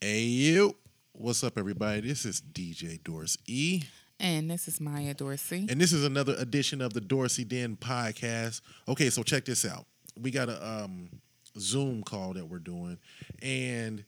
Hey 0.00 0.22
you, 0.24 0.76
what's 1.12 1.42
up, 1.42 1.58
everybody? 1.58 2.00
This 2.02 2.24
is 2.24 2.40
DJ 2.40 3.02
Dorsey, 3.02 3.84
And 4.20 4.50
this 4.50 4.68
is 4.68 4.80
Maya 4.80 5.14
Dorsey. 5.14 5.66
and 5.68 5.80
this 5.80 5.92
is 5.92 6.04
another 6.04 6.34
edition 6.38 6.80
of 6.80 6.92
the 6.92 7.00
Dorsey 7.00 7.44
Den 7.44 7.76
podcast. 7.76 8.60
Okay, 8.88 9.10
so 9.10 9.22
check 9.22 9.44
this 9.46 9.64
out. 9.64 9.86
We 10.20 10.30
got 10.30 10.48
a 10.48 10.66
um, 10.84 11.08
Zoom 11.58 12.02
call 12.02 12.34
that 12.34 12.46
we're 12.46 12.58
doing, 12.58 12.98
and 13.42 14.04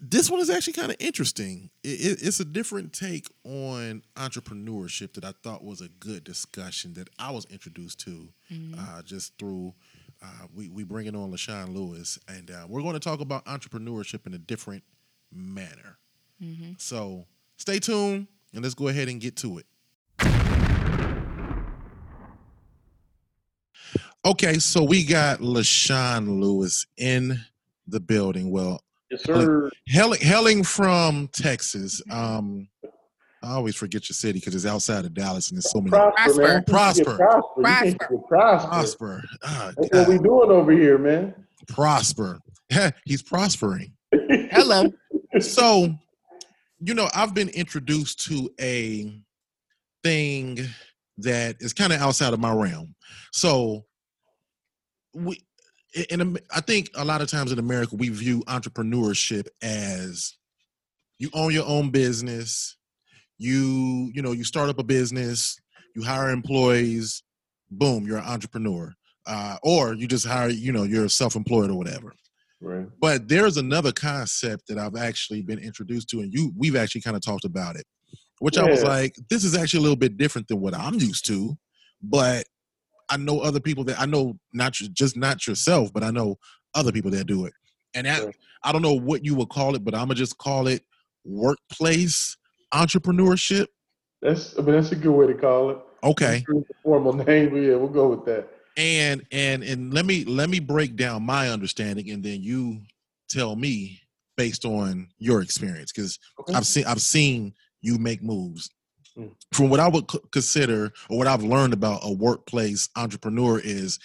this 0.00 0.30
one 0.30 0.38
is 0.40 0.48
actually 0.48 0.74
kind 0.74 0.90
of 0.92 0.96
interesting. 1.00 1.70
It, 1.82 1.88
it- 2.00 2.22
it's 2.22 2.38
a 2.40 2.44
different 2.44 2.92
take 2.92 3.26
on 3.44 4.02
entrepreneurship 4.16 5.14
that 5.14 5.24
I 5.24 5.32
thought 5.42 5.64
was 5.64 5.80
a 5.80 5.88
good 5.88 6.22
discussion 6.22 6.94
that 6.94 7.08
I 7.18 7.32
was 7.32 7.46
introduced 7.46 7.98
to 8.00 8.28
uh, 8.78 9.02
just 9.02 9.36
through. 9.38 9.74
Uh, 10.22 10.46
we 10.54 10.68
we 10.68 10.82
bringing 10.82 11.14
on 11.14 11.30
Lashawn 11.30 11.72
Lewis, 11.74 12.18
and 12.28 12.50
uh, 12.50 12.66
we're 12.68 12.82
going 12.82 12.94
to 12.94 13.00
talk 13.00 13.20
about 13.20 13.44
entrepreneurship 13.44 14.26
in 14.26 14.34
a 14.34 14.38
different 14.38 14.82
manner. 15.32 15.98
So 16.78 17.26
stay 17.56 17.78
tuned, 17.80 18.28
and 18.52 18.62
let's 18.62 18.74
go 18.74 18.88
ahead 18.88 19.08
and 19.08 19.20
get 19.20 19.36
to 19.36 19.58
it. 19.58 19.66
Okay, 24.24 24.58
so 24.58 24.82
we 24.84 25.04
got 25.04 25.38
Lashawn 25.40 26.40
Lewis 26.40 26.86
in 26.96 27.40
the 27.86 28.00
building. 28.00 28.50
Well, 28.50 28.82
Yes, 29.10 29.22
sir. 29.24 29.70
hailing, 29.86 30.20
hailing 30.20 30.62
from 30.64 31.28
Texas. 31.28 32.02
Um, 32.10 32.68
I 33.42 33.52
always 33.54 33.76
forget 33.76 34.08
your 34.08 34.14
city 34.14 34.38
because 34.40 34.54
it's 34.54 34.66
outside 34.66 35.04
of 35.04 35.14
Dallas, 35.14 35.50
and 35.50 35.56
there's 35.56 35.70
so 35.70 35.80
many. 35.80 35.90
Prosper. 35.90 36.62
Prosper. 36.66 37.16
Prosper. 37.16 37.62
Prosper. 37.62 38.18
prosper. 38.28 38.68
Prosper, 38.68 39.24
Ah, 39.44 39.72
That's 39.76 39.88
God, 39.90 39.98
what 40.00 40.08
we 40.08 40.18
doing 40.18 40.50
over 40.50 40.72
here, 40.72 40.98
man. 40.98 41.34
prosper. 41.68 42.40
He's 43.04 43.22
prospering. 43.22 43.92
Hello. 44.30 44.92
so 45.40 45.94
you 46.80 46.94
know 46.94 47.08
i've 47.14 47.34
been 47.34 47.50
introduced 47.50 48.24
to 48.24 48.48
a 48.58 49.12
thing 50.02 50.58
that 51.18 51.56
is 51.60 51.74
kind 51.74 51.92
of 51.92 52.00
outside 52.00 52.32
of 52.32 52.40
my 52.40 52.50
realm 52.52 52.94
so 53.32 53.84
we 55.14 55.38
in 56.10 56.20
Am- 56.22 56.36
i 56.54 56.60
think 56.62 56.88
a 56.94 57.04
lot 57.04 57.20
of 57.20 57.28
times 57.28 57.52
in 57.52 57.58
america 57.58 57.96
we 57.96 58.08
view 58.08 58.40
entrepreneurship 58.46 59.46
as 59.60 60.36
you 61.18 61.28
own 61.34 61.52
your 61.52 61.66
own 61.66 61.90
business 61.90 62.77
you 63.38 64.10
you 64.14 64.22
know 64.22 64.32
you 64.32 64.44
start 64.44 64.68
up 64.68 64.78
a 64.78 64.84
business 64.84 65.58
you 65.94 66.02
hire 66.02 66.30
employees 66.30 67.22
boom 67.70 68.06
you're 68.06 68.18
an 68.18 68.24
entrepreneur 68.24 68.92
uh, 69.26 69.56
or 69.62 69.94
you 69.94 70.06
just 70.06 70.26
hire 70.26 70.48
you 70.48 70.72
know 70.72 70.82
you're 70.84 71.08
self-employed 71.08 71.70
or 71.70 71.74
whatever 71.78 72.12
Right. 72.60 72.88
but 73.00 73.28
there's 73.28 73.56
another 73.56 73.92
concept 73.92 74.66
that 74.66 74.78
I've 74.78 74.96
actually 74.96 75.42
been 75.42 75.60
introduced 75.60 76.08
to, 76.08 76.20
and 76.20 76.34
you 76.34 76.52
we've 76.56 76.74
actually 76.74 77.02
kind 77.02 77.14
of 77.14 77.22
talked 77.22 77.44
about 77.44 77.76
it, 77.76 77.86
which 78.40 78.58
I 78.58 78.64
was 78.64 78.82
like, 78.82 79.14
this 79.30 79.44
is 79.44 79.56
actually 79.56 79.78
a 79.78 79.82
little 79.82 79.96
bit 79.96 80.16
different 80.16 80.48
than 80.48 80.60
what 80.60 80.74
I'm 80.74 80.94
used 80.94 81.24
to, 81.26 81.56
but 82.02 82.46
I 83.08 83.16
know 83.16 83.38
other 83.38 83.60
people 83.60 83.84
that 83.84 84.00
I 84.00 84.06
know 84.06 84.38
not 84.52 84.72
just 84.72 85.16
not 85.16 85.46
yourself, 85.46 85.92
but 85.92 86.02
I 86.02 86.10
know 86.10 86.36
other 86.74 86.90
people 86.90 87.12
that 87.12 87.28
do 87.28 87.44
it, 87.44 87.52
and 87.94 88.08
that. 88.08 88.22
I 88.64 88.72
don't 88.72 88.82
know 88.82 88.94
what 88.94 89.24
you 89.24 89.36
would 89.36 89.50
call 89.50 89.76
it, 89.76 89.84
but 89.84 89.94
I'm 89.94 90.08
gonna 90.08 90.14
just 90.16 90.36
call 90.38 90.66
it 90.66 90.82
workplace 91.24 92.36
entrepreneurship. 92.72 93.66
That's 94.22 94.58
I 94.58 94.62
mean 94.62 94.72
that's 94.74 94.92
a 94.92 94.96
good 94.96 95.12
way 95.12 95.26
to 95.26 95.34
call 95.34 95.70
it. 95.70 95.78
Okay. 96.04 96.44
Formal 96.82 97.12
name, 97.12 97.50
but 97.50 97.56
yeah, 97.56 97.74
we'll 97.76 97.88
go 97.88 98.08
with 98.08 98.24
that. 98.26 98.48
and 98.76 99.22
and 99.32 99.62
and 99.62 99.92
let 99.92 100.06
me 100.06 100.24
let 100.24 100.48
me 100.48 100.60
break 100.60 100.96
down 100.96 101.22
my 101.24 101.48
understanding 101.50 102.10
and 102.10 102.22
then 102.22 102.40
you 102.42 102.80
tell 103.28 103.56
me 103.56 104.00
based 104.36 104.64
on 104.64 105.08
your 105.18 105.42
experience 105.42 105.90
because 105.92 106.18
Okay. 106.40 106.54
i've 106.54 106.64
seen 106.66 106.84
i've 106.86 107.00
seen 107.02 107.52
you 107.80 107.98
make 107.98 108.22
moves 108.22 108.70
Mm. 109.16 109.32
from 109.52 109.68
what 109.68 109.80
i 109.80 109.88
would 109.88 110.04
consider 110.30 110.92
or 111.10 111.18
what 111.18 111.26
i've 111.26 111.42
learned 111.42 111.72
about 111.72 112.00
a 112.04 112.12
workplace 112.12 112.88
entrepreneur 112.94 113.58
is 113.58 113.98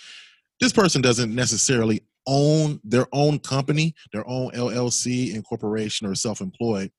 this 0.59 0.73
person 0.73 1.01
doesn't 1.03 1.35
necessarily 1.35 2.01
own 2.25 2.79
their 2.83 3.05
own 3.11 3.37
company 3.37 3.93
their 4.11 4.27
own 4.27 4.49
llc 4.53 5.33
incorporation 5.35 6.07
or 6.07 6.15
self-employed 6.15 6.91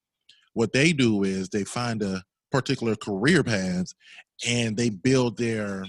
what 0.55 0.73
they 0.73 0.93
do 0.93 1.23
is 1.23 1.49
they 1.49 1.65
find 1.65 2.03
a 2.03 2.23
particular 2.51 2.97
career 2.97 3.43
path 3.45 3.93
and 4.47 4.77
they 4.77 4.89
build 4.89 5.37
their 5.37 5.85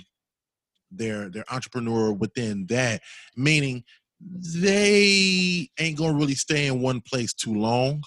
their 0.91 1.29
their 1.29 1.45
entrepreneur 1.51 2.11
within 2.11 2.65
that 2.67 3.01
meaning 3.35 3.83
they 4.19 5.69
ain't 5.79 5.97
gonna 5.97 6.17
really 6.17 6.35
stay 6.35 6.67
in 6.67 6.81
one 6.81 7.01
place 7.01 7.33
too 7.33 7.53
long 7.53 8.01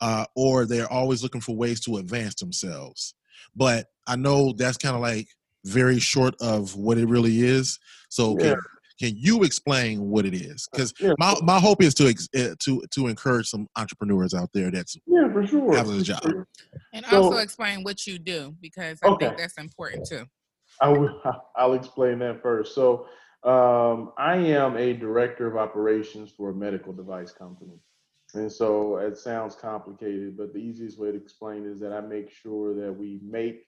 uh, 0.00 0.24
or 0.34 0.64
they're 0.64 0.90
always 0.90 1.22
looking 1.22 1.40
for 1.40 1.54
ways 1.56 1.80
to 1.80 1.96
advance 1.96 2.34
themselves 2.36 3.14
but 3.54 3.86
i 4.06 4.16
know 4.16 4.52
that's 4.52 4.76
kind 4.76 4.94
of 4.94 5.02
like 5.02 5.28
very 5.64 5.98
short 5.98 6.34
of 6.40 6.74
what 6.76 6.98
it 6.98 7.06
really 7.06 7.40
is 7.42 7.78
so 8.08 8.36
Yeah. 8.40 8.54
Can, 9.00 9.08
can 9.10 9.16
you 9.18 9.42
explain 9.42 10.10
what 10.10 10.26
it 10.26 10.34
is 10.34 10.68
because 10.70 10.92
Yeah, 11.00 11.12
my, 11.18 11.34
my 11.42 11.58
hope 11.58 11.82
is 11.82 11.94
to 11.94 12.08
ex- 12.08 12.28
uh, 12.36 12.54
to 12.60 12.82
to 12.92 13.06
encourage 13.08 13.48
some 13.48 13.66
entrepreneurs 13.76 14.34
out 14.34 14.50
there 14.52 14.70
that's 14.70 14.96
yeah, 15.06 15.32
for 15.32 15.46
sure. 15.46 15.74
having 15.76 16.00
a 16.00 16.02
job. 16.02 16.22
And 16.92 17.04
So- 17.06 17.22
also 17.24 17.38
explain 17.38 17.82
what 17.82 18.06
you 18.06 18.18
do 18.18 18.54
because 18.60 18.98
I 19.02 19.08
Okay. 19.08 19.26
think 19.26 19.38
that's 19.38 19.58
important 19.58 20.06
too. 20.06 20.24
I 20.80 20.88
will, 20.88 21.20
I'll 21.56 21.74
explain 21.74 22.18
that 22.20 22.42
first. 22.42 22.74
So, 22.74 23.06
um, 23.42 24.12
I 24.18 24.36
am 24.36 24.76
a 24.76 24.92
director 24.92 25.46
of 25.46 25.56
operations 25.56 26.30
for 26.36 26.50
a 26.50 26.54
medical 26.54 26.92
device 26.92 27.32
company. 27.32 27.78
And 28.34 28.52
so 28.52 28.98
it 28.98 29.16
sounds 29.16 29.56
complicated, 29.56 30.36
but 30.36 30.52
the 30.52 30.60
easiest 30.60 30.98
way 30.98 31.10
to 31.10 31.16
explain 31.16 31.64
is 31.66 31.80
that 31.80 31.92
I 31.92 32.00
make 32.00 32.30
sure 32.30 32.74
that 32.74 32.92
we 32.92 33.18
make 33.24 33.64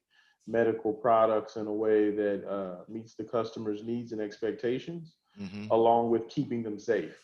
medical 0.47 0.93
products 0.93 1.57
in 1.57 1.67
a 1.67 1.73
way 1.73 2.11
that 2.15 2.45
uh, 2.49 2.85
meets 2.89 3.15
the 3.15 3.25
customer's 3.25 3.83
needs 3.83 4.13
and 4.13 4.21
expectations, 4.21 5.17
Mhm. 5.41 5.71
along 5.71 6.11
with 6.11 6.29
keeping 6.29 6.63
them 6.63 6.79
safe. 6.79 7.19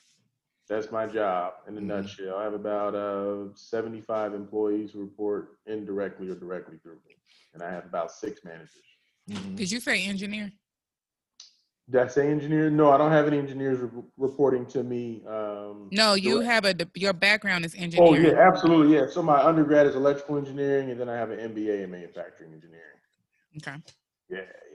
That's 0.69 0.91
my 0.92 1.06
job 1.06 1.54
in 1.66 1.76
a 1.78 1.80
Mhm. 1.80 1.84
nutshell. 1.84 2.36
I 2.36 2.44
have 2.44 2.54
about 2.54 2.94
uh, 2.94 3.54
75 3.54 4.34
employees 4.34 4.92
who 4.92 5.00
report 5.00 5.58
indirectly 5.66 6.28
or 6.28 6.34
directly 6.34 6.78
through 6.78 7.00
me, 7.06 7.16
and 7.54 7.62
I 7.62 7.70
have 7.70 7.84
about 7.86 8.12
six 8.12 8.44
managers. 8.44 8.84
Mhm. 9.28 9.56
Did 9.56 9.70
you 9.70 9.80
say 9.80 10.04
engineer? 10.06 10.52
Did 11.91 12.02
I 12.02 12.06
say 12.08 12.28
engineer? 12.30 12.69
No, 12.69 12.91
I 12.91 12.98
don't 12.98 13.12
have 13.12 13.26
any 13.26 13.38
engineers 13.38 13.78
re- 13.80 14.02
reporting 14.19 14.66
to 14.66 14.82
me. 14.82 15.25
Um, 15.26 15.88
No, 15.90 16.12
you 16.14 16.42
direct- 16.42 16.46
have 16.50 16.64
a 16.66 16.90
your 16.98 17.14
background 17.14 17.64
is 17.64 17.75
engineering. 17.75 18.26
Oh 18.26 18.28
yeah, 18.30 18.38
absolutely. 18.46 18.94
Yeah. 18.96 19.06
So 19.06 19.22
my 19.22 19.42
undergrad 19.42 19.86
is 19.86 19.94
electrical 19.96 20.36
engineering, 20.36 20.90
and 20.90 21.00
then 21.00 21.08
I 21.08 21.16
have 21.16 21.30
an 21.30 21.38
MBA 21.40 21.82
in 21.84 21.90
manufacturing 21.90 22.52
engineering. 22.52 23.00
Okay. 23.56 23.76
Yeah, 24.28 24.40
yeah, 24.40 24.44
yeah. 24.44 24.67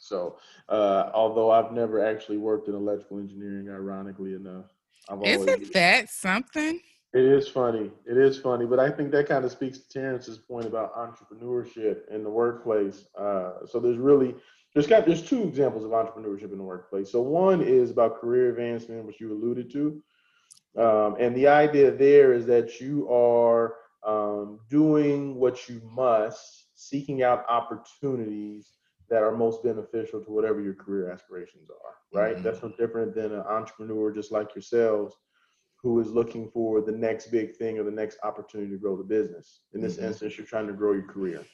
So 0.00 0.38
uh, 0.68 1.10
although 1.14 1.50
I've 1.50 1.72
never 1.72 2.04
actually 2.04 2.38
worked 2.38 2.68
in 2.68 2.74
electrical 2.74 3.18
engineering, 3.18 3.68
ironically 3.68 4.34
enough, 4.34 4.66
I've 5.08 5.18
always. 5.18 5.40
Isn't 5.40 5.72
that 5.74 6.08
something? 6.08 6.80
It 7.12 7.24
is 7.24 7.48
funny. 7.48 7.90
It 8.06 8.16
is 8.16 8.38
funny, 8.38 8.66
but 8.66 8.78
I 8.78 8.90
think 8.90 9.10
that 9.12 9.28
kind 9.28 9.44
of 9.44 9.50
speaks 9.50 9.78
to 9.78 9.88
Terrence's 9.88 10.38
point 10.38 10.66
about 10.66 10.94
entrepreneurship 10.94 12.08
in 12.08 12.22
the 12.22 12.30
workplace. 12.30 13.06
Uh, 13.18 13.66
so 13.66 13.80
there's 13.80 13.98
really 13.98 14.34
there's 14.74 14.86
got 14.86 15.06
there's 15.06 15.22
two 15.22 15.42
examples 15.42 15.84
of 15.84 15.90
entrepreneurship 15.90 16.52
in 16.52 16.58
the 16.58 16.64
workplace. 16.64 17.10
So 17.10 17.20
one 17.20 17.62
is 17.62 17.90
about 17.90 18.20
career 18.20 18.50
advancement, 18.50 19.04
which 19.04 19.20
you 19.20 19.32
alluded 19.32 19.70
to, 19.72 20.02
um, 20.78 21.16
and 21.18 21.36
the 21.36 21.48
idea 21.48 21.90
there 21.90 22.32
is 22.32 22.46
that 22.46 22.80
you 22.80 23.10
are 23.10 23.74
um, 24.06 24.60
doing 24.70 25.34
what 25.34 25.68
you 25.68 25.82
must, 25.84 26.68
seeking 26.76 27.22
out 27.22 27.44
opportunities 27.48 28.68
that 29.10 29.22
are 29.22 29.36
most 29.36 29.62
beneficial 29.62 30.22
to 30.22 30.30
whatever 30.30 30.60
your 30.60 30.74
career 30.74 31.10
aspirations 31.10 31.70
are. 31.70 31.96
Right. 32.12 32.36
Mhm. 32.36 32.42
That's 32.44 32.62
no 32.62 32.70
different 32.78 33.14
than 33.14 33.32
an 33.32 33.40
entrepreneur, 33.40 34.10
just 34.12 34.32
like 34.32 34.54
yourselves 34.54 35.16
who 35.82 36.00
is 36.00 36.10
looking 36.12 36.48
for 36.50 36.80
the 36.80 36.92
next 36.92 37.28
big 37.28 37.56
thing 37.56 37.78
or 37.78 37.84
the 37.84 37.90
next 37.90 38.18
opportunity 38.22 38.70
to 38.70 38.78
grow 38.78 38.96
the 38.96 39.04
business. 39.04 39.62
In 39.72 39.80
this 39.80 39.98
Mhm. 39.98 40.06
instance, 40.06 40.36
you're 40.38 40.46
trying 40.46 40.66
to 40.68 40.72
grow 40.74 40.92
your 40.92 41.06
career. 41.08 41.44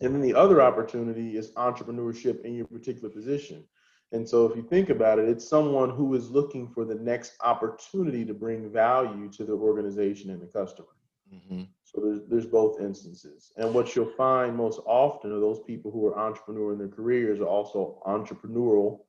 And 0.00 0.14
then 0.14 0.22
the 0.22 0.34
other 0.34 0.60
opportunity 0.62 1.36
is 1.36 1.52
entrepreneurship 1.54 2.44
in 2.44 2.54
your 2.54 2.66
particular 2.66 3.10
position. 3.10 3.68
And 4.12 4.28
so 4.28 4.46
if 4.46 4.56
you 4.56 4.62
think 4.62 4.90
about 4.90 5.18
it, 5.18 5.28
it's 5.28 5.48
someone 5.48 5.90
who 5.90 6.14
is 6.14 6.30
looking 6.30 6.68
for 6.68 6.84
the 6.84 6.94
next 6.94 7.34
opportunity 7.42 8.24
to 8.24 8.34
bring 8.34 8.70
value 8.70 9.28
to 9.30 9.44
the 9.44 9.54
organization 9.54 10.30
and 10.30 10.40
the 10.40 10.46
customer. 10.46 10.88
Mhm. 11.32 11.68
So 11.94 12.00
there's 12.00 12.20
there's 12.28 12.46
both 12.46 12.80
instances. 12.80 13.52
And 13.56 13.74
what 13.74 13.94
you'll 13.94 14.12
find 14.16 14.56
most 14.56 14.80
often 14.86 15.32
are 15.32 15.40
those 15.40 15.60
people 15.66 15.90
who 15.90 16.06
are 16.06 16.18
entrepreneur 16.18 16.72
in 16.72 16.78
their 16.78 16.88
careers 16.88 17.40
are 17.40 17.46
also 17.46 18.02
entrepreneurial 18.06 19.00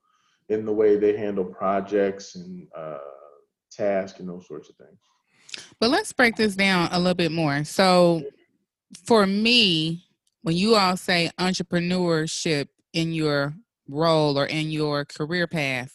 in 0.50 0.66
the 0.66 0.74
way 0.74 0.98
they 0.98 1.16
handle 1.16 1.46
projects 1.46 2.36
and 2.36 2.68
uh, 2.76 2.98
tasks 3.72 4.20
and 4.20 4.28
those 4.28 4.48
sorts 4.48 4.70
of 4.70 4.76
things. 4.76 5.00
But 5.80 5.90
let's 5.90 6.12
break 6.12 6.36
this 6.36 6.56
down 6.56 6.90
a 6.92 6.98
little 6.98 7.14
bit 7.14 7.32
more. 7.32 7.64
So, 7.64 8.24
for 9.06 9.26
me, 9.26 10.06
when 10.42 10.56
you 10.56 10.76
all 10.76 10.98
say 10.98 11.32
entrepreneurship 11.40 12.68
in 12.92 13.14
your 13.14 13.54
role 13.88 14.38
or 14.38 14.46
in 14.46 14.72
your 14.72 15.06
career 15.06 15.48
path, 15.48 15.94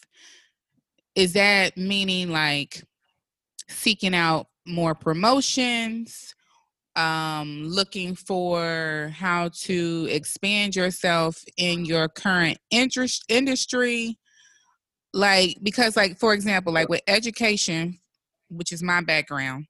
is 1.15 1.33
that 1.33 1.77
meaning 1.77 2.29
like 2.29 2.83
seeking 3.67 4.15
out 4.15 4.47
more 4.65 4.95
promotions, 4.95 6.35
um, 6.99 7.63
looking 7.63 8.15
for 8.15 9.11
how 9.15 9.49
to 9.61 10.07
expand 10.11 10.75
yourself 10.75 11.43
in 11.57 11.85
your 11.85 12.09
current 12.09 12.57
interest 12.71 13.23
industry. 13.29 14.17
Like, 15.13 15.57
because, 15.63 15.95
like, 15.95 16.19
for 16.19 16.33
example, 16.33 16.73
like 16.73 16.89
with 16.89 17.01
education, 17.07 17.99
which 18.49 18.71
is 18.71 18.83
my 18.83 19.01
background, 19.01 19.65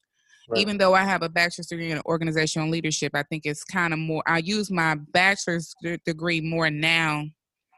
Right. 0.50 0.62
Even 0.62 0.80
though 0.80 0.96
I 0.96 1.04
have 1.04 1.22
a 1.22 1.30
bachelor's 1.30 1.68
degree 1.68 1.92
in 1.92 2.02
organizational 2.08 2.70
leadership, 2.70 3.12
I 3.14 3.22
think 3.22 3.46
it's 3.46 3.64
kind 3.64 3.94
of 3.94 4.00
more, 4.00 4.24
I 4.26 4.40
use 4.40 4.72
my 4.72 4.96
bachelor's 4.96 5.76
degree 6.06 6.42
more 6.42 6.72
now 6.72 7.26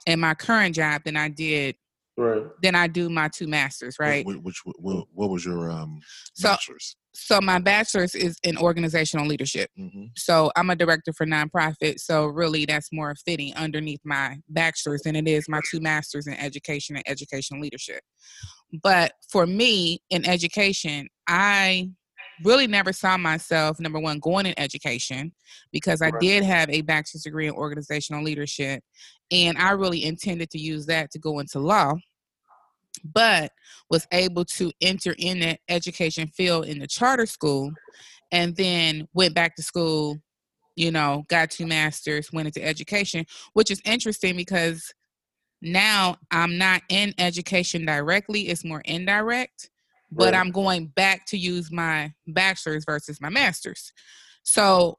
in 0.06 0.22
my 0.22 0.34
current 0.34 0.76
job 0.76 1.02
than 1.04 1.18
I 1.18 1.28
did 1.28 1.76
right. 2.18 2.44
than 2.62 2.76
I 2.76 2.88
do 2.88 3.10
my 3.10 3.28
two 3.28 3.48
masters, 3.48 3.98
right? 4.00 4.26
Which, 4.26 4.38
which 4.38 4.62
what, 4.78 5.08
what, 5.14 5.30
was 5.30 5.44
your 5.44 5.70
um 5.70 6.00
so, 6.34 6.50
bachelor's? 6.50 6.96
So 7.14 7.42
my 7.42 7.60
bachelor's 7.60 8.16
is 8.16 8.38
in 8.44 8.58
organizational 8.58 9.28
leadership. 9.28 9.70
Mm-hmm. 9.78 10.06
So 10.16 10.52
I'm 10.56 10.70
a 10.70 10.76
director 10.76 11.12
for 11.14 11.26
nonprofit. 11.26 12.00
So 12.00 12.26
really, 12.26 12.66
that's 12.66 12.90
more 12.92 13.14
fitting 13.26 13.54
underneath 13.56 14.00
my 14.06 14.38
bachelor's 14.50 15.02
than 15.04 15.16
it 15.16 15.28
is 15.28 15.50
my 15.50 15.60
two 15.70 15.82
masters 15.82 16.28
in 16.28 16.34
education 16.36 16.96
and 16.96 17.04
educational 17.08 17.62
leadership. 17.62 18.02
But 18.82 19.14
for 19.30 19.46
me 19.46 20.00
in 20.10 20.28
education, 20.28 21.08
I 21.28 21.90
really 22.44 22.68
never 22.68 22.94
saw 22.94 23.18
myself 23.18 23.80
number 23.80 24.00
one 24.00 24.20
going 24.20 24.46
in 24.46 24.54
education 24.58 25.32
because 25.72 26.02
I 26.02 26.10
right. 26.10 26.22
did 26.22 26.44
have 26.44 26.70
a 26.70 26.82
bachelor's 26.82 27.24
degree 27.24 27.48
in 27.48 27.54
organizational 27.54 28.24
leadership 28.24 28.84
and 29.32 29.58
I 29.58 29.72
really 29.72 30.04
intended 30.04 30.50
to 30.52 30.58
use 30.58 30.86
that 30.88 31.12
to 31.12 31.20
go 31.20 31.40
into 31.40 31.60
law 31.60 31.94
but 33.04 33.52
was 33.90 34.08
able 34.12 34.46
to 34.46 34.72
enter 34.82 35.16
in 35.18 35.40
that 35.40 35.60
education 35.70 36.28
field 36.28 36.66
in 36.66 36.80
the 36.80 36.88
charter 36.88 37.26
school 37.26 37.72
and 38.32 38.56
then 38.56 39.08
went 39.14 39.34
back 39.34 39.56
to 39.56 39.64
school 39.64 40.18
you 40.76 40.92
know 40.92 41.24
got 41.28 41.50
two 41.50 41.68
masters 41.68 42.32
went 42.32 42.48
into 42.48 42.66
education 42.66 43.26
which 43.54 43.72
is 43.72 43.82
interesting 43.86 44.36
because 44.36 44.94
now 45.62 46.16
i'm 46.32 46.58
not 46.58 46.82
in 46.90 47.14
education 47.18 47.86
directly 47.86 48.50
it's 48.50 48.66
more 48.66 48.82
indirect 48.86 49.70
but 50.12 50.34
right. 50.34 50.36
I'm 50.36 50.52
going 50.52 50.88
back 50.88 51.26
to 51.28 51.38
use 51.38 51.72
my 51.72 52.14
bachelor's 52.28 52.84
versus 52.86 53.22
my 53.22 53.30
master's. 53.30 53.94
So 54.44 54.98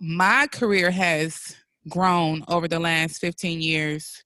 my 0.00 0.46
career 0.52 0.90
has 0.90 1.56
grown 1.88 2.44
over 2.48 2.68
the 2.68 2.78
last 2.78 3.18
15 3.18 3.60
years 3.60 4.22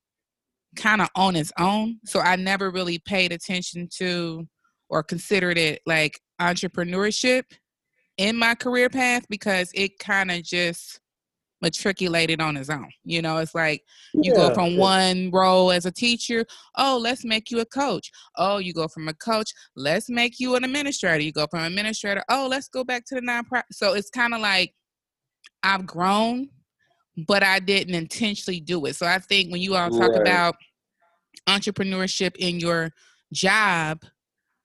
kind 0.76 1.00
of 1.00 1.08
on 1.14 1.36
its 1.36 1.52
own. 1.58 1.98
So 2.04 2.20
I 2.20 2.36
never 2.36 2.70
really 2.70 2.98
paid 2.98 3.32
attention 3.32 3.88
to 3.96 4.46
or 4.88 5.02
considered 5.02 5.58
it 5.58 5.80
like 5.86 6.20
entrepreneurship 6.40 7.44
in 8.16 8.36
my 8.36 8.54
career 8.54 8.88
path 8.88 9.24
because 9.28 9.70
it 9.74 9.98
kind 9.98 10.30
of 10.30 10.42
just 10.42 11.00
matriculated 11.60 12.40
on 12.40 12.56
its 12.56 12.70
own. 12.70 12.88
You 13.04 13.22
know, 13.22 13.38
it's 13.38 13.54
like 13.54 13.82
you 14.14 14.32
yeah. 14.32 14.48
go 14.48 14.54
from 14.54 14.76
one 14.76 15.30
role 15.32 15.72
as 15.72 15.86
a 15.86 15.90
teacher, 15.90 16.44
oh, 16.76 16.98
let's 17.02 17.24
make 17.24 17.50
you 17.50 17.60
a 17.60 17.66
coach. 17.66 18.10
Oh, 18.36 18.58
you 18.58 18.72
go 18.72 18.88
from 18.88 19.08
a 19.08 19.14
coach, 19.14 19.52
let's 19.76 20.08
make 20.08 20.38
you 20.38 20.54
an 20.56 20.64
administrator. 20.64 21.22
You 21.22 21.32
go 21.32 21.46
from 21.50 21.60
administrator, 21.60 22.22
oh, 22.28 22.46
let's 22.48 22.68
go 22.68 22.84
back 22.84 23.04
to 23.06 23.14
the 23.16 23.20
nonprofit. 23.20 23.62
So 23.72 23.94
it's 23.94 24.10
kind 24.10 24.34
of 24.34 24.40
like 24.40 24.72
I've 25.62 25.86
grown, 25.86 26.50
but 27.26 27.42
I 27.42 27.58
didn't 27.58 27.94
intentionally 27.94 28.60
do 28.60 28.86
it. 28.86 28.96
So 28.96 29.06
I 29.06 29.18
think 29.18 29.50
when 29.50 29.60
you 29.60 29.74
all 29.74 29.90
talk 29.90 30.10
right. 30.10 30.20
about 30.20 30.54
entrepreneurship 31.48 32.36
in 32.36 32.60
your 32.60 32.90
job, 33.32 34.04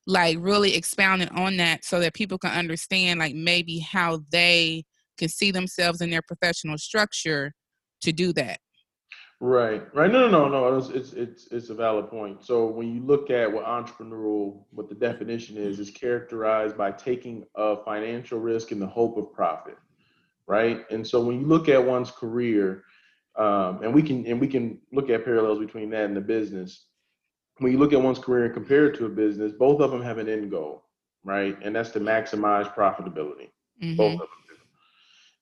like 0.06 0.38
really 0.40 0.76
expounding 0.76 1.30
on 1.30 1.58
that 1.58 1.86
so 1.86 2.00
that 2.00 2.14
people 2.14 2.38
can 2.38 2.52
understand 2.52 3.20
like 3.20 3.34
maybe 3.34 3.80
how 3.80 4.22
they 4.32 4.84
can 5.18 5.30
see 5.30 5.52
themselves 5.52 6.02
in 6.02 6.10
their 6.10 6.22
professional 6.22 6.78
structure 6.78 7.54
to 8.02 8.12
do 8.12 8.34
that. 8.34 8.60
Right, 9.40 9.84
right. 9.94 10.12
No, 10.12 10.30
no, 10.30 10.48
no, 10.48 10.70
no. 10.70 10.78
It's, 10.78 10.90
it's 10.90 11.14
it's 11.14 11.48
it's 11.48 11.70
a 11.70 11.74
valid 11.74 12.10
point. 12.10 12.46
So 12.46 12.68
when 12.68 12.94
you 12.94 13.02
look 13.02 13.30
at 13.30 13.52
what 13.52 13.66
entrepreneurial, 13.66 14.64
what 14.72 14.88
the 14.88 14.96
definition 14.96 15.58
is, 15.58 15.80
is 15.80 15.90
characterized 15.90 16.78
by 16.78 16.92
taking 16.92 17.44
a 17.56 17.76
financial 17.84 18.40
risk 18.40 18.72
in 18.72 18.80
the 18.80 18.88
hope 18.88 19.18
of 19.18 19.34
profit, 19.34 19.78
right? 20.48 20.86
And 20.92 21.06
so 21.06 21.22
when 21.24 21.40
you 21.40 21.48
look 21.48 21.70
at 21.70 21.84
one's 21.84 22.12
career, 22.12 22.84
um, 23.36 23.82
and 23.82 23.94
we 23.94 24.04
can 24.04 24.26
and 24.28 24.40
we 24.40 24.48
can 24.48 24.80
look 24.92 25.10
at 25.10 25.26
parallels 25.26 25.60
between 25.60 25.90
that 25.92 26.06
and 26.06 26.16
the 26.16 26.22
business. 26.22 26.86
When 27.58 27.72
you 27.72 27.78
look 27.78 27.94
at 27.94 28.02
one's 28.02 28.20
career 28.20 28.46
and 28.46 28.54
compare 28.54 28.88
it 28.88 28.98
to 28.98 29.06
a 29.06 29.10
business, 29.10 29.54
both 29.54 29.80
of 29.80 29.92
them 29.92 30.02
have 30.02 30.18
an 30.18 30.30
end 30.30 30.52
goal, 30.52 30.86
right? 31.24 31.58
And 31.62 31.76
that's 31.76 31.92
to 31.92 32.00
maximize 32.00 32.74
profitability. 32.74 33.50
Mm-hmm. 33.82 33.96
Both 33.96 34.14
of 34.14 34.20
them 34.20 34.28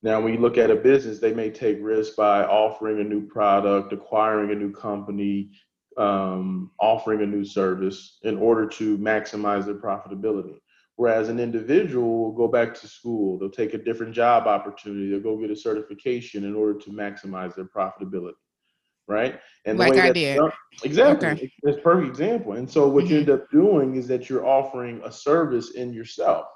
now, 0.02 0.20
when 0.20 0.34
you 0.34 0.40
look 0.40 0.58
at 0.58 0.70
a 0.70 0.74
business, 0.74 1.20
they 1.20 1.32
may 1.32 1.50
take 1.50 1.78
risks 1.80 2.16
by 2.16 2.44
offering 2.44 3.00
a 3.00 3.04
new 3.04 3.24
product, 3.24 3.92
acquiring 3.92 4.50
a 4.50 4.54
new 4.54 4.72
company, 4.72 5.50
um, 5.96 6.72
offering 6.80 7.22
a 7.22 7.26
new 7.26 7.44
service 7.44 8.18
in 8.24 8.36
order 8.36 8.66
to 8.66 8.98
maximize 8.98 9.64
their 9.64 9.76
profitability. 9.76 10.56
Whereas 10.96 11.28
an 11.28 11.40
individual 11.40 12.24
will 12.24 12.32
go 12.32 12.48
back 12.48 12.74
to 12.74 12.86
school, 12.86 13.38
they'll 13.38 13.50
take 13.50 13.74
a 13.74 13.78
different 13.78 14.14
job 14.14 14.46
opportunity, 14.46 15.10
they'll 15.10 15.20
go 15.20 15.38
get 15.38 15.50
a 15.50 15.56
certification 15.56 16.44
in 16.44 16.54
order 16.54 16.78
to 16.80 16.90
maximize 16.90 17.54
their 17.54 17.64
profitability. 17.64 18.32
Right. 19.08 19.40
And 19.64 19.78
like 19.78 19.96
I 19.96 20.12
did. 20.12 20.36
Done, 20.36 20.52
exactly. 20.84 21.28
Okay. 21.28 21.52
It's 21.64 21.78
a 21.78 21.80
perfect 21.80 22.10
example. 22.10 22.52
And 22.52 22.70
so 22.70 22.88
what 22.88 23.04
mm-hmm. 23.04 23.12
you 23.12 23.20
end 23.20 23.30
up 23.30 23.50
doing 23.50 23.96
is 23.96 24.06
that 24.08 24.30
you're 24.30 24.46
offering 24.46 25.00
a 25.04 25.10
service 25.10 25.70
in 25.72 25.92
yourself. 25.92 26.46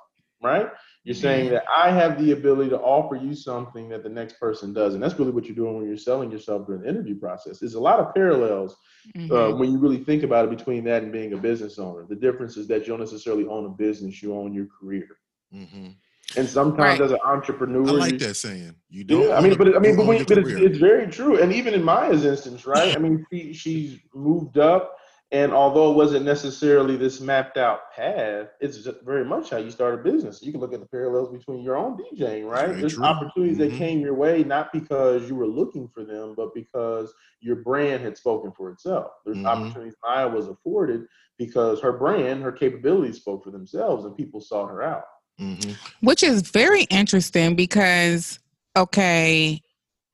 Right 0.43 0.69
you're 1.07 1.15
saying 1.15 1.51
that 1.51 1.63
I 1.69 1.93
have 1.93 2.19
the 2.19 2.33
ability 2.33 2.71
to 2.71 2.81
offer 2.81 3.15
you 3.15 3.33
something 3.33 3.89
that 3.91 4.03
the 4.03 4.09
next 4.09 4.41
person 4.41 4.73
does, 4.73 4.95
and 4.95 5.03
that's 5.03 5.17
really 5.17 5.31
what 5.31 5.47
you're 5.47 5.55
doing 5.55 5.77
when 5.77 5.87
you're 5.87 5.97
selling 5.97 6.33
yourself 6.33 6.67
during 6.67 6.83
the 6.83 6.89
interview 6.89 7.17
process. 7.17 7.61
There's 7.61 7.75
a 7.75 7.81
lot 7.81 8.01
of 8.01 8.13
parallels 8.13 8.77
uh, 9.15 9.19
mm-hmm. 9.19 9.33
uh, 9.33 9.51
when 9.53 9.71
you 9.71 9.79
really 9.79 10.03
think 10.03 10.25
about 10.25 10.47
it 10.47 10.51
between 10.51 10.83
that 10.85 11.05
and 11.05 11.13
being 11.13 11.33
a 11.33 11.37
business 11.37 11.79
owner. 11.79 12.05
The 12.09 12.17
difference 12.17 12.57
is 12.57 12.67
that 12.67 12.81
you 12.81 12.87
don't 12.89 12.99
necessarily 12.99 13.47
own 13.47 13.67
a 13.67 13.69
business; 13.69 14.21
you 14.21 14.35
own 14.35 14.53
your 14.53 14.67
career. 14.67 15.07
Mm-hmm. 15.55 15.91
And 16.37 16.49
sometimes, 16.49 16.99
right. 16.99 17.01
as 17.01 17.13
an 17.13 17.21
entrepreneur, 17.25 17.89
I 17.89 17.93
like 17.93 18.19
that 18.19 18.35
saying. 18.35 18.75
You 18.89 19.05
don't. 19.05 19.29
Yeah, 19.29 19.37
I 19.37 19.41
mean, 19.41 19.57
but 19.57 19.77
I 19.77 19.79
mean, 19.79 19.95
but, 19.95 20.07
we, 20.07 20.25
but 20.25 20.39
it's, 20.39 20.51
it's, 20.51 20.79
very 20.79 21.07
true. 21.07 21.41
And 21.41 21.53
even 21.53 21.73
in 21.73 21.85
Maya's 21.85 22.25
instance, 22.25 22.67
right? 22.67 22.97
I 22.97 22.99
mean, 22.99 23.25
she, 23.31 23.53
she's 23.53 24.01
moved 24.13 24.59
up 24.59 24.97
and 25.33 25.53
although 25.53 25.91
it 25.91 25.97
wasn't 25.97 26.25
necessarily 26.25 26.97
this 26.97 27.21
mapped 27.21 27.57
out 27.57 27.91
path, 27.93 28.47
it's 28.61 28.87
very 29.05 29.25
much 29.25 29.51
how 29.51 29.57
you 29.57 29.73
start 29.73 29.95
a 29.95 29.99
business. 29.99 30.41
You 30.41 30.53
can 30.53 30.61
look 30.61 30.73
at 30.73 30.79
the 30.79 30.87
parallels 30.87 31.37
between 31.37 31.63
your 31.63 31.77
own 31.77 31.99
DJing, 31.99 32.49
right? 32.49 32.69
Very 32.69 32.81
There's 32.81 32.95
true. 32.95 33.05
opportunities 33.05 33.59
mm-hmm. 33.59 33.71
that 33.71 33.77
came 33.79 34.01
your 34.01 34.15
way 34.15 34.45
not 34.45 34.73
because 34.73 35.29
you 35.29 35.35
were 35.35 35.49
looking 35.49 35.89
for 35.89 36.05
them, 36.05 36.35
but 36.37 36.55
because 36.55 37.13
your 37.41 37.57
brand 37.57 38.05
had 38.05 38.17
spoken 38.17 38.53
for 38.53 38.71
itself. 38.71 39.11
There's 39.25 39.39
mm-hmm. 39.39 39.47
opportunities 39.47 39.97
Maya 40.05 40.29
was 40.29 40.47
afforded 40.47 41.07
because 41.39 41.81
her 41.81 41.93
brand, 41.93 42.45
her 42.45 42.53
capabilities 42.53 43.17
spoke 43.17 43.43
for 43.43 43.51
themselves, 43.51 44.05
and 44.05 44.17
people 44.17 44.41
sought 44.41 44.69
her 44.69 44.83
out. 44.83 45.05
Mm-hmm. 45.41 45.73
Which 46.07 46.23
is 46.23 46.43
very 46.43 46.85
interesting 46.85 47.57
because, 47.57 48.39
okay, 48.77 49.61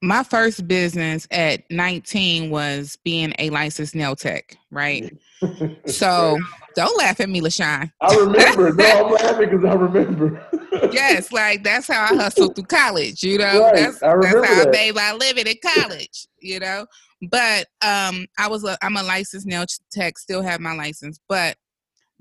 my 0.03 0.25
first 0.25 0.67
business 0.67 1.29
at 1.31 1.63
19 1.71 2.51
was 2.51 2.99
being 3.05 3.33
a 3.39 3.51
licensed 3.51 3.95
nail 3.95 4.17
tech, 4.17 4.59
right? 4.73 5.17
so 5.87 6.37
don't 6.75 6.99
laugh 6.99 7.21
at 7.21 7.29
me, 7.29 7.41
LaShawn. 7.41 7.93
I 8.01 8.15
remember. 8.17 8.73
no, 8.75 9.07
I'm 9.07 9.13
laughing 9.13 9.51
because 9.51 9.65
I 9.65 9.75
remember. 9.75 10.45
yes, 10.93 11.31
like 11.31 11.63
that's 11.63 11.87
how 11.87 12.03
I 12.03 12.17
hustled 12.17 12.57
through 12.57 12.65
college, 12.65 13.23
you 13.23 13.39
know. 13.39 13.61
Right. 13.61 13.77
That's, 13.77 14.01
that's 14.01 14.27
how 14.27 14.41
that. 14.41 14.69
I 14.69 14.71
made 14.71 14.95
my 14.97 15.13
living 15.13 15.47
in 15.47 15.57
college, 15.63 16.27
you 16.41 16.59
know. 16.59 16.87
But 17.31 17.69
um 17.87 18.27
I 18.37 18.49
was 18.49 18.65
a 18.65 18.77
I'm 18.83 18.97
a 18.97 19.05
licensed 19.05 19.47
nail 19.47 19.67
tech, 19.93 20.19
still 20.19 20.43
have 20.43 20.61
my 20.61 20.75
license, 20.75 21.21
but 21.29 21.57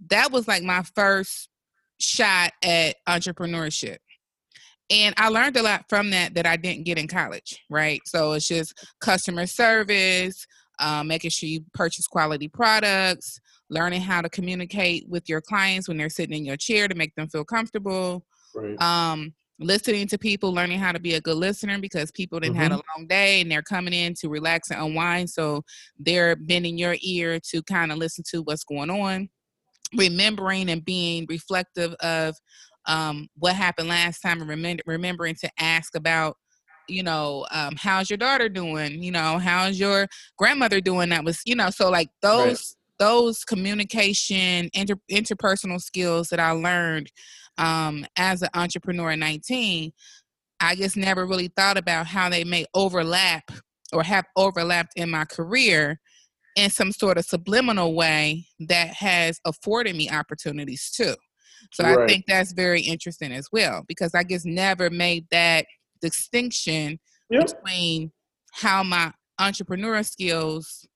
that 0.09 0.31
was 0.31 0.47
like 0.47 0.61
my 0.61 0.83
first 0.95 1.49
shot 1.99 2.51
at 2.63 2.95
entrepreneurship 3.07 3.97
and 4.91 5.15
I 5.17 5.29
learned 5.29 5.55
a 5.55 5.63
lot 5.63 5.85
from 5.87 6.09
that 6.11 6.35
that 6.35 6.45
I 6.45 6.57
didn't 6.57 6.83
get 6.83 6.97
in 6.97 7.07
college, 7.07 7.63
right? 7.69 8.01
So 8.05 8.33
it's 8.33 8.47
just 8.47 8.73
customer 8.99 9.47
service, 9.47 10.45
um, 10.79 11.07
making 11.07 11.31
sure 11.31 11.47
you 11.47 11.61
purchase 11.73 12.07
quality 12.07 12.49
products, 12.49 13.39
learning 13.69 14.01
how 14.01 14.21
to 14.21 14.29
communicate 14.29 15.07
with 15.07 15.29
your 15.29 15.39
clients 15.39 15.87
when 15.87 15.97
they're 15.97 16.09
sitting 16.09 16.37
in 16.37 16.45
your 16.45 16.57
chair 16.57 16.87
to 16.87 16.95
make 16.95 17.15
them 17.15 17.29
feel 17.29 17.45
comfortable. 17.45 18.25
Right. 18.53 18.79
Um, 18.81 19.33
listening 19.59 20.07
to 20.07 20.17
people, 20.17 20.53
learning 20.53 20.79
how 20.79 20.91
to 20.91 20.99
be 20.99 21.13
a 21.13 21.21
good 21.21 21.37
listener 21.37 21.79
because 21.79 22.11
people 22.11 22.39
didn't 22.39 22.55
mm-hmm. 22.55 22.63
had 22.63 22.71
a 22.71 22.81
long 22.97 23.07
day 23.07 23.41
and 23.41 23.49
they're 23.49 23.61
coming 23.61 23.93
in 23.93 24.13
to 24.15 24.27
relax 24.27 24.71
and 24.71 24.81
unwind. 24.81 25.29
So 25.29 25.63
they're 25.97 26.35
bending 26.35 26.77
your 26.77 26.95
ear 27.01 27.39
to 27.51 27.63
kind 27.63 27.91
of 27.91 27.97
listen 27.97 28.23
to 28.31 28.41
what's 28.41 28.63
going 28.63 28.89
on. 28.89 29.29
Remembering 29.95 30.69
and 30.69 30.83
being 30.83 31.25
reflective 31.29 31.93
of 31.95 32.35
um, 32.87 33.27
what 33.37 33.55
happened 33.55 33.89
last 33.89 34.21
time 34.21 34.41
and 34.41 34.49
remember, 34.49 34.83
remembering 34.85 35.35
to 35.35 35.49
ask 35.59 35.95
about 35.95 36.37
you 36.87 37.03
know 37.03 37.45
um, 37.51 37.75
how's 37.77 38.09
your 38.09 38.17
daughter 38.17 38.49
doing 38.49 39.03
you 39.03 39.11
know 39.11 39.37
how's 39.37 39.79
your 39.79 40.07
grandmother 40.37 40.81
doing 40.81 41.09
that 41.09 41.23
was 41.23 41.39
you 41.45 41.55
know 41.55 41.69
so 41.69 41.89
like 41.89 42.09
those 42.23 42.75
right. 42.99 43.07
those 43.07 43.43
communication 43.43 44.67
inter, 44.73 44.95
interpersonal 45.11 45.79
skills 45.79 46.29
that 46.29 46.39
i 46.39 46.49
learned 46.49 47.09
um, 47.57 48.05
as 48.17 48.41
an 48.41 48.49
entrepreneur 48.53 49.11
at 49.11 49.19
19, 49.19 49.91
I 50.59 50.75
just 50.75 50.97
never 50.97 51.25
really 51.25 51.49
thought 51.49 51.77
about 51.77 52.07
how 52.07 52.29
they 52.29 52.43
may 52.43 52.65
overlap 52.73 53.51
or 53.93 54.03
have 54.03 54.25
overlapped 54.35 54.93
in 54.95 55.09
my 55.09 55.25
career 55.25 55.99
in 56.55 56.69
some 56.69 56.91
sort 56.91 57.17
of 57.17 57.25
subliminal 57.25 57.93
way 57.95 58.45
that 58.59 58.93
has 58.95 59.39
afforded 59.45 59.95
me 59.95 60.09
opportunities 60.09 60.91
too. 60.91 61.15
So 61.71 61.83
right. 61.83 61.99
I 61.99 62.07
think 62.07 62.25
that's 62.27 62.53
very 62.53 62.81
interesting 62.81 63.31
as 63.31 63.47
well 63.51 63.83
because 63.87 64.13
I 64.15 64.23
just 64.23 64.45
never 64.45 64.89
made 64.89 65.25
that 65.31 65.65
distinction 66.01 66.99
yep. 67.29 67.47
between 67.47 68.11
how 68.53 68.83
my 68.83 69.13
entrepreneurial 69.39 70.05
skills 70.05 70.87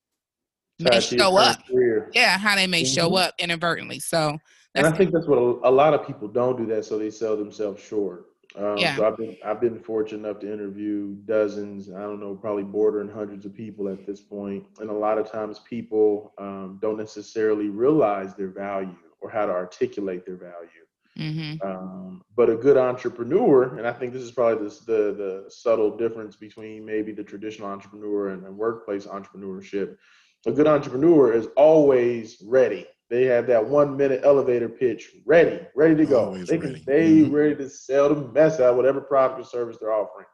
may 0.80 1.00
show 1.00 1.38
up. 1.38 1.66
Career. 1.68 2.12
Yeah, 2.14 2.38
how 2.38 2.56
they 2.56 2.68
may 2.68 2.84
mm-hmm. 2.84 2.94
show 2.94 3.16
up 3.16 3.34
inadvertently. 3.40 4.00
So 4.00 4.38
and 4.76 4.86
I 4.86 4.92
think 4.92 5.12
that's 5.12 5.28
what 5.28 5.38
a, 5.38 5.70
a, 5.70 5.72
lot 5.72 5.94
of 5.94 6.06
people 6.06 6.28
don't 6.28 6.58
do 6.58 6.66
that, 6.68 6.84
so 6.84 7.00
they 7.00 7.10
sell 7.10 7.38
themselves 7.38 7.82
short. 7.82 8.26
Um, 8.58 8.78
yeah. 8.78 8.96
So 8.98 9.08
I've 9.08 9.18
been 9.18 9.38
I've 9.44 9.62
been 9.62 9.80
fortunate 9.80 10.28
enough 10.28 10.42
to 10.42 10.52
interview 10.52 11.16
dozens, 11.26 11.90
I 11.90 12.02
don't 12.02 12.20
know, 12.20 12.36
probably 12.36 12.64
bordering 12.64 13.10
hundreds 13.10 13.46
of 13.46 13.54
people 13.54 13.88
at 13.88 14.06
this 14.06 14.22
point, 14.22 14.66
and 14.80 14.90
a 14.90 14.94
lot 14.94 15.18
of 15.18 15.32
times 15.32 15.60
people 15.60 16.34
um, 16.38 16.78
don't 16.82 16.98
necessarily 16.98 17.70
realize 17.70 18.36
their 18.36 18.50
value 18.50 18.96
or 19.26 19.30
how 19.30 19.46
to 19.46 19.52
articulate 19.52 20.26
their 20.26 20.38
value. 20.38 20.86
Mm-hmm. 21.18 21.68
Um, 21.68 22.22
but 22.36 22.50
a 22.50 22.56
good 22.56 22.78
entrepreneur, 22.78 23.78
and 23.78 23.88
I 23.88 23.94
think 23.94 24.14
this 24.14 24.22
is 24.22 24.32
probably 24.32 24.68
the, 24.68 24.76
the, 24.86 25.14
the 25.14 25.46
subtle 25.50 25.98
difference 25.98 26.36
between 26.36 26.86
maybe 26.86 27.12
the 27.12 27.24
traditional 27.24 27.70
entrepreneur 27.70 28.30
and, 28.30 28.46
and 28.46 28.58
workplace 28.58 29.08
entrepreneurship. 29.08 29.96
A 30.46 30.52
good 30.52 30.68
entrepreneur 30.68 31.34
is 31.34 31.48
always 31.56 32.38
ready 32.46 32.86
they 33.10 33.26
have 33.26 33.48
that 33.48 33.64
one 33.64 33.96
minute 33.96 34.22
elevator 34.24 34.68
pitch 34.68 35.12
ready, 35.26 35.60
ready 35.76 35.96
to 35.96 36.06
go. 36.06 36.26
Always 36.26 36.48
they 36.48 36.58
can 36.58 36.82
stay 36.82 37.22
mm-hmm. 37.22 37.34
ready 37.34 37.56
to 37.56 37.70
sell 37.70 38.14
the 38.14 38.32
mess 38.32 38.60
out 38.60 38.76
whatever 38.76 39.00
product 39.00 39.40
or 39.40 39.44
service 39.44 39.78
they're 39.80 39.94
offering. 39.94 40.26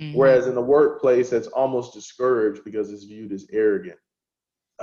Mm-hmm. 0.00 0.16
Whereas 0.16 0.46
in 0.46 0.54
the 0.54 0.62
workplace, 0.62 1.30
that's 1.30 1.48
almost 1.48 1.94
discouraged 1.94 2.64
because 2.64 2.92
it's 2.92 3.04
viewed 3.04 3.32
as 3.32 3.46
arrogant. 3.50 3.98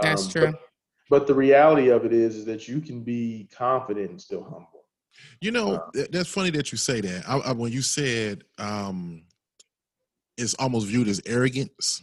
That's 0.02 0.26
um, 0.26 0.32
true. 0.32 0.52
But, 0.52 0.60
but, 1.10 1.28
the 1.28 1.34
reality 1.34 1.90
of 1.90 2.06
it 2.06 2.14
is, 2.14 2.36
is 2.36 2.46
that 2.46 2.68
you 2.68 2.82
can 2.82 3.02
be 3.02 3.50
confident 3.56 4.10
and 4.12 4.22
still 4.22 4.44
humble. 4.44 4.86
You 5.42 5.52
know, 5.52 5.76
uh, 5.76 6.04
that's 6.12 6.30
funny 6.30 6.50
that 6.52 6.72
you 6.72 6.78
say 6.78 7.02
that. 7.02 7.28
I, 7.28 7.38
I, 7.38 7.52
when 7.54 7.72
you 7.72 7.82
said 7.82 8.44
um, 8.58 9.24
it's 10.38 10.54
almost 10.56 10.88
viewed 10.88 11.08
as 11.08 11.22
arrogance, 11.26 12.02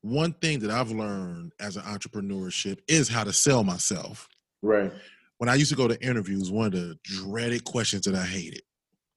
one 0.00 0.32
thing 0.34 0.58
that 0.60 0.70
I've 0.70 0.90
learned 0.90 1.52
as 1.60 1.76
an 1.76 1.82
entrepreneurship 1.82 2.80
is 2.88 3.08
how 3.08 3.24
to 3.24 3.32
sell 3.32 3.62
myself. 3.62 4.28
Right. 4.60 4.92
When 5.38 5.48
I 5.48 5.54
used 5.54 5.70
to 5.70 5.76
go 5.76 5.88
to 5.88 6.00
interviews, 6.04 6.50
one 6.50 6.66
of 6.66 6.72
the 6.72 6.98
dreaded 7.02 7.64
questions 7.64 8.04
that 8.04 8.14
I 8.14 8.24
hated 8.24 8.62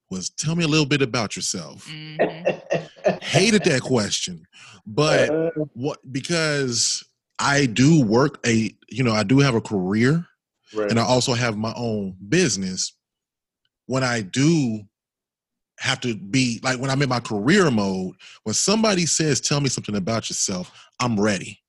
was 0.10 0.30
tell 0.30 0.56
me 0.56 0.64
a 0.64 0.68
little 0.68 0.86
bit 0.86 1.02
about 1.02 1.36
yourself. 1.36 1.88
Mm-hmm. 1.88 3.18
hated 3.22 3.64
that 3.66 3.82
question. 3.82 4.46
But 4.86 5.30
uh. 5.30 5.52
what 5.74 6.00
because 6.12 7.04
I 7.40 7.66
do 7.66 8.04
work 8.04 8.40
a 8.46 8.76
you 8.90 9.04
know, 9.04 9.14
I 9.14 9.24
do 9.24 9.40
have 9.40 9.56
a 9.56 9.62
career 9.62 10.26
right. 10.74 10.90
and 10.90 11.00
I 11.00 11.04
also 11.04 11.34
have 11.34 11.58
my 11.58 11.74
own 11.76 12.16
business. 12.30 12.94
When 13.88 14.04
I 14.04 14.22
do 14.22 14.82
have 15.80 16.00
to 16.02 16.16
be 16.16 16.60
like 16.64 16.80
when 16.80 16.90
I'm 16.90 17.02
in 17.02 17.10
my 17.10 17.20
career 17.20 17.70
mode, 17.70 18.16
when 18.44 18.54
somebody 18.54 19.06
says, 19.06 19.42
Tell 19.42 19.62
me 19.62 19.70
something 19.70 19.96
about 19.96 20.30
yourself, 20.30 20.72
I'm 21.00 21.20
ready. 21.20 21.60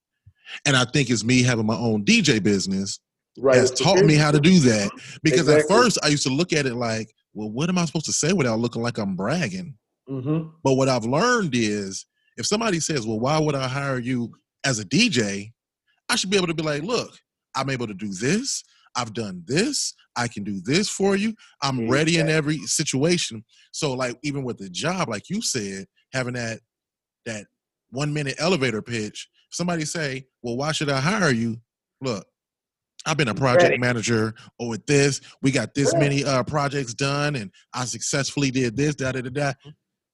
And 0.64 0.76
I 0.76 0.84
think 0.84 1.10
it's 1.10 1.24
me 1.24 1.42
having 1.42 1.66
my 1.66 1.76
own 1.76 2.04
DJ 2.04 2.42
business 2.42 3.00
right. 3.38 3.56
has 3.56 3.70
taught 3.70 4.04
me 4.04 4.14
how 4.14 4.30
to 4.30 4.40
do 4.40 4.58
that. 4.60 4.90
Because 5.22 5.48
exactly. 5.48 5.76
at 5.76 5.82
first 5.82 5.98
I 6.02 6.08
used 6.08 6.22
to 6.22 6.32
look 6.32 6.52
at 6.52 6.66
it 6.66 6.74
like, 6.74 7.12
well, 7.34 7.50
what 7.50 7.68
am 7.68 7.78
I 7.78 7.84
supposed 7.84 8.06
to 8.06 8.12
say 8.12 8.32
without 8.32 8.60
looking 8.60 8.82
like 8.82 8.98
I'm 8.98 9.16
bragging? 9.16 9.74
Mm-hmm. 10.08 10.50
But 10.62 10.74
what 10.74 10.88
I've 10.88 11.04
learned 11.04 11.54
is 11.54 12.06
if 12.36 12.46
somebody 12.46 12.80
says, 12.80 13.06
well, 13.06 13.18
why 13.18 13.38
would 13.38 13.54
I 13.54 13.66
hire 13.66 13.98
you 13.98 14.32
as 14.64 14.78
a 14.78 14.84
DJ? 14.84 15.52
I 16.08 16.16
should 16.16 16.30
be 16.30 16.36
able 16.36 16.46
to 16.46 16.54
be 16.54 16.62
like, 16.62 16.82
look, 16.82 17.12
I'm 17.54 17.70
able 17.70 17.86
to 17.86 17.94
do 17.94 18.12
this. 18.12 18.62
I've 18.96 19.12
done 19.12 19.42
this. 19.46 19.94
I 20.16 20.28
can 20.28 20.42
do 20.42 20.60
this 20.64 20.88
for 20.88 21.16
you. 21.16 21.34
I'm 21.62 21.80
exactly. 21.80 21.90
ready 21.90 22.18
in 22.18 22.28
every 22.28 22.58
situation. 22.58 23.44
So 23.72 23.92
like 23.92 24.18
even 24.22 24.42
with 24.42 24.58
the 24.58 24.70
job, 24.70 25.08
like 25.08 25.28
you 25.28 25.42
said, 25.42 25.86
having 26.12 26.34
that 26.34 26.60
that 27.26 27.46
one 27.90 28.14
minute 28.14 28.36
elevator 28.38 28.80
pitch, 28.80 29.28
somebody 29.50 29.84
say, 29.84 30.26
Well, 30.42 30.56
why 30.56 30.72
should 30.72 30.88
I 30.88 31.00
hire 31.00 31.30
you? 31.30 31.58
Look, 32.00 32.26
I've 33.04 33.18
been 33.18 33.28
a 33.28 33.34
project 33.34 33.64
ready. 33.64 33.78
manager 33.78 34.34
or 34.58 34.68
with 34.68 34.86
this. 34.86 35.20
We 35.42 35.50
got 35.50 35.74
this 35.74 35.92
yeah. 35.92 36.00
many 36.00 36.24
uh, 36.24 36.42
projects 36.44 36.94
done 36.94 37.36
and 37.36 37.50
I 37.74 37.84
successfully 37.84 38.50
did 38.50 38.76
this, 38.76 38.94
da 38.94 39.12
da 39.12 39.20
da 39.20 39.30
da. 39.30 39.50
Mm-hmm. 39.50 39.70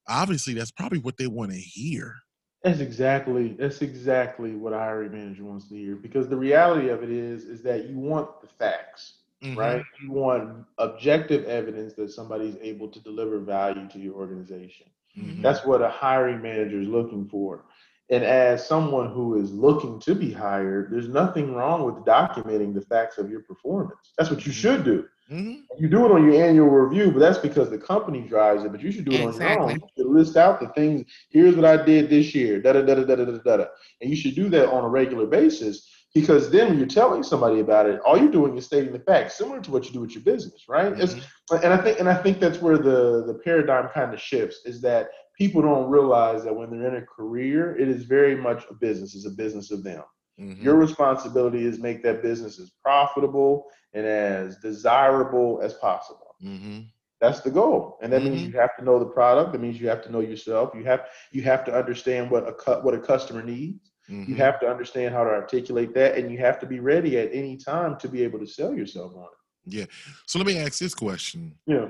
Obviously, 0.08 0.54
that's 0.54 0.72
probably 0.72 0.98
what 0.98 1.16
they 1.16 1.28
want 1.28 1.52
to 1.52 1.58
hear. 1.58 2.16
That's 2.62 2.78
exactly 2.78 3.56
that's 3.58 3.82
exactly 3.82 4.52
what 4.52 4.72
a 4.72 4.78
hiring 4.78 5.12
manager 5.12 5.44
wants 5.44 5.68
to 5.68 5.74
hear 5.74 5.96
because 5.96 6.28
the 6.28 6.36
reality 6.36 6.90
of 6.90 7.02
it 7.02 7.10
is 7.10 7.44
is 7.44 7.62
that 7.62 7.88
you 7.88 7.98
want 7.98 8.40
the 8.40 8.46
facts, 8.46 9.14
mm-hmm. 9.42 9.58
right? 9.58 9.82
You 10.00 10.12
want 10.12 10.64
objective 10.78 11.44
evidence 11.46 11.94
that 11.94 12.12
somebody's 12.12 12.56
able 12.62 12.88
to 12.88 13.00
deliver 13.00 13.40
value 13.40 13.88
to 13.88 13.98
your 13.98 14.14
organization. 14.14 14.86
Mm-hmm. 15.18 15.42
That's 15.42 15.64
what 15.66 15.82
a 15.82 15.88
hiring 15.88 16.40
manager 16.40 16.80
is 16.80 16.88
looking 16.88 17.28
for. 17.28 17.64
And 18.12 18.24
as 18.24 18.66
someone 18.66 19.10
who 19.10 19.40
is 19.40 19.52
looking 19.52 19.98
to 20.00 20.14
be 20.14 20.30
hired, 20.30 20.90
there's 20.90 21.08
nothing 21.08 21.54
wrong 21.54 21.84
with 21.84 22.04
documenting 22.04 22.74
the 22.74 22.82
facts 22.82 23.16
of 23.16 23.30
your 23.30 23.40
performance. 23.40 24.12
That's 24.18 24.30
what 24.30 24.44
you 24.44 24.52
mm-hmm. 24.52 24.60
should 24.60 24.84
do. 24.84 25.08
Mm-hmm. 25.30 25.62
You 25.82 25.88
do 25.88 26.04
it 26.04 26.12
on 26.12 26.30
your 26.30 26.44
annual 26.44 26.68
review, 26.68 27.10
but 27.10 27.20
that's 27.20 27.38
because 27.38 27.70
the 27.70 27.78
company 27.78 28.20
drives 28.20 28.64
it. 28.64 28.70
But 28.70 28.82
you 28.82 28.92
should 28.92 29.06
do 29.06 29.12
it 29.12 29.22
exactly. 29.22 29.46
on 29.46 29.56
your 29.56 29.62
own. 29.62 29.70
You 29.96 30.04
should 30.04 30.12
list 30.12 30.36
out 30.36 30.60
the 30.60 30.68
things. 30.68 31.10
Here's 31.30 31.56
what 31.56 31.64
I 31.64 31.82
did 31.82 32.10
this 32.10 32.34
year. 32.34 32.60
Da 32.60 32.74
da 32.74 32.82
da 32.82 32.96
da 32.96 33.02
da 33.02 33.24
da 33.24 33.24
da 33.24 33.56
da. 33.56 33.64
And 34.02 34.10
you 34.10 34.16
should 34.16 34.34
do 34.34 34.50
that 34.50 34.68
on 34.68 34.84
a 34.84 34.88
regular 34.88 35.24
basis 35.24 35.88
because 36.14 36.50
then 36.50 36.68
when 36.68 36.78
you're 36.78 36.86
telling 36.86 37.22
somebody 37.22 37.60
about 37.60 37.86
it, 37.86 37.98
all 38.04 38.18
you're 38.18 38.30
doing 38.30 38.58
is 38.58 38.66
stating 38.66 38.92
the 38.92 38.98
facts, 38.98 39.38
similar 39.38 39.60
to 39.60 39.70
what 39.70 39.86
you 39.86 39.92
do 39.92 40.00
with 40.00 40.12
your 40.12 40.22
business, 40.22 40.64
right? 40.68 40.92
Mm-hmm. 40.92 41.64
and 41.64 41.72
I 41.72 41.78
think 41.78 41.98
and 41.98 42.08
I 42.10 42.14
think 42.14 42.40
that's 42.40 42.60
where 42.60 42.76
the 42.76 43.24
the 43.26 43.40
paradigm 43.42 43.88
kind 43.88 44.12
of 44.12 44.20
shifts 44.20 44.60
is 44.66 44.82
that 44.82 45.08
people 45.42 45.60
don't 45.60 45.90
realize 45.90 46.44
that 46.44 46.54
when 46.54 46.70
they're 46.70 46.94
in 46.94 47.02
a 47.02 47.06
career, 47.06 47.76
it 47.76 47.88
is 47.88 48.04
very 48.04 48.36
much 48.36 48.62
a 48.70 48.74
business. 48.74 49.16
It's 49.16 49.26
a 49.26 49.30
business 49.30 49.72
of 49.72 49.82
them. 49.82 50.04
Mm-hmm. 50.40 50.62
Your 50.62 50.76
responsibility 50.76 51.66
is 51.66 51.80
make 51.80 52.00
that 52.04 52.22
business 52.22 52.60
as 52.60 52.70
profitable 52.80 53.64
and 53.92 54.06
as 54.06 54.58
desirable 54.58 55.60
as 55.60 55.74
possible. 55.74 56.36
Mm-hmm. 56.40 56.82
That's 57.20 57.40
the 57.40 57.50
goal, 57.50 57.98
and 58.02 58.12
that 58.12 58.22
mm-hmm. 58.22 58.34
means 58.34 58.42
you 58.42 58.60
have 58.60 58.76
to 58.78 58.84
know 58.84 59.00
the 59.00 59.06
product. 59.06 59.50
That 59.52 59.60
means 59.60 59.80
you 59.80 59.88
have 59.88 60.02
to 60.02 60.12
know 60.12 60.20
yourself. 60.20 60.70
You 60.74 60.84
have 60.84 61.06
you 61.32 61.42
have 61.42 61.64
to 61.64 61.74
understand 61.74 62.30
what 62.30 62.48
a 62.48 62.52
cu- 62.52 62.80
what 62.84 62.94
a 62.94 63.00
customer 63.00 63.42
needs. 63.42 63.92
You 64.08 64.16
mm-hmm. 64.16 64.34
have 64.34 64.60
to 64.60 64.68
understand 64.68 65.14
how 65.14 65.24
to 65.24 65.30
articulate 65.30 65.92
that, 65.94 66.16
and 66.16 66.30
you 66.30 66.38
have 66.38 66.60
to 66.60 66.66
be 66.66 66.78
ready 66.78 67.18
at 67.18 67.30
any 67.32 67.56
time 67.56 67.96
to 67.98 68.08
be 68.08 68.22
able 68.22 68.38
to 68.40 68.46
sell 68.46 68.74
yourself 68.74 69.12
on 69.16 69.24
it. 69.24 69.74
Yeah. 69.78 69.84
So 70.26 70.38
let 70.38 70.46
me 70.46 70.58
ask 70.58 70.78
this 70.78 70.94
question. 70.94 71.54
Yeah. 71.66 71.86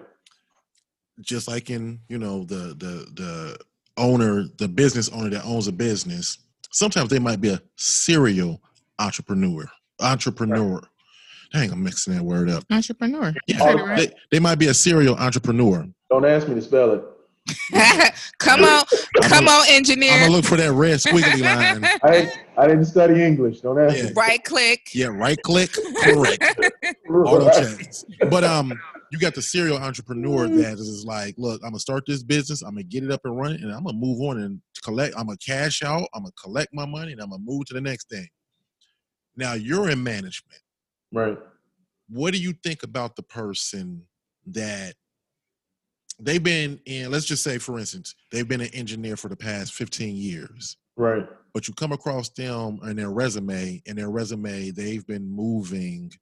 Just 1.21 1.47
like 1.47 1.71
in 1.71 2.00
you 2.09 2.19
know 2.19 2.45
the 2.45 2.75
the 2.75 3.07
the 3.14 3.59
owner, 3.97 4.45
the 4.59 4.69
business 4.69 5.09
owner 5.11 5.31
that 5.31 5.45
owns 5.45 5.69
a 5.69 5.73
business, 5.73 6.38
sometimes 6.71 7.11
they 7.11 7.19
might 7.19 7.40
be 7.40 7.50
a 7.50 7.61
serial 7.76 8.61
entrepreneur. 8.99 9.64
Entrepreneur. 10.00 10.75
Right. 10.75 10.85
Dang, 11.52 11.71
I'm 11.71 11.83
mixing 11.83 12.14
that 12.14 12.23
word 12.23 12.49
up. 12.49 12.64
Entrepreneur. 12.71 13.35
Yeah, 13.47 13.73
right. 13.75 13.97
they, 13.99 14.14
they 14.31 14.40
might 14.40 14.59
be 14.59 14.69
a 14.69 14.75
serial 14.75 15.16
entrepreneur. 15.16 15.87
Don't 16.11 16.25
ask 16.25 16.49
me 16.49 16.54
to 16.54 16.62
spell 16.62 16.92
it. 16.92 17.04
come 18.38 18.62
on, 18.62 18.85
come 19.23 19.49
on, 19.49 19.64
engineer. 19.69 20.12
I'm 20.12 20.21
gonna 20.21 20.33
look 20.33 20.45
for 20.45 20.57
that 20.57 20.73
red 20.73 20.99
squiggly 20.99 21.42
line. 21.42 21.85
I, 22.04 22.33
I 22.57 22.69
didn't 22.69 22.85
study 22.85 23.23
English. 23.23 23.61
Don't 23.61 23.81
ask 23.81 23.97
yeah. 23.97 24.04
me. 24.04 24.12
Right 24.12 24.45
click. 24.45 24.88
Yeah, 24.95 25.09
right 25.09 25.40
click. 25.42 25.71
Correct. 26.02 26.42
Auto 27.11 27.50
checks. 27.50 28.04
But 28.31 28.45
um, 28.45 28.78
you 29.12 29.19
got 29.19 29.35
the 29.35 29.42
serial 29.42 29.76
entrepreneur 29.76 30.47
mm-hmm. 30.47 30.62
that 30.62 30.78
is 30.78 31.04
like, 31.07 31.35
look, 31.37 31.61
I'm 31.62 31.71
gonna 31.71 31.78
start 31.78 32.04
this 32.07 32.23
business. 32.23 32.62
I'm 32.62 32.71
gonna 32.71 32.85
get 32.85 33.04
it 33.04 33.11
up 33.11 33.21
and 33.25 33.38
running, 33.38 33.62
and 33.62 33.71
I'm 33.71 33.85
gonna 33.85 33.99
move 33.99 34.23
on 34.23 34.38
and 34.38 34.62
collect. 34.83 35.14
I'm 35.19 35.26
gonna 35.26 35.37
cash 35.37 35.83
out. 35.83 36.09
I'm 36.14 36.23
gonna 36.23 36.33
collect 36.42 36.73
my 36.73 36.87
money, 36.87 37.12
and 37.12 37.21
I'm 37.21 37.28
gonna 37.28 37.42
move 37.45 37.66
to 37.66 37.75
the 37.75 37.81
next 37.83 38.09
thing. 38.09 38.26
Now 39.37 39.52
you're 39.52 39.90
in 39.90 40.02
management, 40.02 40.62
right? 41.12 41.37
What 42.09 42.33
do 42.33 42.40
you 42.40 42.54
think 42.64 42.85
about 42.85 43.14
the 43.14 43.23
person 43.23 44.07
that 44.47 44.95
they've 46.19 46.42
been 46.42 46.81
in 46.87 47.11
let's 47.11 47.25
just 47.25 47.42
say 47.42 47.59
for 47.59 47.78
instance 47.78 48.14
they've 48.31 48.49
been 48.49 48.61
an 48.61 48.75
engineer 48.75 49.16
for 49.16 49.28
the 49.28 49.37
past 49.37 49.73
15 49.73 50.14
years 50.14 50.76
right 50.97 51.26
but 51.54 51.69
you 51.69 51.75
come 51.75 51.92
across 51.92 52.28
them 52.31 52.81
in 52.85 52.97
their 52.97 53.11
resume 53.11 53.81
and 53.87 53.97
their 53.97 54.11
resume 54.11 54.71
they've 54.71 55.07
been 55.07 55.25
moving 55.25 56.12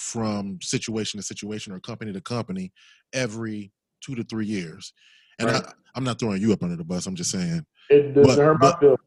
from 0.00 0.58
situation 0.62 1.18
to 1.20 1.26
situation 1.26 1.72
or 1.72 1.80
company 1.80 2.12
to 2.12 2.20
company 2.20 2.72
every 3.12 3.70
two 4.02 4.14
to 4.14 4.24
three 4.24 4.46
years 4.46 4.92
and 5.38 5.50
right. 5.50 5.62
I, 5.94 5.98
am 5.98 6.04
not 6.04 6.18
throwing 6.18 6.40
you 6.40 6.52
up 6.52 6.62
under 6.62 6.76
the 6.76 6.84
bus 6.84 7.06
i'm 7.06 7.14
just 7.14 7.30
saying 7.30 7.64
it 7.90 8.14
does 8.14 8.26
but, 8.26 8.38
hurt 8.38 8.60
my 8.60 8.74
feelings 8.80 8.98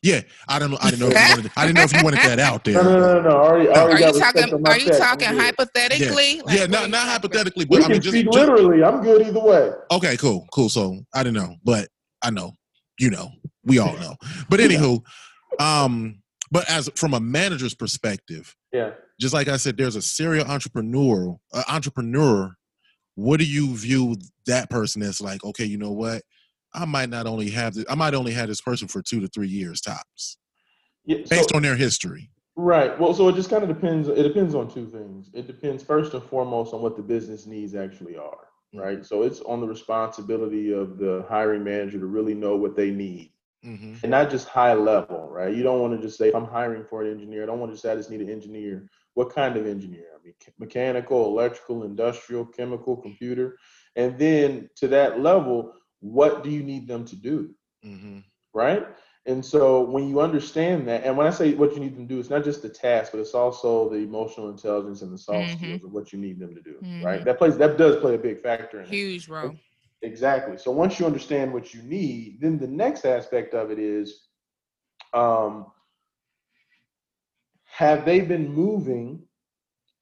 Yeah, 0.00 0.20
I 0.46 0.60
don't 0.60 0.70
know. 0.70 0.78
I 0.80 0.90
didn't 0.90 1.00
know. 1.00 1.08
If 1.08 1.14
you 1.14 1.34
wanted, 1.34 1.52
I 1.56 1.66
didn't 1.66 1.76
know 1.78 1.82
if 1.82 1.92
you 1.92 2.04
wanted 2.04 2.20
that 2.20 2.38
out 2.38 2.62
there. 2.62 2.74
No, 2.74 2.82
no, 2.84 3.00
no, 3.00 3.14
no. 3.14 3.28
no. 3.28 3.30
Already, 3.30 3.68
already 3.68 4.04
Are 4.04 4.06
you 4.06 4.20
talking? 4.20 4.66
Are 4.66 4.78
you 4.78 4.90
talking 4.90 5.28
I'm 5.28 5.38
hypothetically? 5.38 6.36
Yeah, 6.36 6.42
Like, 6.44 6.58
yeah 6.58 6.66
not 6.66 6.90
not 6.90 6.98
talking 6.98 7.10
hypothetically, 7.10 7.66
We 7.68 7.78
but 7.78 7.78
I 7.78 7.82
can 7.82 7.92
mean 7.92 8.00
just, 8.02 8.14
speak 8.14 8.26
just 8.26 8.38
literally. 8.38 8.84
I'm 8.84 9.02
good 9.02 9.26
either 9.26 9.40
way. 9.40 9.72
okay, 9.90 10.16
cool, 10.16 10.46
cool. 10.52 10.68
So 10.68 11.00
I 11.12 11.24
don't 11.24 11.34
know, 11.34 11.56
but 11.64 11.88
I 12.22 12.30
know, 12.30 12.52
you 13.00 13.10
know, 13.10 13.30
we 13.64 13.80
all 13.80 13.96
know. 13.96 14.14
But 14.48 14.60
anywho, 14.60 15.02
um, 15.58 16.22
but 16.50 16.70
as 16.70 16.88
from 16.94 17.14
a 17.14 17.20
manager's 17.20 17.74
perspective, 17.74 18.54
Yeah. 18.72 18.90
Just 19.18 19.34
like 19.34 19.48
I 19.48 19.56
said, 19.56 19.76
there's 19.76 19.96
a 19.96 20.02
serial 20.02 20.46
entrepreneur, 20.46 21.36
uh, 21.52 21.62
entrepreneur. 21.68 22.54
What 23.16 23.40
do 23.40 23.46
you 23.46 23.74
view 23.76 24.16
that 24.46 24.70
person 24.70 25.02
as 25.02 25.20
like? 25.20 25.44
Okay, 25.44 25.64
you 25.64 25.76
know 25.78 25.90
what? 25.92 26.22
I 26.72 26.84
might 26.84 27.08
not 27.08 27.26
only 27.26 27.50
have 27.50 27.74
this, 27.74 27.84
I 27.88 27.94
might 27.94 28.14
only 28.14 28.32
have 28.32 28.48
this 28.48 28.60
person 28.60 28.86
for 28.88 29.02
two 29.02 29.20
to 29.20 29.28
three 29.28 29.48
years 29.48 29.80
tops, 29.80 30.38
Yeah. 31.04 31.18
so- 31.24 31.36
based 31.36 31.52
on 31.54 31.62
their 31.62 31.76
history. 31.76 32.30
Right. 32.60 32.98
Well, 32.98 33.14
so 33.14 33.28
it 33.28 33.36
just 33.36 33.50
kind 33.50 33.62
of 33.62 33.68
depends. 33.68 34.08
It 34.08 34.22
depends 34.24 34.52
on 34.52 34.68
two 34.68 34.86
things. 34.86 35.30
It 35.32 35.46
depends 35.46 35.80
first 35.84 36.12
and 36.14 36.22
foremost 36.24 36.74
on 36.74 36.82
what 36.82 36.96
the 36.96 37.02
business 37.02 37.46
needs 37.46 37.76
actually 37.76 38.16
are. 38.16 38.48
Right. 38.74 39.06
So 39.06 39.22
it's 39.22 39.40
on 39.42 39.60
the 39.60 39.66
responsibility 39.68 40.72
of 40.72 40.98
the 40.98 41.24
hiring 41.28 41.62
manager 41.62 42.00
to 42.00 42.06
really 42.06 42.34
know 42.34 42.56
what 42.56 42.76
they 42.76 42.90
need 42.90 43.32
Mm-hmm. 43.64 43.94
and 44.04 44.10
not 44.10 44.30
just 44.30 44.46
high 44.48 44.74
level. 44.74 45.28
Right. 45.30 45.54
You 45.54 45.62
don't 45.62 45.80
want 45.80 45.94
to 45.96 46.04
just 46.04 46.18
say, 46.18 46.30
I'm 46.32 46.44
hiring 46.44 46.84
for 46.84 47.02
an 47.02 47.10
engineer, 47.12 47.42
I 47.44 47.46
don't 47.46 47.58
want 47.60 47.72
to 47.72 47.78
say 47.78 47.90
I 47.92 47.96
just 47.96 48.10
need 48.10 48.20
an 48.20 48.30
engineer. 48.30 48.88
What 49.18 49.34
kind 49.34 49.56
of 49.56 49.66
engineer? 49.66 50.10
I 50.18 50.24
mean, 50.24 50.36
mechanical, 50.58 51.26
electrical, 51.38 51.84
industrial, 51.84 52.46
chemical, 52.46 52.96
computer. 52.96 53.58
And 53.96 54.18
then 54.18 54.70
to 54.76 54.88
that 54.88 55.20
level, 55.20 55.74
what 56.00 56.44
do 56.44 56.50
you 56.50 56.62
need 56.64 56.88
them 56.88 57.04
to 57.06 57.16
do? 57.16 57.54
Mm-hmm. 57.84 58.18
right? 58.54 58.86
And 59.26 59.44
so 59.44 59.82
when 59.82 60.08
you 60.08 60.20
understand 60.20 60.88
that, 60.88 61.04
and 61.04 61.16
when 61.16 61.26
I 61.26 61.30
say 61.30 61.54
what 61.54 61.74
you 61.74 61.80
need 61.80 61.96
them 61.96 62.08
to 62.08 62.14
do, 62.14 62.20
it's 62.20 62.30
not 62.30 62.44
just 62.44 62.62
the 62.62 62.70
task, 62.70 63.12
but 63.12 63.20
it's 63.20 63.34
also 63.34 63.90
the 63.90 63.96
emotional 63.98 64.48
intelligence 64.50 65.02
and 65.02 65.12
the 65.12 65.18
soft 65.18 65.52
Mhm. 65.52 65.58
skills 65.58 65.84
of 65.84 65.92
what 65.92 66.12
you 66.12 66.18
need 66.18 66.40
them 66.40 66.54
to 66.54 66.62
do, 66.62 66.82
Mhm. 66.82 67.02
right? 67.02 67.24
That 67.24 67.38
plays 67.38 67.58
that 67.58 67.78
does 67.78 67.96
play 68.00 68.14
a 68.16 68.18
big 68.18 68.40
factor 68.40 68.80
in 68.82 68.90
it. 68.90 68.96
Huge 68.96 69.28
role. 69.28 69.58
Exactly. 70.02 70.56
So 70.58 70.70
once 70.70 70.98
you 70.98 71.06
understand 71.06 71.52
what 71.52 71.74
you 71.74 71.82
need, 71.82 72.40
then 72.40 72.58
the 72.58 72.68
next 72.68 73.04
aspect 73.04 73.54
of 73.54 73.70
it 73.70 73.78
is, 73.78 74.28
um, 75.14 75.66
have 77.78 78.04
they 78.04 78.20
been 78.20 78.52
moving 78.52 79.22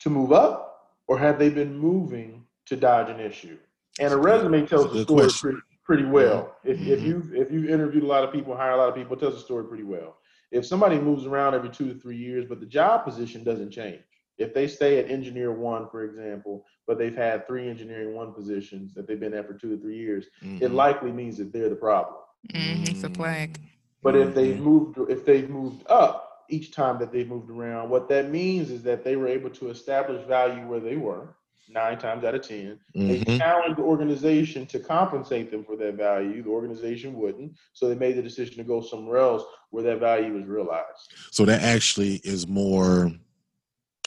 to 0.00 0.08
move 0.08 0.32
up, 0.32 0.94
or 1.08 1.18
have 1.18 1.38
they 1.38 1.50
been 1.50 1.76
moving 1.76 2.42
to 2.64 2.74
dodge 2.74 3.10
an 3.10 3.20
issue? 3.20 3.58
And 4.00 4.14
a 4.14 4.16
resume 4.16 4.66
tells 4.66 4.90
the 4.94 5.02
story 5.02 5.28
pretty, 5.38 5.58
pretty 5.84 6.04
well. 6.06 6.56
If, 6.64 6.80
if 6.80 7.00
Mhm. 7.00 7.04
you 7.06 7.30
if 7.34 7.52
you've 7.52 7.68
interviewed 7.68 8.02
a 8.02 8.06
lot 8.06 8.24
of 8.24 8.32
people, 8.32 8.56
hire 8.56 8.70
a 8.70 8.76
lot 8.78 8.88
of 8.88 8.94
people, 8.94 9.14
it 9.14 9.20
tells 9.20 9.34
the 9.34 9.40
story 9.40 9.64
pretty 9.66 9.82
well. 9.84 10.16
If 10.52 10.64
somebody 10.64 10.98
moves 10.98 11.26
around 11.26 11.52
every 11.54 11.68
two 11.68 11.92
to 11.92 12.00
three 12.00 12.16
years, 12.16 12.46
but 12.46 12.60
the 12.60 12.66
job 12.78 13.04
position 13.04 13.44
doesn't 13.44 13.70
change, 13.72 14.00
if 14.38 14.54
they 14.54 14.68
stay 14.68 14.98
at 14.98 15.10
engineer 15.10 15.52
one, 15.52 15.86
for 15.90 16.04
example, 16.04 16.64
but 16.86 16.96
they've 16.96 17.14
had 17.16 17.46
three 17.46 17.68
engineering 17.68 18.14
one 18.14 18.32
positions 18.32 18.94
that 18.94 19.06
they've 19.06 19.20
been 19.20 19.34
at 19.34 19.46
for 19.46 19.52
two 19.52 19.76
to 19.76 19.82
three 19.82 19.98
years, 19.98 20.24
Mm-hmm. 20.42 20.64
it 20.64 20.70
likely 20.70 21.12
means 21.12 21.36
that 21.36 21.52
they're 21.52 21.68
the 21.68 21.76
problem. 21.76 22.20
hmm 22.54 22.84
It's 22.84 23.04
a 23.04 23.10
flag. 23.10 23.58
But 24.02 24.16
if 24.16 24.34
they've 24.34 24.56
Mhm. 24.56 24.60
moved, 24.70 24.98
if 25.10 25.26
they've 25.26 25.50
moved 25.50 25.82
up 25.88 26.25
each 26.48 26.72
time 26.72 26.98
that 26.98 27.12
they've 27.12 27.28
moved 27.28 27.50
around, 27.50 27.90
what 27.90 28.08
that 28.08 28.30
means 28.30 28.70
is 28.70 28.82
that 28.82 29.04
they 29.04 29.16
were 29.16 29.28
able 29.28 29.50
to 29.50 29.70
establish 29.70 30.24
value 30.26 30.66
where 30.66 30.80
they 30.80 30.96
were 30.96 31.34
nine 31.68 31.98
times 31.98 32.22
out 32.24 32.34
of 32.34 32.42
10 32.42 32.78
They 32.94 33.18
Mhm. 33.20 33.38
challenged 33.38 33.76
the 33.78 33.82
organization 33.82 34.66
to 34.66 34.78
compensate 34.78 35.50
them 35.50 35.64
for 35.64 35.76
that 35.76 35.94
value. 35.94 36.42
The 36.42 36.48
organization 36.50 37.14
wouldn't, 37.14 37.56
so 37.72 37.88
they 37.88 37.96
made 37.96 38.16
the 38.16 38.22
decision 38.22 38.56
to 38.58 38.64
go 38.64 38.80
somewhere 38.80 39.18
else 39.18 39.42
where 39.70 39.82
that 39.84 39.98
value 39.98 40.32
was 40.32 40.44
realized. 40.46 41.12
So 41.32 41.44
that 41.44 41.62
actually 41.62 42.20
is 42.24 42.46
more 42.46 43.10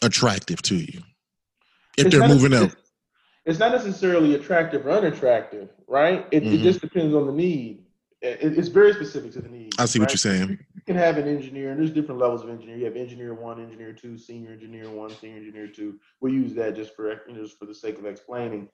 attractive 0.01 0.61
to 0.63 0.75
you 0.75 1.01
if 1.97 2.05
It's 2.07 2.15
they're 2.17 2.27
moving 2.27 2.53
up. 2.53 2.71
it's- 3.45 3.59
not 3.59 3.71
necessarily 3.73 4.35
attractive 4.35 4.85
or 4.85 4.91
unattractive, 4.91 5.69
right? 5.87 6.25
It, 6.31 6.43
it 6.43 6.59
Mhm. 6.61 6.63
just 6.63 6.79
depends 6.81 7.13
on 7.13 7.25
the 7.27 7.33
need. 7.33 7.83
It- 8.21 8.57
it's 8.57 8.67
very 8.67 8.93
specific 8.93 9.31
to 9.33 9.41
the 9.41 9.49
need. 9.49 9.73
I 9.79 9.85
see 9.85 9.99
what 9.99 10.09
you're 10.11 10.17
saying. 10.17 10.59
you 10.75 10.81
can 10.85 10.95
have 10.97 11.17
an 11.17 11.27
engineer, 11.27 11.71
and 11.71 11.79
there's 11.79 11.91
different 11.91 12.19
levels 12.19 12.43
of 12.43 12.49
engineer. 12.49 12.77
You 12.77 12.85
have 12.85 12.97
engineer 12.97 13.33
one, 13.33 13.61
engineer 13.61 13.93
two, 13.93 14.17
senior 14.17 14.51
engineer 14.51 14.89
one, 14.89 15.09
senior 15.09 15.37
engineer 15.37 15.67
two. 15.67 15.99
We'll 16.19 16.33
use 16.33 16.53
that 16.55 16.75
just 16.75 16.95
for 16.95 17.15
just 17.33 17.57
for 17.57 17.65
the 17.65 17.73
sake 17.73 17.97
of 17.97 18.05
explaining. 18.05 18.69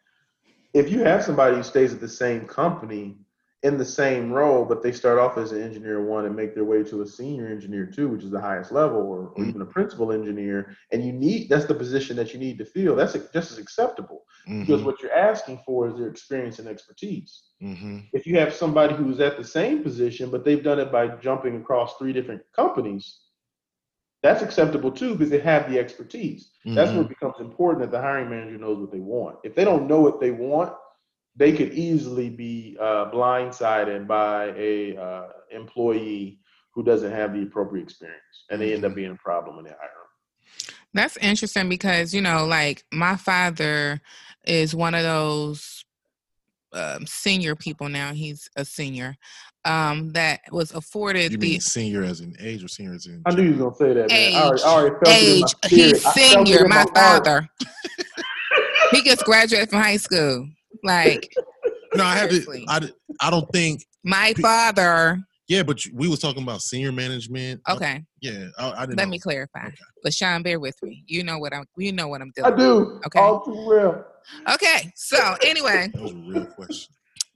If 0.74 0.90
you 0.90 1.04
have 1.04 1.24
somebody 1.24 1.56
who 1.56 1.64
stays 1.64 1.94
at 1.94 2.00
the 2.02 2.08
same 2.08 2.46
company 2.48 3.18
in 3.66 3.78
the 3.78 3.86
same 3.86 4.32
role, 4.32 4.66
but 4.66 4.84
they 4.84 4.94
start 4.94 5.20
off 5.20 5.38
as 5.38 5.52
an 5.52 5.62
engineer 5.62 6.06
one 6.06 6.26
and 6.26 6.36
make 6.36 6.56
their 6.56 6.66
way 6.66 6.84
to 6.84 7.02
a 7.02 7.08
senior 7.08 7.48
engineer 7.48 7.86
two, 7.88 8.08
which 8.10 8.24
is 8.24 8.32
the 8.32 8.42
highest 8.42 8.72
level, 8.72 9.02
or, 9.02 9.30
or 9.30 9.46
Mhm. 9.46 9.54
even 9.54 9.62
a 9.62 9.66
principal 9.66 10.12
engineer, 10.14 10.76
and 10.92 11.04
you 11.06 11.14
need 11.14 11.50
that's 11.50 11.66
the 11.66 11.76
position 11.76 12.16
that 12.18 12.34
you 12.34 12.40
need 12.40 12.58
to 12.60 12.66
fill. 12.66 12.96
That's 12.96 13.14
just 13.34 13.52
as 13.52 13.60
acceptable 13.60 14.26
because 14.60 14.84
Mhm. 14.84 14.86
what 14.86 15.02
you're 15.02 15.14
asking 15.14 15.60
for 15.66 15.88
is 15.90 15.96
their 15.98 16.10
experience 16.10 16.60
and 16.60 16.68
expertise 16.68 17.44
Mhm. 17.62 18.12
if 18.14 18.26
you 18.28 18.38
have 18.38 18.54
somebody 18.54 18.96
who's 18.96 19.20
at 19.20 19.38
the 19.38 19.44
same 19.44 19.84
position, 19.84 20.30
but 20.32 20.46
they've 20.46 20.64
done 20.64 20.80
it 20.80 20.92
by 20.92 21.08
jumping 21.18 21.58
across 21.58 21.98
three 21.98 22.14
different 22.14 22.42
companies, 22.56 23.20
that's 24.24 24.42
acceptable 24.42 24.92
too 24.92 25.14
because 25.14 25.30
they 25.30 25.40
have 25.40 25.70
the 25.70 25.80
expertise. 25.80 26.52
That's 26.74 26.94
where 26.94 27.04
it 27.04 27.10
becomes 27.10 27.36
important 27.40 27.82
that 27.82 27.92
the 27.92 28.02
hiring 28.02 28.30
manager 28.30 28.58
knows 28.58 28.80
what 28.80 28.92
they 28.92 29.00
want. 29.00 29.38
If 29.44 29.56
they 29.56 29.64
don't 29.66 29.88
know 29.88 30.02
what 30.02 30.20
they 30.20 30.32
want, 30.32 30.74
they 31.36 31.52
could 31.52 31.74
easily 31.74 32.30
be 32.30 32.78
uh, 32.80 33.12
blindsided 33.12 34.08
by 34.08 34.54
a 34.58 34.98
uh, 34.98 35.28
employee 35.52 36.40
who 36.74 36.84
doesn't 36.84 37.12
have 37.12 37.34
the 37.34 37.44
appropriate 37.44 37.84
experience, 37.84 38.22
and 38.50 38.62
they 38.62 38.74
end 38.74 38.86
up 38.86 38.96
being 38.96 39.12
a 39.12 39.16
problem 39.16 39.56
when 39.56 39.66
they 39.66 39.72
hire 39.72 39.80
them. 39.80 40.76
That's 40.94 41.18
interesting 41.18 41.70
because 41.70 42.14
you 42.14 42.22
know, 42.22 42.46
like 42.46 42.86
my 42.92 43.16
father 43.16 44.02
is 44.46 44.76
one 44.76 44.94
of 44.96 45.04
those 45.04 45.84
um, 46.74 47.06
senior 47.06 47.56
people 47.56 47.90
now. 47.90 48.14
He's 48.14 48.50
a 48.56 48.66
senior 48.66 49.18
um, 49.66 50.12
that 50.12 50.42
was 50.52 50.72
afforded 50.72 51.32
You 51.32 51.38
the 51.38 51.60
senior 51.60 52.04
as 52.04 52.22
in 52.22 52.36
age 52.40 52.64
or 52.64 52.68
senior 52.68 52.94
as 52.94 53.08
in? 53.08 53.24
I 53.26 53.34
knew 53.34 53.44
you 53.44 53.50
was 53.52 53.60
gonna 53.60 53.76
say 53.76 53.94
that. 53.94 54.10
Man. 54.10 54.36
I 54.36 54.42
already, 54.42 54.64
I 54.64 54.68
already 54.68 54.96
felt 55.04 55.24
it 55.24 55.34
in 55.34 55.40
my 55.40 55.48
age. 55.48 55.72
He's 55.72 56.06
I 56.06 56.12
felt 56.12 56.48
it 56.48 56.48
senior. 56.48 56.64
in 56.64 56.70
My 56.70 56.86
father. 56.94 57.50
he 58.92 59.02
just 59.02 59.26
graduated 59.26 59.70
from 59.70 59.80
high 59.82 59.98
school. 59.98 60.48
Like 60.86 61.34
No, 61.96 62.04
I 62.06 62.16
have 62.16 62.30
to. 62.30 62.66
I, 62.68 62.90
I 63.20 63.30
don't 63.30 63.50
think. 63.52 63.86
my 64.04 64.34
father. 64.42 65.20
Yeah, 65.48 65.62
but 65.62 65.80
we 65.94 66.08
was 66.08 66.20
talking 66.20 66.42
about 66.44 66.62
senior 66.62 66.92
management. 66.92 67.62
I- 67.68 67.74
Okay, 67.76 68.04
yeah, 68.22 68.48
I, 68.58 68.72
I 68.72 68.80
didn't. 68.86 68.98
let 68.98 69.06
know. 69.06 69.12
me 69.12 69.20
clarify. 69.20 69.68
Okay. 69.68 69.76
But 70.04 70.14
Sean, 70.14 70.42
bear 70.42 70.60
with 70.60 70.76
me. 70.82 71.04
You 71.08 71.24
know 71.24 71.38
what 71.38 71.54
I'm. 71.54 71.66
You 71.78 71.92
know 71.92 72.08
what 72.08 72.22
I'm 72.22 72.32
doing. 72.36 72.54
I 72.54 72.56
do. 72.56 73.00
Okay. 73.06 73.20
All 73.20 73.44
too 73.44 73.66
well. 73.68 74.06
Okay. 74.52 74.92
So 74.96 75.36
anyway, 75.44 75.90
That 75.94 76.02
was 76.02 76.12
a 76.14 76.16
real 76.16 76.46
question. 76.48 76.94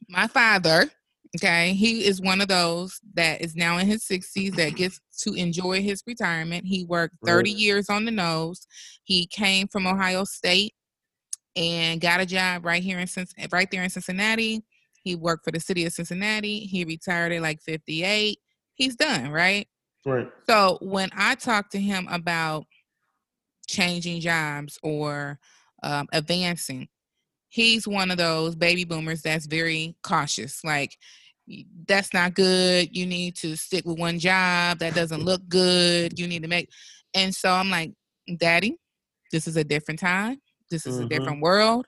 my 0.10 0.28
father. 0.28 0.90
Okay, 1.38 1.74
he 1.74 2.06
is 2.06 2.20
one 2.20 2.42
of 2.42 2.48
those 2.48 3.00
that 3.14 3.40
is 3.42 3.56
now 3.56 3.78
in 3.78 3.86
his 3.86 4.04
60s 4.04 4.56
that 4.56 4.76
gets 4.76 5.00
to 5.22 5.34
enjoy 5.36 5.80
his 5.84 6.02
retirement. 6.08 6.66
He 6.66 6.86
worked 6.86 7.18
30 7.24 7.52
Right. 7.52 7.60
years 7.60 7.88
on 7.88 8.06
the 8.06 8.12
nose. 8.12 8.66
He 9.04 9.28
came 9.28 9.68
from 9.68 9.86
Ohio 9.86 10.24
State 10.24 10.74
and 11.56 12.00
got 12.00 12.22
a 12.22 12.26
job 12.26 12.66
right 12.66 12.84
here 12.84 13.00
in 13.00 13.08
right 13.52 13.70
there 13.72 13.84
in 13.84 13.90
Cincinnati. 13.90 14.64
He 15.04 15.16
worked 15.16 15.46
for 15.46 15.52
the 15.52 15.60
city 15.60 15.86
of 15.86 15.94
Cincinnati. 15.94 16.60
He 16.60 16.84
retired 16.84 17.32
at 17.32 17.42
like 17.42 17.62
58. 17.62 18.38
He's 18.76 18.96
done, 18.96 19.32
right? 19.32 19.68
Right. 20.06 20.30
So 20.48 20.78
when 20.82 21.10
I 21.16 21.36
talk 21.36 21.70
to 21.72 21.80
him 21.80 22.08
about 22.10 22.66
changing 23.68 24.22
jobs 24.22 24.78
or 24.84 25.40
um, 25.84 26.08
advancing, 26.12 26.88
he's 27.50 27.88
one 27.88 28.12
of 28.12 28.18
those 28.18 28.56
baby 28.56 28.86
boomers 28.86 29.22
that's 29.22 29.46
very 29.46 29.96
cautious. 30.04 30.64
Like, 30.64 30.98
that's 31.88 32.14
not 32.14 32.36
good. 32.36 32.96
You 32.96 33.06
need 33.06 33.36
to 33.38 33.56
stick 33.56 33.86
with 33.86 33.98
one 33.98 34.20
job. 34.20 34.80
That 34.80 34.94
doesn't 34.94 35.24
look 35.24 35.42
good. 35.50 36.20
You 36.20 36.28
need 36.28 36.44
to 36.44 36.48
make. 36.48 36.70
And 37.14 37.34
so 37.34 37.52
I'm 37.52 37.70
like, 37.70 37.92
Daddy, 38.38 38.78
this 39.32 39.48
is 39.48 39.58
a 39.58 39.64
different 39.64 40.00
time. 40.00 40.40
This 40.70 40.86
is 40.86 41.00
a 41.00 41.06
Mhm. 41.06 41.10
different 41.10 41.42
world. 41.42 41.86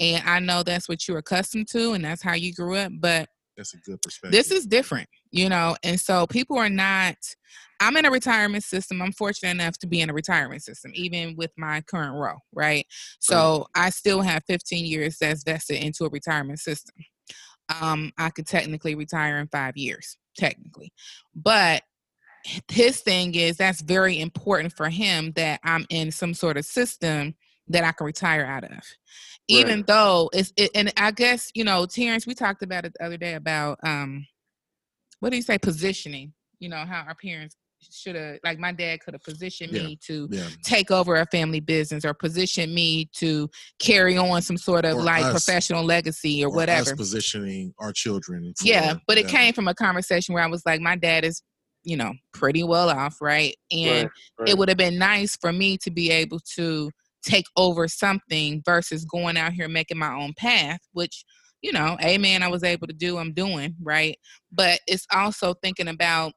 And 0.00 0.28
I 0.28 0.38
know 0.40 0.62
that's 0.62 0.88
what 0.88 1.06
you're 1.06 1.18
accustomed 1.18 1.68
to 1.68 1.92
and 1.92 2.04
that's 2.04 2.22
how 2.22 2.34
you 2.34 2.52
grew 2.52 2.76
up. 2.76 2.92
But 2.98 3.28
That's 3.56 3.74
a 3.74 3.78
good 3.78 4.02
perspective. 4.02 4.32
this 4.32 4.50
is 4.50 4.66
different, 4.66 5.08
you 5.30 5.48
know. 5.48 5.76
And 5.82 6.00
so 6.00 6.26
people 6.26 6.58
are 6.58 6.68
not. 6.68 7.16
I'm 7.80 7.96
in 7.96 8.04
a 8.06 8.10
retirement 8.10 8.64
system. 8.64 9.00
I'm 9.02 9.12
fortunate 9.12 9.50
enough 9.50 9.78
to 9.78 9.86
be 9.86 10.00
in 10.00 10.10
a 10.10 10.14
retirement 10.14 10.62
system, 10.62 10.92
even 10.94 11.36
with 11.36 11.52
my 11.56 11.80
current 11.82 12.14
role, 12.14 12.40
right? 12.52 12.86
So 13.20 13.66
I 13.74 13.90
still 13.90 14.22
have 14.22 14.42
15 14.46 14.86
years 14.86 15.18
that's 15.18 15.44
vested 15.44 15.76
into 15.82 16.04
a 16.04 16.08
retirement 16.08 16.60
system. 16.60 16.94
Um, 17.80 18.12
I 18.18 18.30
could 18.30 18.46
technically 18.46 18.94
retire 18.94 19.38
in 19.38 19.48
five 19.48 19.76
years, 19.76 20.16
technically, 20.36 20.92
but 21.34 21.82
his 22.70 23.00
thing 23.00 23.34
is 23.34 23.56
that's 23.56 23.80
very 23.80 24.20
important 24.20 24.72
for 24.74 24.90
him 24.90 25.32
that 25.32 25.60
I'm 25.64 25.86
in 25.88 26.10
some 26.10 26.34
sort 26.34 26.56
of 26.58 26.64
system 26.66 27.34
that 27.68 27.84
I 27.84 27.92
can 27.92 28.06
retire 28.06 28.44
out 28.44 28.64
of. 28.64 28.80
Even 29.48 29.78
Right. 29.78 29.86
though 29.86 30.30
it's 30.32 30.52
it, 30.56 30.70
and 30.74 30.92
I 30.96 31.10
guess, 31.10 31.50
you 31.54 31.64
know, 31.64 31.86
Terrence, 31.86 32.26
we 32.26 32.34
talked 32.34 32.62
about 32.62 32.84
it 32.84 32.92
the 32.98 33.04
other 33.06 33.16
day 33.16 33.34
about 33.34 33.78
um 33.84 34.26
what 35.20 35.30
do 35.30 35.36
you 35.36 35.42
say 35.42 35.58
positioning? 35.58 36.32
you 36.60 36.68
know 36.68 36.84
how 36.86 37.02
our 37.06 37.16
parents 37.16 37.56
should 37.92 38.14
have 38.16 38.38
like 38.44 38.58
my 38.58 38.72
dad 38.72 39.00
could 39.00 39.12
have 39.12 39.22
positioned 39.22 39.72
Yeah, 39.72 39.82
me 39.82 39.98
to 40.06 40.28
Yeah. 40.30 40.48
take 40.62 40.90
over 40.90 41.16
a 41.16 41.26
family 41.26 41.60
business 41.60 42.04
or 42.04 42.14
position 42.14 42.72
me 42.72 43.10
to 43.16 43.50
carry 43.78 44.16
on 44.16 44.40
some 44.40 44.56
sort 44.56 44.84
of 44.86 44.96
Or 44.96 45.02
like 45.02 45.24
us. 45.24 45.32
professional 45.32 45.84
legacy 45.84 46.42
or, 46.42 46.48
Or 46.48 46.54
whatever. 46.54 46.96
positioning 46.96 47.74
our 47.78 47.92
children. 47.92 48.54
for- 48.56 48.66
Yeah, 48.66 48.94
but 49.06 49.18
it 49.18 49.24
yeah. 49.26 49.30
came 49.32 49.52
from 49.52 49.68
a 49.68 49.74
conversation 49.74 50.32
where 50.32 50.42
I 50.44 50.46
was 50.46 50.64
like, 50.64 50.80
my 50.80 50.96
dad 50.96 51.24
is, 51.24 51.42
you 51.82 51.96
know, 51.98 52.14
pretty 52.32 52.62
well 52.62 52.88
off, 52.88 53.20
right? 53.20 53.54
And 53.70 54.04
Right, 54.04 54.10
right. 54.38 54.48
it 54.48 54.56
would 54.56 54.68
have 54.70 54.78
been 54.78 54.96
nice 54.96 55.36
for 55.36 55.52
me 55.52 55.76
to 55.78 55.90
be 55.90 56.10
able 56.10 56.40
to 56.54 56.90
take 57.24 57.46
over 57.56 57.88
something 57.88 58.62
versus 58.64 59.04
going 59.04 59.36
out 59.36 59.52
here 59.52 59.68
making 59.68 59.98
my 59.98 60.14
own 60.14 60.32
path, 60.36 60.80
which, 60.92 61.24
you 61.62 61.72
know, 61.72 61.96
amen, 62.02 62.42
I 62.42 62.48
was 62.48 62.62
able 62.64 62.86
to 62.86 62.92
do, 62.92 63.18
I'm 63.18 63.32
doing, 63.32 63.74
right? 63.82 64.16
But 64.52 64.80
it's 64.86 65.06
also 65.12 65.54
thinking 65.54 65.88
about 65.88 66.32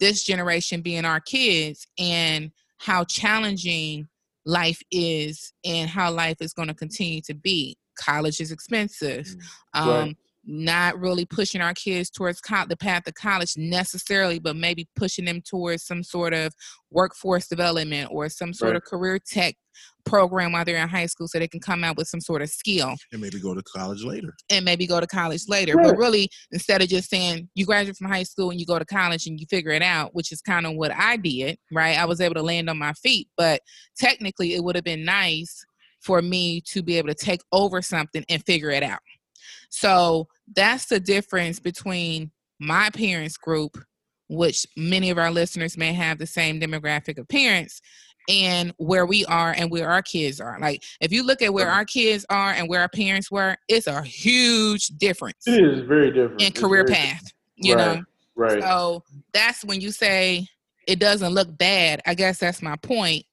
this 0.00 0.24
generation 0.24 0.80
being 0.82 1.04
our 1.04 1.20
kids 1.20 1.86
and 1.98 2.50
how 2.78 3.04
challenging 3.04 4.08
life 4.44 4.80
is 4.90 5.52
and 5.64 5.88
how 5.88 6.10
life 6.10 6.38
is 6.40 6.52
going 6.52 6.68
to 6.68 6.74
continue 6.74 7.20
to 7.22 7.34
be. 7.34 7.76
College 7.96 8.40
is 8.40 8.50
expensive. 8.50 9.26
Um, 9.74 9.88
Right. 9.88 10.16
Not 10.44 10.98
really 10.98 11.24
pushing 11.24 11.60
our 11.60 11.72
kids 11.72 12.10
towards 12.10 12.40
co- 12.40 12.66
the 12.68 12.76
path 12.76 13.06
of 13.06 13.14
college 13.14 13.56
necessarily, 13.56 14.40
but 14.40 14.56
maybe 14.56 14.88
pushing 14.96 15.24
them 15.24 15.40
towards 15.40 15.84
some 15.84 16.02
sort 16.02 16.34
of 16.34 16.52
workforce 16.90 17.46
development 17.46 18.10
or 18.12 18.28
some 18.28 18.52
sort 18.52 18.72
Right. 18.72 18.76
of 18.78 18.82
career 18.82 19.20
tech 19.20 19.54
program 20.04 20.52
while 20.52 20.64
they're 20.64 20.76
in 20.82 20.88
high 20.88 21.06
school 21.06 21.28
so 21.28 21.38
they 21.38 21.48
can 21.48 21.60
come 21.60 21.84
out 21.84 21.96
with 21.96 22.08
some 22.08 22.20
sort 22.20 22.42
of 22.42 22.48
skill 22.48 22.94
And 23.12 23.20
maybe 23.20 23.38
go 23.40 23.54
to 23.54 23.62
college 23.62 24.02
later. 24.04 24.34
and 24.50 24.64
maybe 24.64 24.86
go 24.86 25.00
to 25.00 25.06
college 25.06 25.42
later. 25.48 25.74
Right. 25.74 25.86
But 25.86 25.96
really, 25.96 26.28
instead 26.50 26.82
of 26.82 26.88
just 26.88 27.08
saying 27.10 27.48
you 27.54 27.64
graduate 27.66 27.96
from 27.96 28.08
high 28.10 28.22
school 28.24 28.50
and 28.50 28.58
you 28.60 28.66
go 28.66 28.78
to 28.78 28.84
college 28.84 29.26
and 29.26 29.38
you 29.40 29.46
figure 29.48 29.70
it 29.70 29.82
out, 29.82 30.14
which 30.14 30.32
is 30.32 30.40
kind 30.40 30.66
of 30.66 30.74
what 30.74 30.92
I 30.94 31.16
did, 31.16 31.56
right? 31.72 31.98
I 31.98 32.04
was 32.04 32.20
able 32.20 32.34
to 32.34 32.42
land 32.42 32.68
on 32.68 32.78
my 32.78 32.92
feet, 32.94 33.28
but 33.36 33.60
technically, 33.96 34.54
it 34.54 34.64
would 34.64 34.74
have 34.74 34.84
been 34.84 35.04
nice 35.04 35.64
for 36.00 36.20
me 36.20 36.60
to 36.62 36.82
be 36.82 36.98
able 36.98 37.08
to 37.08 37.14
take 37.14 37.40
over 37.52 37.80
something 37.80 38.24
and 38.28 38.44
figure 38.44 38.70
it 38.70 38.82
out. 38.82 38.98
So 39.70 40.26
that's 40.54 40.86
the 40.86 41.00
difference 41.00 41.60
between 41.60 42.30
my 42.60 42.90
parents 42.90 43.36
group, 43.36 43.78
which 44.28 44.66
many 44.76 45.10
of 45.10 45.18
our 45.18 45.30
listeners 45.30 45.76
may 45.76 45.92
have 45.92 46.18
the 46.18 46.26
same 46.26 46.60
demographic 46.60 47.18
of 47.18 47.28
parents, 47.28 47.80
and 48.28 48.72
where 48.78 49.06
we 49.06 49.24
are 49.26 49.52
and 49.56 49.70
where 49.70 49.90
our 49.90 50.02
kids 50.02 50.40
are. 50.40 50.58
Like 50.60 50.82
if 51.00 51.12
you 51.12 51.24
look 51.24 51.42
at 51.42 51.52
where 51.52 51.68
our 51.70 51.84
kids 51.84 52.24
are 52.30 52.50
and 52.52 52.68
where 52.68 52.80
our 52.80 52.88
parents 52.88 53.30
were, 53.30 53.56
it's 53.68 53.86
a 53.86 54.02
huge 54.02 54.88
difference 54.98 55.46
It 55.46 55.64
is 55.64 55.80
very 55.86 56.10
different. 56.10 56.42
in 56.42 56.52
career 56.52 56.84
path. 56.84 57.22
You 57.56 57.74
Right. 57.74 57.96
know, 57.96 58.02
Right. 58.34 58.62
so 58.62 59.04
that's 59.32 59.64
when 59.64 59.80
you 59.80 59.90
say 59.92 60.46
it 60.86 60.98
doesn't 60.98 61.32
look 61.34 61.56
bad. 61.58 62.00
I 62.06 62.14
guess 62.14 62.38
that's 62.38 62.62
my 62.62 62.76
point. 62.76 63.24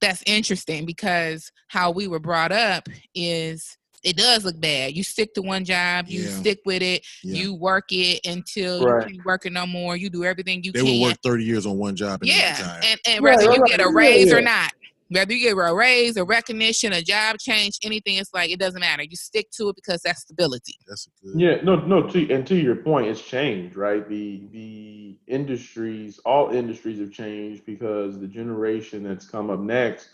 That's 0.00 0.22
interesting 0.26 0.86
because 0.86 1.50
how 1.68 1.90
we 1.90 2.06
were 2.08 2.20
brought 2.20 2.52
up 2.52 2.88
is 3.14 3.76
it 4.02 4.16
does 4.16 4.44
look 4.44 4.58
bad. 4.60 4.96
You 4.96 5.02
stick 5.04 5.34
to 5.34 5.42
one 5.42 5.64
job, 5.64 6.06
you 6.08 6.22
Yeah. 6.22 6.28
stick 6.28 6.60
with 6.64 6.82
it, 6.82 7.04
Yeah. 7.22 7.36
you 7.36 7.54
work 7.54 7.92
it 7.92 8.24
until 8.26 8.80
Right. 8.82 9.06
you 9.08 9.14
can't 9.14 9.24
work 9.26 9.46
it 9.46 9.52
no 9.52 9.66
more. 9.66 9.96
You 9.96 10.10
do 10.10 10.24
everything 10.24 10.62
you 10.64 10.72
they 10.72 10.80
can. 10.82 10.88
will 10.88 11.00
work 11.00 11.18
30 11.22 11.44
years 11.44 11.66
on 11.66 11.78
one 11.78 11.96
job 11.96 12.22
and 12.22 12.30
yeah, 12.30 12.50
retire. 12.58 12.80
and, 12.84 13.00
and 13.06 13.24
Right, 13.24 13.36
whether 13.38 13.52
you 13.52 13.60
right, 13.60 13.70
get 13.70 13.80
a 13.80 13.86
right. 13.86 13.94
raise 13.94 14.30
Yeah, 14.30 14.38
or 14.38 14.40
not, 14.40 14.72
whether 15.08 15.32
you 15.34 15.40
get 15.48 15.58
a 15.58 15.74
raise, 15.74 16.16
a 16.16 16.24
recognition, 16.24 16.92
a 16.92 17.02
job 17.02 17.36
change, 17.38 17.78
anything, 17.82 18.16
it's 18.16 18.32
like 18.32 18.50
it 18.50 18.58
doesn't 18.58 18.80
matter. 18.80 19.02
You 19.02 19.16
stick 19.16 19.50
to 19.52 19.68
it 19.70 19.76
because 19.76 20.02
that's 20.02 20.22
stability. 20.22 20.76
That's 20.86 21.06
a 21.06 21.10
good. 21.24 21.40
Yeah, 21.40 21.56
no, 21.62 21.76
no. 21.76 22.02
To 22.08 22.32
and 22.32 22.46
to 22.46 22.54
your 22.56 22.76
point, 22.76 23.06
it's 23.08 23.20
changed, 23.22 23.76
right? 23.76 24.08
The 24.08 24.46
the 24.52 25.18
industries, 25.26 26.18
all 26.20 26.50
industries 26.50 26.98
have 27.00 27.10
changed 27.12 27.66
because 27.66 28.18
the 28.18 28.26
generation 28.28 29.02
that's 29.02 29.28
come 29.28 29.50
up 29.50 29.60
next, 29.60 30.08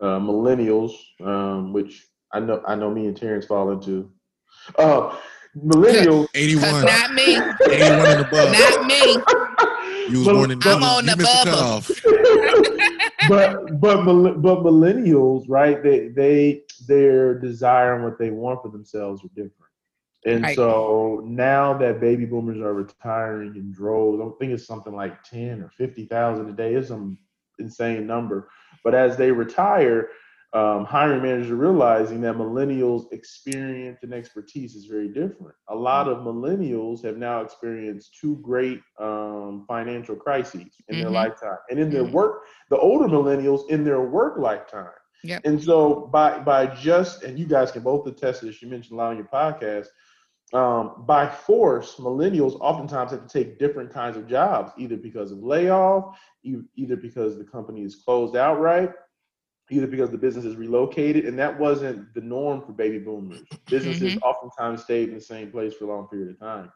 uh, 0.00 0.18
millennials, 0.18 0.92
um, 1.24 1.72
which 1.72 2.06
I 2.32 2.40
know, 2.40 2.62
I 2.66 2.74
know, 2.74 2.90
me 2.90 3.06
and 3.06 3.16
Terrence 3.16 3.46
fall 3.46 3.70
into. 3.70 4.10
Uh, 4.78 5.16
millennials. 5.56 6.28
81. 6.34 6.84
Not 6.84 7.12
me, 7.12 7.22
81 7.36 7.50
and 7.70 8.20
above. 8.20 8.52
not 8.52 8.86
me. 8.86 9.16
You 10.08 10.18
was 10.18 10.26
But- 10.26 10.34
born 10.34 10.50
in 10.50 10.58
I'm 10.64 10.82
on 10.82 11.04
you 11.04 11.10
the 11.10 11.16
missed 11.16 11.44
the 11.44 11.50
bubble. 11.50 11.58
cutoff. 11.58 13.28
but 13.28 13.80
but 13.80 14.04
but 14.42 14.58
millennials, 14.64 15.44
right? 15.48 15.82
They 15.82 16.08
they 16.08 16.62
their 16.88 17.38
desire 17.38 17.94
and 17.94 18.04
what 18.04 18.18
they 18.18 18.30
want 18.30 18.62
for 18.62 18.68
themselves 18.70 19.22
are 19.24 19.28
different. 19.28 19.52
And 20.26 20.42
Right. 20.44 20.56
so 20.56 21.22
now 21.24 21.76
that 21.78 22.00
baby 22.00 22.24
boomers 22.24 22.58
are 22.60 22.74
retiring 22.74 23.54
in 23.56 23.72
droves, 23.72 24.20
I 24.20 24.28
think 24.38 24.52
it's 24.52 24.66
something 24.66 24.94
like 24.94 25.22
ten 25.24 25.60
or 25.62 25.70
fifty 25.76 26.06
thousand 26.06 26.48
a 26.48 26.52
day. 26.52 26.74
It's 26.74 26.88
some 26.88 27.18
insane 27.58 28.06
number. 28.06 28.48
But 28.84 28.94
as 28.94 29.16
they 29.16 29.30
retire, 29.30 30.08
um, 30.54 30.84
hiring 30.84 31.22
managers 31.22 31.50
are 31.50 31.56
realizing 31.56 32.20
that 32.20 32.34
millennials' 32.36 33.10
experience 33.12 34.00
and 34.02 34.12
expertise 34.12 34.74
is 34.74 34.84
very 34.86 35.08
different. 35.08 35.54
A 35.68 35.74
lot 35.74 36.08
of 36.08 36.18
millennials 36.18 37.02
have 37.04 37.16
now 37.16 37.40
experienced 37.40 38.18
two 38.20 38.36
great 38.42 38.80
um, 39.00 39.64
financial 39.66 40.14
crises 40.16 40.74
in 40.88 40.98
their 40.98 41.08
Mhm. 41.08 41.14
lifetime, 41.14 41.58
and 41.70 41.78
in 41.78 41.90
their 41.90 42.04
Mhm. 42.04 42.12
work, 42.12 42.44
the 42.68 42.76
older 42.78 43.08
millennials 43.08 43.70
in 43.70 43.82
their 43.84 44.02
work 44.02 44.38
lifetime. 44.38 44.92
Yep. 45.24 45.42
And 45.44 45.62
so 45.62 46.08
by 46.12 46.38
by 46.40 46.66
just 46.66 47.22
and 47.22 47.38
you 47.38 47.46
guys 47.46 47.70
can 47.72 47.82
both 47.82 48.06
attest 48.06 48.40
to 48.40 48.46
this. 48.46 48.60
You 48.60 48.68
mentioned 48.68 48.98
a 48.98 49.02
lot 49.02 49.10
on 49.10 49.16
your 49.16 49.28
podcast. 49.28 49.86
Um, 50.52 51.04
by 51.06 51.26
force, 51.28 51.96
millennials 51.96 52.58
oftentimes 52.60 53.12
have 53.12 53.26
to 53.26 53.38
take 53.38 53.58
different 53.58 53.90
kinds 53.90 54.18
of 54.18 54.26
jobs, 54.26 54.72
either 54.76 54.98
because 54.98 55.32
of 55.32 55.38
layoff, 55.42 56.18
either 56.42 56.96
because 56.96 57.38
the 57.38 57.44
company 57.44 57.82
is 57.84 57.96
closed 58.04 58.36
outright, 58.36 58.90
either 59.72 59.86
because 59.86 60.10
the 60.10 60.18
business 60.18 60.44
is 60.44 60.56
relocated, 60.56 61.24
and 61.24 61.38
that 61.38 61.58
wasn't 61.58 62.12
the 62.14 62.20
norm 62.20 62.60
for 62.60 62.72
baby 62.72 62.98
boomers. 62.98 63.40
Mm-hmm. 63.40 63.56
Businesses 63.68 64.18
oftentimes 64.22 64.82
stayed 64.82 65.08
in 65.08 65.14
the 65.14 65.20
same 65.20 65.50
place 65.50 65.74
for 65.74 65.84
a 65.84 65.88
long 65.88 66.06
period 66.08 66.30
of 66.30 66.38
time. 66.38 66.70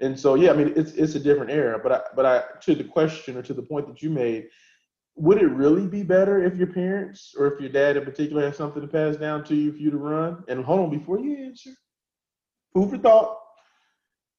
And 0.00 0.18
so, 0.18 0.34
yeah, 0.34 0.50
I 0.50 0.54
mean, 0.54 0.72
it's 0.76 0.92
it's 0.92 1.14
a 1.14 1.20
different 1.20 1.50
era. 1.50 1.80
But 1.82 1.92
I, 1.92 2.00
but 2.14 2.26
I 2.26 2.42
to 2.62 2.74
the 2.74 2.84
question 2.84 3.36
or 3.36 3.42
to 3.42 3.54
the 3.54 3.62
point 3.62 3.86
that 3.88 4.02
you 4.02 4.10
made, 4.10 4.48
would 5.16 5.40
it 5.40 5.46
really 5.46 5.86
be 5.86 6.02
better 6.02 6.44
if 6.44 6.54
your 6.56 6.66
parents 6.66 7.34
or 7.38 7.46
if 7.52 7.60
your 7.60 7.70
dad 7.70 7.96
in 7.96 8.04
particular 8.04 8.44
has 8.44 8.56
something 8.56 8.82
to 8.82 8.88
pass 8.88 9.16
down 9.16 9.44
to 9.44 9.54
you 9.54 9.72
for 9.72 9.78
you 9.78 9.90
to 9.90 9.96
run? 9.96 10.44
And 10.48 10.64
hold 10.64 10.80
on, 10.80 10.90
before 10.90 11.18
you 11.18 11.46
answer, 11.46 11.70
food 12.74 12.90
for 12.90 12.98
thought. 12.98 13.38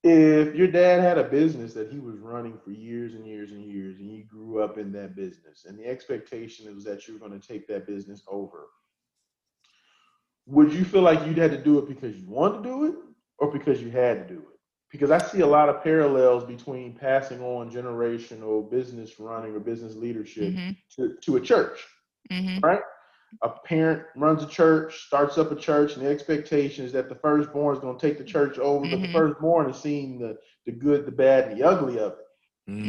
If 0.03 0.55
your 0.55 0.67
dad 0.67 1.01
had 1.01 1.17
a 1.17 1.23
business 1.23 1.73
that 1.73 1.91
he 1.91 1.99
was 1.99 2.19
running 2.19 2.57
for 2.63 2.71
years 2.71 3.13
and 3.13 3.25
years 3.25 3.51
and 3.51 3.63
years, 3.63 3.97
and 3.97 4.09
you 4.09 4.23
grew 4.23 4.61
up 4.61 4.77
in 4.77 4.91
that 4.93 5.15
business, 5.15 5.65
and 5.65 5.77
the 5.77 5.85
expectation 5.85 6.73
was 6.73 6.83
that 6.85 7.07
you 7.07 7.13
were 7.13 7.19
going 7.19 7.39
to 7.39 7.45
take 7.47 7.67
that 7.67 7.87
business 7.87 8.23
over, 8.27 8.67
would 10.45 10.71
you 10.71 10.85
feel 10.85 11.01
like 11.01 11.25
you'd 11.25 11.37
had 11.37 11.51
to 11.51 11.57
do 11.57 11.77
it 11.79 11.87
because 11.87 12.15
you 12.15 12.27
wanted 12.27 12.63
to 12.63 12.69
do 12.69 12.85
it 12.85 12.95
or 13.39 13.51
because 13.51 13.81
you 13.81 13.89
had 13.89 14.27
to 14.27 14.33
do 14.35 14.39
it? 14.39 14.59
Because 14.89 15.11
I 15.11 15.17
see 15.17 15.41
a 15.41 15.47
lot 15.47 15.67
of 15.67 15.83
parallels 15.83 16.45
between 16.45 16.93
passing 16.93 17.41
on 17.41 17.69
generational 17.69 18.69
business 18.69 19.19
running 19.19 19.53
or 19.53 19.59
business 19.59 19.95
leadership 19.95 20.53
hmm 20.53 20.69
to, 20.95 21.15
to 21.21 21.35
a 21.35 21.41
church 21.41 21.85
hmm 22.31 22.59
right? 22.59 22.81
A 23.41 23.49
parent 23.49 24.03
runs 24.15 24.41
a 24.41 24.47
church, 24.47 25.05
starts 25.05 25.37
up 25.37 25.51
a 25.51 25.55
church, 25.55 25.95
and 25.95 26.05
the 26.05 26.09
expectation 26.09 26.85
is 26.85 26.91
that 26.93 27.09
the 27.09 27.15
firstborn 27.15 27.75
is 27.75 27.79
going 27.81 27.97
to 27.97 28.07
take 28.07 28.17
the 28.17 28.23
church 28.23 28.57
over, 28.57 28.87
but 28.87 29.01
the 29.01 29.07
Mhm. 29.07 29.11
firstborn 29.11 29.69
is 29.69 29.77
seeing 29.77 30.17
the, 30.17 30.37
the 30.65 30.71
good, 30.71 31.05
the 31.05 31.11
bad, 31.11 31.49
and 31.49 31.59
the 31.59 31.63
ugly 31.67 31.99
of 31.99 32.13
it. 32.13 32.25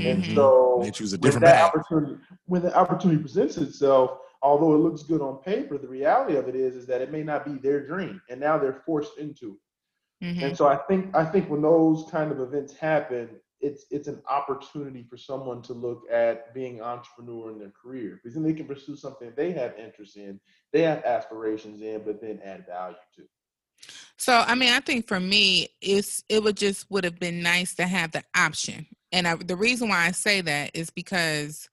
And 0.06 0.22
Mhm. 0.24 0.34
so 0.34 0.80
They 0.82 0.90
choose 0.90 1.12
a 1.12 1.18
when 1.18 1.24
different 1.24 1.46
that 1.46 1.54
path. 1.56 1.74
opportunity 1.74 2.22
when 2.46 2.62
the 2.62 2.74
opportunity 2.76 3.20
presents 3.20 3.56
itself, 3.58 4.18
although 4.42 4.74
it 4.74 4.78
looks 4.78 5.02
good 5.02 5.20
on 5.20 5.38
paper, 5.38 5.76
the 5.76 5.88
reality 5.88 6.36
of 6.36 6.48
it 6.48 6.54
is 6.54 6.76
is 6.76 6.86
that 6.86 7.00
it 7.02 7.10
may 7.10 7.22
not 7.22 7.44
be 7.44 7.54
their 7.58 7.84
dream, 7.86 8.20
and 8.30 8.38
now 8.40 8.58
they're 8.58 8.82
forced 8.86 9.18
into 9.18 9.58
it. 10.20 10.34
hmm 10.34 10.44
And 10.44 10.56
so 10.56 10.66
I 10.68 10.76
think 10.76 11.14
I 11.16 11.24
think 11.24 11.50
when 11.50 11.62
those 11.62 12.08
kind 12.10 12.30
of 12.32 12.40
events 12.40 12.74
happen, 12.74 13.40
it's 13.60 13.86
it's 13.90 14.08
an 14.08 14.22
opportunity 14.30 15.02
for 15.02 15.16
someone 15.16 15.62
to 15.62 15.72
look 15.72 16.02
at 16.10 16.54
being 16.54 16.78
an 16.78 16.84
entrepreneur 16.84 17.50
in 17.50 17.58
their 17.58 17.70
career 17.70 18.14
because 18.16 18.34
then 18.34 18.44
they 18.44 18.52
can 18.52 18.66
pursue 18.66 18.96
something 18.96 19.32
they 19.36 19.52
have 19.52 19.74
interest 19.78 20.16
in, 20.16 20.38
they 20.72 20.82
have 20.82 21.04
aspirations 21.04 21.82
in, 21.82 22.02
but 22.04 22.20
then 22.20 22.40
add 22.44 22.66
value 22.66 22.96
to. 23.16 23.22
So 24.16 24.32
I 24.32 24.54
mean, 24.54 24.72
I 24.72 24.80
think 24.80 25.06
for 25.06 25.20
me, 25.20 25.68
it's 25.80 26.22
it 26.28 26.42
would 26.42 26.56
just 26.56 26.90
would 26.90 27.04
have 27.04 27.18
been 27.18 27.42
nice 27.42 27.74
to 27.76 27.86
have 27.86 28.12
the 28.12 28.22
option. 28.36 28.86
And 29.12 29.26
I, 29.26 29.36
the 29.36 29.56
reason 29.56 29.88
why 29.88 30.06
I 30.06 30.12
say 30.12 30.40
that 30.42 30.72
is 30.74 30.90
because 30.90 31.68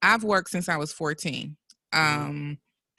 I've 0.00 0.24
worked 0.24 0.50
since 0.50 0.68
I 0.68 0.76
was 0.76 0.92
14. 0.92 1.56
Um, 1.92 2.58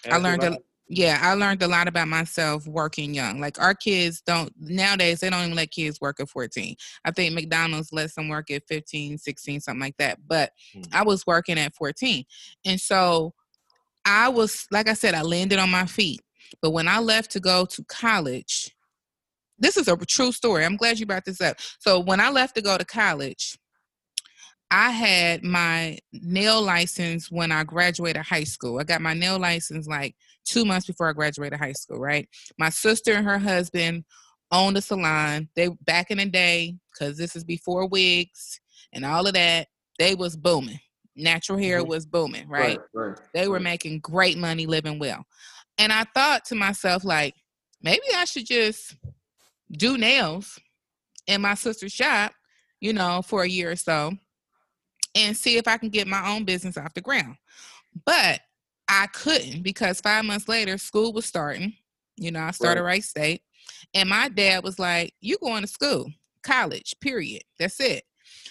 I 0.09 0.17
learned 0.17 0.43
a, 0.43 0.57
yeah, 0.87 1.19
I 1.21 1.33
learned 1.33 1.63
a 1.63 1.67
lot 1.67 1.87
about 1.87 2.07
myself 2.07 2.67
working 2.67 3.13
young. 3.13 3.39
Like 3.39 3.59
our 3.59 3.73
kids 3.73 4.21
don't 4.25 4.51
nowadays 4.59 5.21
they 5.21 5.29
don't 5.29 5.43
even 5.43 5.55
let 5.55 5.71
kids 5.71 6.01
work 6.01 6.19
at 6.19 6.29
14. 6.29 6.75
I 7.05 7.11
think 7.11 7.33
McDonald's 7.33 7.93
lets 7.93 8.15
them 8.15 8.29
work 8.29 8.51
at 8.51 8.67
15, 8.67 9.17
16, 9.17 9.61
something 9.61 9.79
like 9.79 9.97
that. 9.97 10.19
But 10.27 10.51
Hmm. 10.73 10.81
I 10.91 11.03
was 11.03 11.25
working 11.25 11.57
at 11.57 11.75
14. 11.75 12.25
And 12.65 12.79
so 12.79 13.33
I 14.05 14.29
was 14.29 14.67
like 14.71 14.89
I 14.89 14.93
said, 14.93 15.15
I 15.15 15.21
landed 15.21 15.59
on 15.59 15.69
my 15.69 15.85
feet. 15.85 16.21
But 16.61 16.71
when 16.71 16.87
I 16.87 16.99
left 16.99 17.31
to 17.31 17.39
go 17.39 17.65
to 17.65 17.83
college, 17.85 18.75
this 19.57 19.77
is 19.77 19.87
a 19.87 19.95
true 19.97 20.31
story. 20.31 20.65
I'm 20.65 20.77
glad 20.77 20.99
you 20.99 21.05
brought 21.05 21.25
this 21.25 21.41
up. 21.41 21.57
So 21.79 21.99
when 21.99 22.19
I 22.19 22.29
left 22.29 22.55
to 22.55 22.61
go 22.61 22.77
to 22.77 22.85
college, 22.85 23.57
I 24.69 24.89
had 24.89 25.43
my 25.43 25.99
nail 26.11 26.61
license 26.61 27.31
when 27.31 27.51
I 27.51 27.63
graduated 27.63 28.23
high 28.23 28.43
school. 28.43 28.79
I 28.79 28.83
got 28.83 29.01
my 29.01 29.13
nail 29.13 29.39
license 29.39 29.87
like 29.87 30.15
two 30.45 30.65
months 30.65 30.87
before 30.87 31.09
I 31.09 31.13
graduated 31.13 31.59
high 31.59 31.73
school, 31.73 31.99
right? 31.99 32.27
My 32.57 32.69
sister 32.69 33.13
and 33.13 33.25
her 33.25 33.39
husband 33.39 34.05
owned 34.51 34.77
a 34.77 34.81
salon. 34.81 35.49
They 35.55 35.69
back 35.85 36.11
in 36.11 36.17
the 36.17 36.25
day, 36.25 36.77
because 36.91 37.17
this 37.17 37.35
is 37.35 37.43
before 37.43 37.87
wigs 37.87 38.59
and 38.93 39.05
all 39.05 39.27
of 39.27 39.33
that, 39.33 39.67
they 39.99 40.15
was 40.15 40.35
booming. 40.35 40.79
Natural 41.15 41.57
hair 41.57 41.79
mm-hmm. 41.79 41.89
was 41.89 42.05
booming, 42.05 42.47
right? 42.47 42.79
Right, 42.93 43.09
right? 43.09 43.19
They 43.33 43.47
were 43.47 43.59
making 43.59 43.99
great 43.99 44.37
money 44.37 44.65
living 44.65 44.99
well. 44.99 45.23
And 45.77 45.91
I 45.91 46.05
thought 46.13 46.45
to 46.45 46.55
myself, 46.55 47.03
like, 47.03 47.35
maybe 47.81 48.03
I 48.15 48.25
should 48.25 48.45
just 48.45 48.95
do 49.71 49.97
nails 49.97 50.59
in 51.27 51.41
my 51.41 51.55
sister's 51.55 51.91
shop, 51.91 52.33
you 52.79 52.93
know, 52.93 53.21
for 53.21 53.43
a 53.43 53.49
year 53.49 53.71
or 53.71 53.75
so 53.75 54.13
and 55.15 55.37
see 55.37 55.57
if 55.57 55.67
I 55.67 55.77
can 55.77 55.89
get 55.89 56.07
my 56.07 56.31
own 56.31 56.43
business 56.43 56.77
off 56.77 56.93
the 56.93 57.01
ground. 57.01 57.35
But 58.05 58.41
I 58.93 59.07
couldn't 59.07 59.63
because 59.63 59.99
five 60.01 60.23
months 60.23 60.47
later, 60.47 60.77
school 60.77 61.13
was 61.13 61.25
starting. 61.25 61.73
You 62.15 62.31
know, 62.31 62.41
I 62.41 62.51
started 62.51 62.81
right. 62.81 62.87
Wright 62.87 63.03
State. 63.03 63.41
And 63.93 64.07
my 64.09 64.29
dad 64.29 64.63
was 64.63 64.77
like, 64.77 65.13
You 65.19 65.37
going 65.41 65.61
to 65.61 65.67
school, 65.67 66.11
college, 66.43 66.93
period. 67.01 67.41
That's 67.59 67.79
it. 67.79 68.03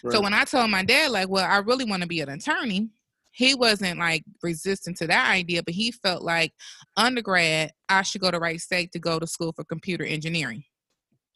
Right. 0.02 0.12
So 0.12 0.20
when 0.20 0.34
I 0.34 0.44
told 0.44 0.70
my 0.70 0.84
dad, 0.84 1.12
like, 1.12 1.28
well, 1.28 1.48
I 1.48 1.58
really 1.58 1.84
want 1.84 2.02
to 2.02 2.08
be 2.08 2.20
an 2.20 2.28
attorney, 2.28 2.90
he 3.30 3.54
wasn't 3.54 3.98
like 3.98 4.24
resistant 4.42 4.96
to 4.98 5.06
that 5.06 5.30
idea, 5.30 5.62
but 5.62 5.74
he 5.74 5.92
felt 5.92 6.22
like 6.22 6.52
undergrad, 6.96 7.70
I 7.88 8.02
should 8.02 8.20
go 8.20 8.30
to 8.30 8.38
Wright 8.38 8.60
State 8.60 8.92
to 8.92 8.98
go 8.98 9.18
to 9.18 9.26
school 9.26 9.52
for 9.54 9.64
computer 9.64 10.04
engineering. 10.04 10.64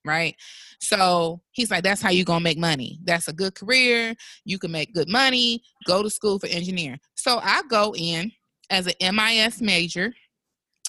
Right. 0.04 0.36
So 0.80 1.40
he's 1.52 1.70
like, 1.70 1.82
that's 1.82 2.02
how 2.02 2.10
you 2.10 2.24
going 2.24 2.40
to 2.40 2.44
make 2.44 2.58
money. 2.58 3.00
That's 3.04 3.28
a 3.28 3.32
good 3.32 3.54
career. 3.54 4.14
You 4.44 4.58
can 4.58 4.70
make 4.70 4.94
good 4.94 5.08
money. 5.08 5.62
Go 5.86 6.02
to 6.02 6.10
school 6.10 6.38
for 6.38 6.46
engineering. 6.46 7.00
So 7.14 7.40
I 7.42 7.62
go 7.68 7.94
in 7.96 8.30
as 8.70 8.86
an 8.86 9.14
MIS 9.14 9.60
major, 9.60 10.14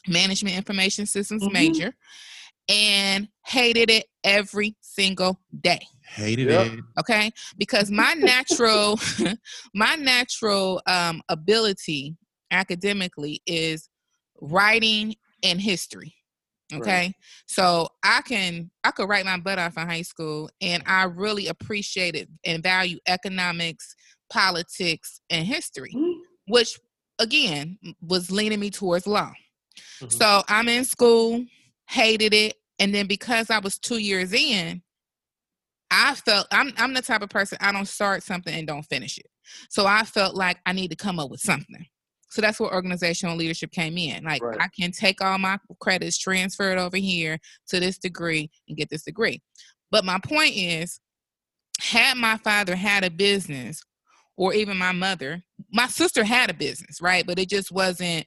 management 0.08 0.56
information 0.56 1.06
systems 1.06 1.44
mm-hmm. 1.44 1.54
major, 1.54 1.94
and 2.70 3.28
hated 3.46 3.90
it 3.90 4.06
every 4.24 4.76
single 4.82 5.40
day. 5.62 5.80
Hated 6.04 6.50
yep. 6.50 6.68
it. 6.68 6.80
Okay. 7.00 7.32
Because 7.58 7.92
my 7.92 8.14
natural, 8.14 9.00
my 9.74 9.96
natural 9.96 10.82
um, 10.86 11.22
ability 11.30 12.16
academically 12.52 13.42
is 13.46 13.90
writing 14.42 15.16
and 15.44 15.62
history. 15.62 16.14
Okay. 16.74 17.06
Right. 17.06 17.14
So 17.46 17.88
I 18.04 18.22
can 18.22 18.70
I 18.84 18.92
could 18.92 19.08
write 19.08 19.26
my 19.26 19.38
butt 19.38 19.58
off 19.58 19.78
in 19.78 19.88
high 19.88 20.02
school 20.02 20.50
and 20.60 20.84
I 20.86 21.04
really 21.04 21.48
appreciated 21.48 22.30
and 22.46 22.62
value 22.62 23.00
economics, 23.08 23.96
politics, 24.30 25.22
and 25.30 25.46
history, 25.46 25.94
mm-hmm. 25.96 26.20
which 26.48 26.78
again 27.20 27.78
was 28.02 28.32
leaning 28.32 28.60
me 28.60 28.70
towards 28.70 29.08
law. 29.08 29.32
Mm-hmm. 30.02 30.10
So 30.10 30.44
I'm 30.48 30.68
in 30.68 30.86
school, 30.86 31.44
hated 31.90 32.34
it. 32.34 32.56
And 32.80 32.94
then 32.94 33.08
because 33.08 33.50
I 33.50 33.60
was 33.60 33.78
two 33.78 33.98
years 33.98 34.34
in, 34.34 34.82
I 35.90 36.16
felt 36.16 36.48
I'm 36.52 36.74
I'm 36.78 36.94
the 36.94 37.02
type 37.02 37.22
of 37.22 37.30
person 37.30 37.58
I 37.62 37.72
don't 37.72 37.88
start 37.88 38.24
something 38.24 38.54
and 38.54 38.68
don't 38.68 38.84
finish 38.84 39.18
it. 39.18 39.28
So 39.70 39.86
I 39.86 40.04
felt 40.04 40.36
like 40.36 40.58
I 40.66 40.74
need 40.74 40.90
to 40.90 40.96
come 40.96 41.20
up 41.20 41.32
with 41.32 41.40
something. 41.40 41.86
So 42.30 42.42
that's 42.42 42.60
where 42.60 42.74
organizational 42.74 43.38
leadership 43.38 43.72
came 43.72 43.98
in. 43.98 44.24
Like 44.26 44.44
right. 44.44 44.58
I 44.60 44.68
can 44.78 44.92
take 44.92 45.22
all 45.22 45.38
my 45.38 45.58
credits, 45.80 46.18
transfer 46.18 46.72
it 46.72 46.78
over 46.78 46.98
here 46.98 47.40
to 47.70 47.80
this 47.80 47.98
degree 47.98 48.50
and 48.68 48.78
get 48.78 48.90
this 48.90 49.04
degree. 49.04 49.42
But 49.92 50.04
my 50.04 50.20
point 50.20 50.56
is, 50.56 51.00
had 51.80 52.18
my 52.18 52.38
father 52.38 52.76
had 52.76 53.04
a 53.04 53.10
business, 53.10 53.82
or 54.38 54.54
even 54.54 54.78
my 54.78 54.92
mother, 54.92 55.44
my 55.72 55.88
sister 55.88 56.24
had 56.24 56.50
a 56.50 56.54
business, 56.54 57.02
right? 57.02 57.26
But 57.26 57.40
it 57.40 57.50
just 57.50 57.72
wasn't 57.72 58.26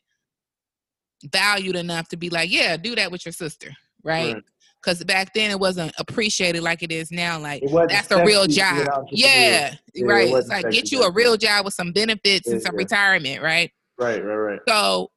valued 1.33 1.77
enough 1.77 2.09
to 2.09 2.17
be 2.17 2.29
like, 2.31 2.51
yeah, 2.51 2.77
do 2.77 2.95
that 2.97 3.11
with 3.11 3.25
your 3.25 3.33
sister, 3.33 3.71
right? 4.03 4.35
right 4.35 4.45
because 4.83 5.03
back 5.05 5.33
then 5.35 5.51
it 5.51 5.61
wasn't 5.61 5.93
appreciated 5.99 6.63
like 6.63 6.83
it 6.83 6.93
is 6.93 7.11
now. 7.11 7.39
Like 7.39 7.63
that's 7.89 8.11
a 8.11 8.25
real 8.25 8.47
job. 8.47 8.87
Yeah, 9.11 9.75
yeah, 9.95 10.05
right. 10.07 10.29
It 10.29 10.35
it's 10.35 10.49
like 10.49 10.71
get 10.71 10.91
you 10.91 11.03
a 11.03 11.13
real 11.13 11.37
job 11.37 11.65
with 11.65 11.75
some 11.75 11.93
benefits 11.93 12.47
yeah, 12.47 12.55
and 12.55 12.63
some 12.63 12.75
yeah. 12.75 12.79
retirement, 12.79 13.43
right? 13.43 13.71
Right, 13.99 14.25
right, 14.25 14.35
right. 14.35 14.61
So 14.69 15.11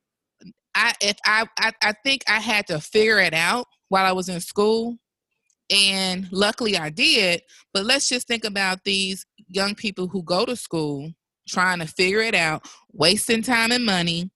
I 0.75 0.93
if 1.01 1.17
I, 1.25 1.45
I 1.60 1.71
I 1.82 1.93
think 2.03 2.23
I 2.27 2.39
had 2.39 2.67
to 2.67 2.79
figure 2.79 3.19
it 3.19 3.34
out 3.34 3.65
while 3.89 4.06
I 4.06 4.12
was 4.12 4.29
in 4.29 4.39
school. 4.41 4.97
And 5.73 6.27
luckily 6.31 6.77
I 6.77 6.89
did. 6.89 7.41
But 7.73 7.86
let's 7.86 8.07
just 8.07 8.27
think 8.27 8.45
about 8.45 8.83
these 8.83 9.25
young 9.47 9.73
people 9.73 10.07
who 10.07 10.21
go 10.23 10.45
to 10.45 10.55
school 10.55 11.12
trying 11.49 11.79
to 11.79 11.88
figure 11.88 12.21
it 12.21 12.36
out, 12.36 12.65
wasting 12.91 13.41
time 13.41 13.71
and 13.71 13.86
money, 13.86 14.29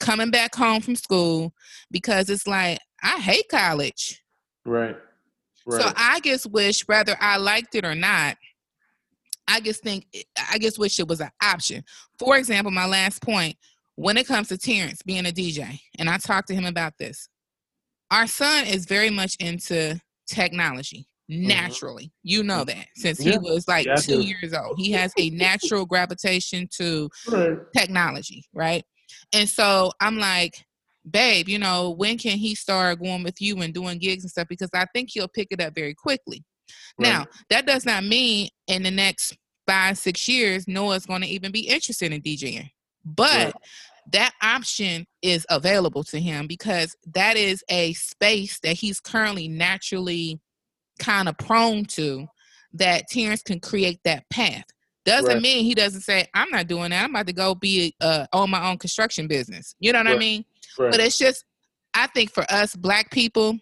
coming 0.00 0.30
back 0.30 0.54
home 0.54 0.82
from 0.82 0.96
school 0.96 1.52
because 1.90 2.28
it's 2.28 2.46
like, 2.46 2.78
I 3.02 3.18
hate 3.20 3.48
college. 3.48 4.22
Right. 4.64 4.96
Right. 5.64 5.80
So 5.80 5.92
I 5.96 6.20
just 6.20 6.50
wish, 6.50 6.86
whether 6.86 7.16
I 7.20 7.36
liked 7.38 7.74
it 7.74 7.84
or 7.84 7.94
not, 7.94 8.36
I 9.48 9.60
just 9.60 9.82
think 9.82 10.06
I 10.50 10.58
just 10.58 10.78
wish 10.78 10.98
it 10.98 11.08
was 11.08 11.20
an 11.20 11.30
option. 11.42 11.84
For 12.18 12.36
example, 12.36 12.70
my 12.70 12.86
last 12.86 13.22
point, 13.22 13.56
when 13.96 14.16
it 14.16 14.26
comes 14.26 14.48
to 14.48 14.58
Terrence 14.58 15.02
being 15.02 15.26
a 15.26 15.30
DJ, 15.30 15.80
and 15.98 16.08
I 16.08 16.18
talked 16.18 16.48
to 16.48 16.54
him 16.54 16.64
about 16.64 16.98
this, 16.98 17.28
our 18.10 18.26
son 18.26 18.66
is 18.66 18.86
very 18.86 19.10
much 19.10 19.36
into 19.40 20.00
technology 20.32 21.06
mm-hmm. 21.30 21.46
naturally. 21.46 22.04
Mm-hmm. 22.04 22.28
You 22.28 22.42
know 22.42 22.64
that 22.64 22.86
since 22.96 23.24
yeah. 23.24 23.32
he 23.32 23.38
was 23.38 23.68
like 23.68 23.86
yeah, 23.86 23.96
two 23.96 24.20
years 24.20 24.52
old. 24.52 24.78
He 24.78 24.92
has 24.92 25.12
a 25.18 25.30
natural 25.30 25.86
gravitation 25.86 26.68
to 26.78 27.08
right. 27.30 27.58
technology, 27.76 28.44
right? 28.52 28.84
And 29.32 29.48
so 29.48 29.92
I'm 30.00 30.18
like, 30.18 30.64
babe, 31.10 31.48
you 31.48 31.58
know, 31.58 31.90
when 31.90 32.18
can 32.18 32.38
he 32.38 32.54
start 32.54 33.00
going 33.00 33.22
with 33.22 33.40
you 33.40 33.60
and 33.60 33.74
doing 33.74 33.98
gigs 33.98 34.24
and 34.24 34.30
stuff? 34.30 34.48
Because 34.48 34.70
I 34.74 34.86
think 34.94 35.10
he'll 35.12 35.28
pick 35.28 35.48
it 35.50 35.60
up 35.60 35.74
very 35.74 35.94
quickly. 35.94 36.44
Right. 36.98 37.08
Now, 37.08 37.26
that 37.50 37.66
does 37.66 37.84
not 37.84 38.04
mean 38.04 38.48
in 38.68 38.82
the 38.82 38.90
next 38.90 39.36
five, 39.66 39.98
six 39.98 40.28
years, 40.28 40.66
Noah's 40.68 41.06
going 41.06 41.22
to 41.22 41.28
even 41.28 41.52
be 41.52 41.68
interested 41.68 42.12
in 42.12 42.22
DJing. 42.22 42.70
But 43.04 43.46
right. 43.46 43.54
That 44.10 44.32
option 44.42 45.06
is 45.22 45.46
available 45.48 46.02
to 46.04 46.18
him 46.20 46.46
because 46.46 46.96
that 47.14 47.36
is 47.36 47.62
a 47.68 47.92
space 47.92 48.58
that 48.60 48.74
he's 48.74 49.00
currently 49.00 49.48
naturally 49.48 50.40
kind 50.98 51.28
of 51.28 51.38
prone 51.38 51.84
to 51.84 52.26
that 52.74 53.08
Terrence 53.08 53.42
can 53.42 53.60
create 53.60 54.00
that 54.04 54.28
path. 54.30 54.64
Doesn't 55.04 55.34
right. 55.34 55.42
mean 55.42 55.64
he 55.64 55.74
doesn't 55.74 56.02
say, 56.02 56.26
I'm 56.34 56.50
not 56.50 56.68
doing 56.68 56.90
that. 56.90 57.04
I'm 57.04 57.10
about 57.10 57.26
to 57.26 57.32
go 57.32 57.54
be 57.54 57.94
uh, 58.00 58.26
on 58.32 58.50
my 58.50 58.68
own 58.68 58.78
construction 58.78 59.26
business. 59.26 59.74
You 59.80 59.92
know 59.92 59.98
what 59.98 60.06
right. 60.06 60.16
I 60.16 60.18
mean? 60.18 60.44
Right. 60.78 60.90
But 60.90 61.00
it's 61.00 61.18
just, 61.18 61.44
I 61.94 62.06
think 62.08 62.32
for 62.32 62.44
us 62.50 62.74
black 62.76 63.10
people, 63.10 63.58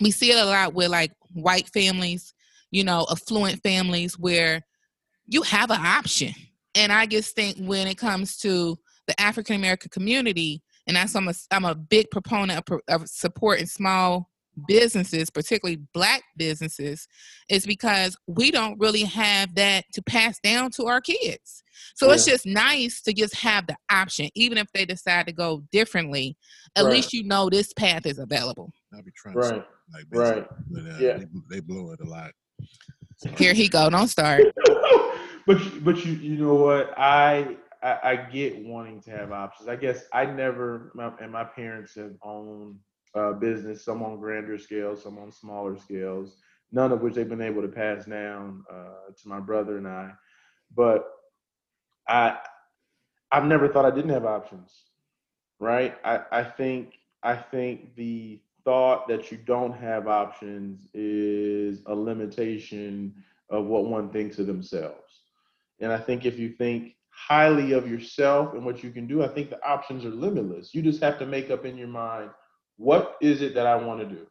we 0.00 0.10
see 0.10 0.32
it 0.32 0.42
a 0.42 0.44
lot 0.44 0.74
with 0.74 0.88
like 0.88 1.12
white 1.32 1.68
families, 1.72 2.34
you 2.70 2.82
know, 2.82 3.06
affluent 3.10 3.62
families 3.62 4.18
where 4.18 4.62
you 5.26 5.42
have 5.42 5.70
an 5.70 5.84
option. 5.84 6.34
And 6.74 6.90
I 6.92 7.06
just 7.06 7.34
think 7.36 7.56
when 7.58 7.86
it 7.86 7.98
comes 7.98 8.38
to 8.38 8.78
the 9.06 9.20
African 9.20 9.56
American 9.56 9.90
community, 9.90 10.62
and 10.86 10.96
that's 10.96 11.14
I'm 11.14 11.28
a, 11.28 11.34
I'm 11.50 11.64
a 11.64 11.74
big 11.74 12.10
proponent 12.10 12.62
of, 12.70 12.80
of 12.88 13.08
supporting 13.08 13.66
small 13.66 14.30
businesses, 14.68 15.30
particularly 15.30 15.80
black 15.92 16.22
businesses, 16.36 17.08
is 17.48 17.66
because 17.66 18.16
we 18.26 18.50
don't 18.50 18.78
really 18.78 19.02
have 19.02 19.54
that 19.54 19.84
to 19.92 20.02
pass 20.02 20.38
down 20.40 20.70
to 20.72 20.86
our 20.86 21.00
kids. 21.00 21.62
So 21.94 22.06
yeah. 22.06 22.14
it's 22.14 22.24
just 22.24 22.46
nice 22.46 23.00
to 23.02 23.12
just 23.12 23.34
have 23.36 23.66
the 23.66 23.76
option, 23.90 24.30
even 24.34 24.58
if 24.58 24.68
they 24.72 24.84
decide 24.84 25.26
to 25.26 25.32
go 25.32 25.64
differently. 25.72 26.36
At 26.76 26.84
right. 26.84 26.94
least 26.94 27.12
you 27.12 27.24
know 27.24 27.48
this 27.50 27.72
path 27.72 28.06
is 28.06 28.18
available. 28.18 28.72
I'll 28.94 29.02
be 29.02 29.10
trying 29.16 29.36
right. 29.36 29.64
like 29.92 30.04
right. 30.10 30.46
But, 30.70 30.82
uh, 30.82 30.98
yeah. 30.98 31.18
They, 31.18 31.26
they, 31.50 31.60
blow 31.60 31.92
it 31.92 32.00
a 32.00 32.08
lot. 32.08 32.32
So. 33.16 33.30
Here 33.30 33.54
he 33.54 33.68
go. 33.68 33.90
Don't 33.90 34.08
start. 34.08 34.42
but 35.46 35.58
but 35.84 36.04
you 36.04 36.12
you 36.12 36.36
know 36.36 36.54
what 36.54 36.94
I, 36.96 37.56
I 37.84 37.98
I 38.02 38.16
get 38.16 38.64
wanting 38.64 39.00
to 39.02 39.10
have 39.10 39.30
options. 39.30 39.68
I 39.68 39.76
guess 39.76 40.04
I 40.12 40.24
never 40.24 40.90
my, 40.94 41.12
and 41.20 41.30
my 41.30 41.44
parents 41.44 41.94
have 41.94 42.12
owned 42.22 42.76
uh, 43.14 43.32
business, 43.34 43.84
some 43.84 44.02
on 44.02 44.18
grander 44.18 44.58
scales, 44.58 45.02
some 45.02 45.18
on 45.18 45.30
smaller 45.30 45.78
scales, 45.78 46.36
none 46.72 46.90
of 46.92 47.00
which 47.00 47.14
they've 47.14 47.28
been 47.28 47.40
able 47.42 47.62
to 47.62 47.68
pass 47.68 48.06
down 48.06 48.64
uh, 48.72 49.12
to 49.22 49.28
my 49.28 49.38
brother 49.38 49.78
and 49.78 49.86
I. 49.86 50.10
But 50.74 51.06
I, 52.08 52.38
I've 53.30 53.44
never 53.44 53.68
thought 53.68 53.84
I 53.84 53.94
didn't 53.94 54.10
have 54.10 54.24
options, 54.24 54.72
right? 55.60 55.96
I, 56.04 56.22
I 56.32 56.44
think 56.44 56.94
I 57.22 57.36
think 57.36 57.94
the 57.96 58.40
thought 58.64 59.08
that 59.08 59.30
you 59.30 59.38
don't 59.38 59.72
have 59.72 60.08
options 60.08 60.88
is 60.94 61.82
a 61.86 61.94
limitation 61.94 63.14
of 63.50 63.66
what 63.66 63.84
one 63.84 64.08
thinks 64.10 64.38
of 64.38 64.46
themselves. 64.46 65.20
And 65.80 65.92
I 65.92 65.98
think 65.98 66.24
if 66.24 66.38
you 66.38 66.48
think 66.48 66.94
highly 67.16 67.72
of 67.72 67.88
yourself 67.88 68.54
and 68.54 68.64
what 68.64 68.82
you 68.82 68.90
can 68.90 69.06
do, 69.06 69.22
I 69.22 69.28
think 69.28 69.50
the 69.50 69.62
options 69.64 70.04
are 70.04 70.10
limitless. 70.10 70.74
You 70.74 70.82
just 70.82 71.02
have 71.02 71.18
to 71.18 71.26
make 71.26 71.50
up 71.50 71.64
in 71.64 71.76
your 71.76 71.88
mind 71.88 72.30
what 72.76 73.16
is 73.20 73.40
it 73.40 73.54
that 73.54 73.66
I 73.66 73.76
want 73.76 74.00
to 74.00 74.06
do? 74.06 74.26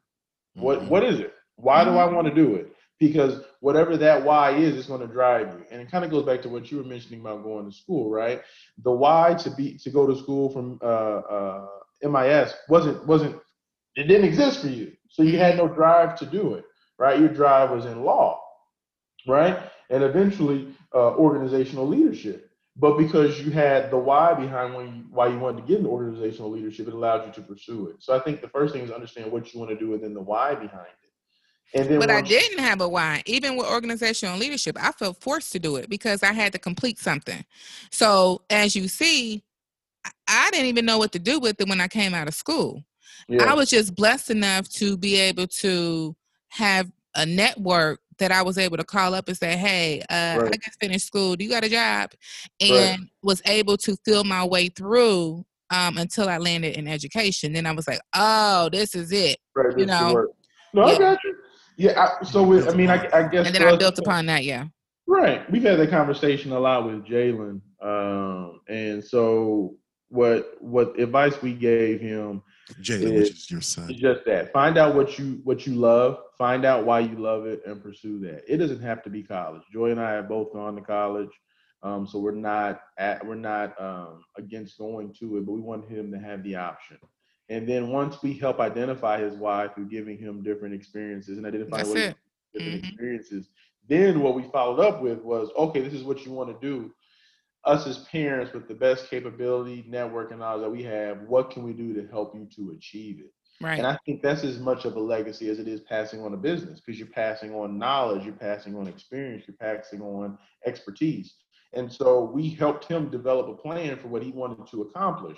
What 0.56 0.80
mm-hmm. 0.80 0.90
what 0.90 1.04
is 1.04 1.20
it? 1.20 1.34
Why 1.56 1.84
do 1.84 1.92
I 1.92 2.06
want 2.06 2.28
to 2.28 2.34
do 2.34 2.56
it? 2.56 2.74
because 3.00 3.42
whatever 3.60 3.98
that 3.98 4.24
why 4.24 4.52
is 4.52 4.78
it's 4.78 4.88
going 4.88 5.02
to 5.02 5.08
drive 5.08 5.48
you 5.48 5.66
and 5.72 5.82
it 5.82 5.92
kind 5.92 6.06
of 6.06 6.12
goes 6.12 6.26
back 6.26 6.42
to 6.42 6.50
what 6.50 6.72
you 6.72 6.78
were 6.78 6.84
mentioning 6.84 7.20
about 7.20 7.44
going 7.44 7.70
to 7.70 7.76
school 7.76 8.10
right 8.10 8.42
the 8.84 8.92
why 8.92 9.34
to 9.34 9.50
be 9.52 9.78
to 9.78 9.90
go 9.90 10.08
to 10.08 10.16
school 10.16 10.50
from 10.50 10.80
uh, 10.82 10.86
uh, 10.86 11.68
mis 12.04 12.54
wasn't 12.70 13.06
wasn't 13.06 13.36
it 13.96 14.04
didn't 14.04 14.26
exist 14.26 14.62
for 14.62 14.68
you 14.68 14.92
so 15.10 15.24
you 15.24 15.38
had 15.38 15.58
no 15.58 15.68
drive 15.68 16.18
to 16.18 16.26
do 16.26 16.54
it 16.54 16.64
right 16.98 17.20
your 17.20 17.30
drive 17.30 17.72
was 17.72 17.86
in 17.86 18.04
law 18.04 18.40
right 19.28 19.58
and 19.90 20.04
eventually 20.04 20.74
uh, 20.96 21.12
organizational 21.16 21.88
leadership 21.88 22.52
but 22.76 22.98
because 22.98 23.40
you 23.40 23.52
had 23.52 23.92
the 23.92 23.98
why 23.98 24.34
behind 24.34 24.74
when 24.74 24.88
you, 24.88 25.04
why 25.12 25.28
you 25.28 25.38
wanted 25.38 25.62
to 25.62 25.68
get 25.68 25.78
into 25.78 25.90
organizational 25.90 26.50
leadership 26.50 26.88
it 26.88 26.94
allowed 26.94 27.26
you 27.26 27.32
to 27.32 27.42
pursue 27.42 27.88
it 27.88 27.96
so 28.00 28.16
i 28.16 28.20
think 28.20 28.42
the 28.42 28.48
first 28.48 28.74
thing 28.74 28.84
is 28.84 28.92
understand 28.92 29.32
what 29.32 29.54
you 29.54 29.60
want 29.60 29.70
to 29.70 29.78
do 29.78 29.94
and 29.94 30.04
then 30.04 30.14
the 30.14 30.22
why 30.22 30.54
behind 30.56 30.88
it 30.88 31.04
and 31.74 31.90
then 31.90 32.00
but 32.00 32.12
I 32.12 32.22
didn't 32.22 32.60
have 32.60 32.82
a 32.82 32.88
why. 32.88 33.24
Even 33.26 33.56
with 33.56 33.66
organizational 33.66 34.38
leadership, 34.38 34.78
I 34.80 34.92
felt 34.92 35.22
forced 35.22 35.52
to 35.54 35.60
do 35.60 35.78
it 35.78 35.90
because 35.90 36.22
I 36.22 36.32
had 36.32 36.52
to 36.54 36.60
complete 36.60 37.00
something. 37.00 37.44
So 37.90 38.44
as 38.50 38.76
you 38.76 38.88
see, 38.88 39.44
I 40.28 40.50
didn't 40.52 40.68
even 40.68 40.86
know 40.86 40.98
what 40.98 41.12
to 41.14 41.20
do 41.20 41.40
with 41.40 41.60
it 41.60 41.68
when 41.68 41.82
I 41.82 41.88
came 41.88 42.14
out 42.14 42.28
of 42.28 42.36
school. 42.36 42.84
Yeah. 43.28 43.44
I 43.44 43.54
was 43.54 43.70
just 43.70 43.96
blessed 43.96 44.30
enough 44.30 44.70
to 44.70 44.98
be 44.98 45.16
able 45.16 45.48
to 45.48 46.16
have 46.50 46.92
a 47.16 47.26
network 47.26 48.02
that 48.24 48.32
I 48.32 48.42
was 48.42 48.58
able 48.58 48.78
to 48.78 48.86
call 48.86 49.14
up 49.14 49.28
and 49.28 49.38
say, 49.38 49.58
"Hey, 49.58 50.00
uh, 50.10 50.40
right. 50.42 50.54
I 50.54 50.58
just 50.58 50.80
finished 50.80 51.06
school. 51.06 51.36
Do 51.36 51.44
you 51.44 51.50
got 51.50 51.66
a 51.66 51.70
job?" 51.70 52.12
And 52.62 52.72
right. 52.72 53.00
was 53.22 53.42
able 53.46 53.76
to 53.78 53.98
feel 54.06 54.24
my 54.24 54.46
way 54.46 54.70
through 54.70 55.44
um, 55.70 55.98
until 55.98 56.30
I 56.30 56.38
landed 56.38 56.78
in 56.78 56.88
education. 56.88 57.52
Then 57.52 57.66
I 57.66 57.74
was 57.74 57.86
like, 57.86 58.00
"Oh, 58.16 58.70
this 58.72 58.96
is 58.96 59.12
it." 59.12 59.40
Right, 59.56 59.78
you 59.78 59.86
know. 59.86 60.28
No, 60.74 60.88
yeah. 60.88 60.94
I 60.94 60.98
got 60.98 61.24
you. 61.26 61.36
Yeah. 61.76 62.00
I, 62.22 62.24
so 62.24 62.44
with, 62.44 62.70
I 62.70 62.74
mean, 62.74 62.90
I, 62.90 63.10
I, 63.14 63.28
guess. 63.28 63.46
And 63.46 63.54
then 63.54 63.64
I 63.64 63.76
built 63.76 64.00
upon 64.00 64.26
that. 64.28 64.46
Yeah. 64.46 64.68
Right. 65.06 65.50
We've 65.52 65.64
had 65.64 65.80
that 65.80 65.90
conversation 65.90 66.54
a 66.54 66.60
lot 66.60 66.86
with 66.86 67.06
Jalen, 67.06 67.60
um, 67.82 68.62
and 68.70 69.04
so 69.04 69.76
what 70.08 70.56
what 70.62 70.98
advice 70.98 71.42
we 71.42 71.54
gave 71.54 72.00
him. 72.00 72.42
Jalen, 72.82 73.16
which 73.16 73.32
is 73.32 73.52
your 73.52 73.62
son. 73.62 73.94
Just 73.94 74.26
that. 74.26 74.54
Find 74.54 74.78
out 74.78 74.96
what 74.96 75.20
you 75.20 75.42
what 75.44 75.68
you 75.68 75.76
love. 75.76 76.20
Find 76.38 76.66
out 76.66 76.86
why 76.86 77.02
you 77.02 77.18
love 77.18 77.46
it, 77.46 77.62
and 77.66 77.82
pursue 77.82 78.20
that. 78.20 78.44
It 78.48 78.58
doesn't 78.58 78.82
have 78.82 79.04
to 79.04 79.10
be 79.10 79.24
college. 79.24 79.62
Joy 79.72 79.92
and 79.92 80.00
I 80.00 80.12
have 80.12 80.30
both 80.30 80.54
gone 80.54 80.76
to 80.76 80.82
college. 80.82 81.30
Um, 81.84 82.08
so 82.08 82.20
we're 82.20 82.32
not 82.32 82.82
at 82.98 83.26
we're 83.26 83.36
not 83.36 83.80
um, 83.82 84.24
against 84.38 84.78
going 84.78 85.14
to 85.20 85.38
it, 85.38 85.46
but 85.46 85.52
we 85.52 85.60
want 85.60 85.90
him 85.90 86.12
to 86.12 86.20
have 86.20 86.42
the 86.44 86.56
option. 86.56 86.98
And 87.50 87.68
then 87.68 87.90
once 87.90 88.24
we 88.24 88.38
help 88.38 88.60
identify 88.60 89.20
his 89.20 89.36
why 89.36 89.68
through 89.68 89.90
giving 89.90 90.18
him 90.18 90.42
different 90.44 90.74
experiences 90.74 91.38
and 91.38 91.46
identifying 91.46 91.88
what 91.88 91.94
different 91.94 92.18
mm-hmm. 92.56 92.88
experiences, 92.88 93.50
then 93.88 94.22
what 94.22 94.36
we 94.36 94.44
followed 94.44 94.80
up 94.80 95.02
with 95.02 95.20
was, 95.20 95.50
okay, 95.58 95.82
this 95.82 95.94
is 95.94 96.04
what 96.04 96.26
you 96.26 96.32
want 96.32 96.50
to 96.50 96.68
do. 96.68 96.94
Us 97.66 97.88
as 97.88 98.00
parents 98.00 98.54
with 98.54 98.68
the 98.68 98.74
best 98.74 99.10
capability, 99.10 99.86
network, 99.88 100.32
and 100.32 100.40
knowledge 100.40 100.64
that 100.64 100.70
we 100.70 100.84
have, 100.84 101.22
what 101.22 101.50
can 101.50 101.64
we 101.64 101.74
do 101.74 101.94
to 101.94 102.08
help 102.08 102.36
you 102.36 102.48
to 102.56 102.72
achieve 102.72 103.20
it? 103.20 103.32
Right. 103.62 103.78
And 103.78 103.88
I 103.88 103.98
think 104.06 104.22
that's 104.22 104.44
as 104.44 104.60
much 104.60 104.84
of 104.84 104.96
a 104.96 105.00
legacy 105.00 105.50
as 105.50 105.60
it 105.60 105.68
is 105.68 105.80
passing 105.80 106.22
on 106.22 106.34
a 106.34 106.38
business 106.38 106.82
because 106.82 107.00
you're 107.00 107.08
passing 107.08 107.54
on 107.54 107.78
knowledge, 107.78 108.26
you're 108.26 108.34
passing 108.34 108.76
on 108.76 108.88
experience, 108.88 109.46
you're 109.48 109.56
passing 109.56 110.02
on 110.02 110.38
expertise. 110.66 111.36
And 111.74 111.92
so 111.92 112.24
we 112.24 112.50
helped 112.50 112.86
him 112.86 113.10
develop 113.10 113.48
a 113.48 113.56
plan 113.56 113.98
for 113.98 114.08
what 114.10 114.24
he 114.24 114.32
wanted 114.32 114.68
to 114.68 114.82
accomplish 114.82 115.38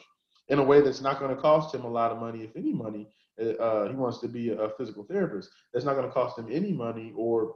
in 0.49 0.59
a 0.59 0.63
way 0.63 0.81
that's 0.81 1.01
not 1.01 1.19
going 1.19 1.35
to 1.35 1.41
cost 1.41 1.73
him 1.73 1.83
a 1.83 1.89
lot 1.89 2.11
of 2.11 2.19
money, 2.19 2.43
if 2.43 2.55
any 2.55 2.73
money. 2.73 3.07
Uh, 3.39 3.49
uh, 3.61 3.89
he 3.89 3.95
wants 3.95 4.19
to 4.19 4.27
be 4.27 4.51
a 4.51 4.69
physical 4.77 5.03
therapist. 5.03 5.49
That's 5.73 5.85
not 5.85 5.95
going 5.95 6.07
to 6.07 6.13
cost 6.13 6.39
him 6.39 6.47
any 6.49 6.71
money 6.71 7.11
or 7.15 7.53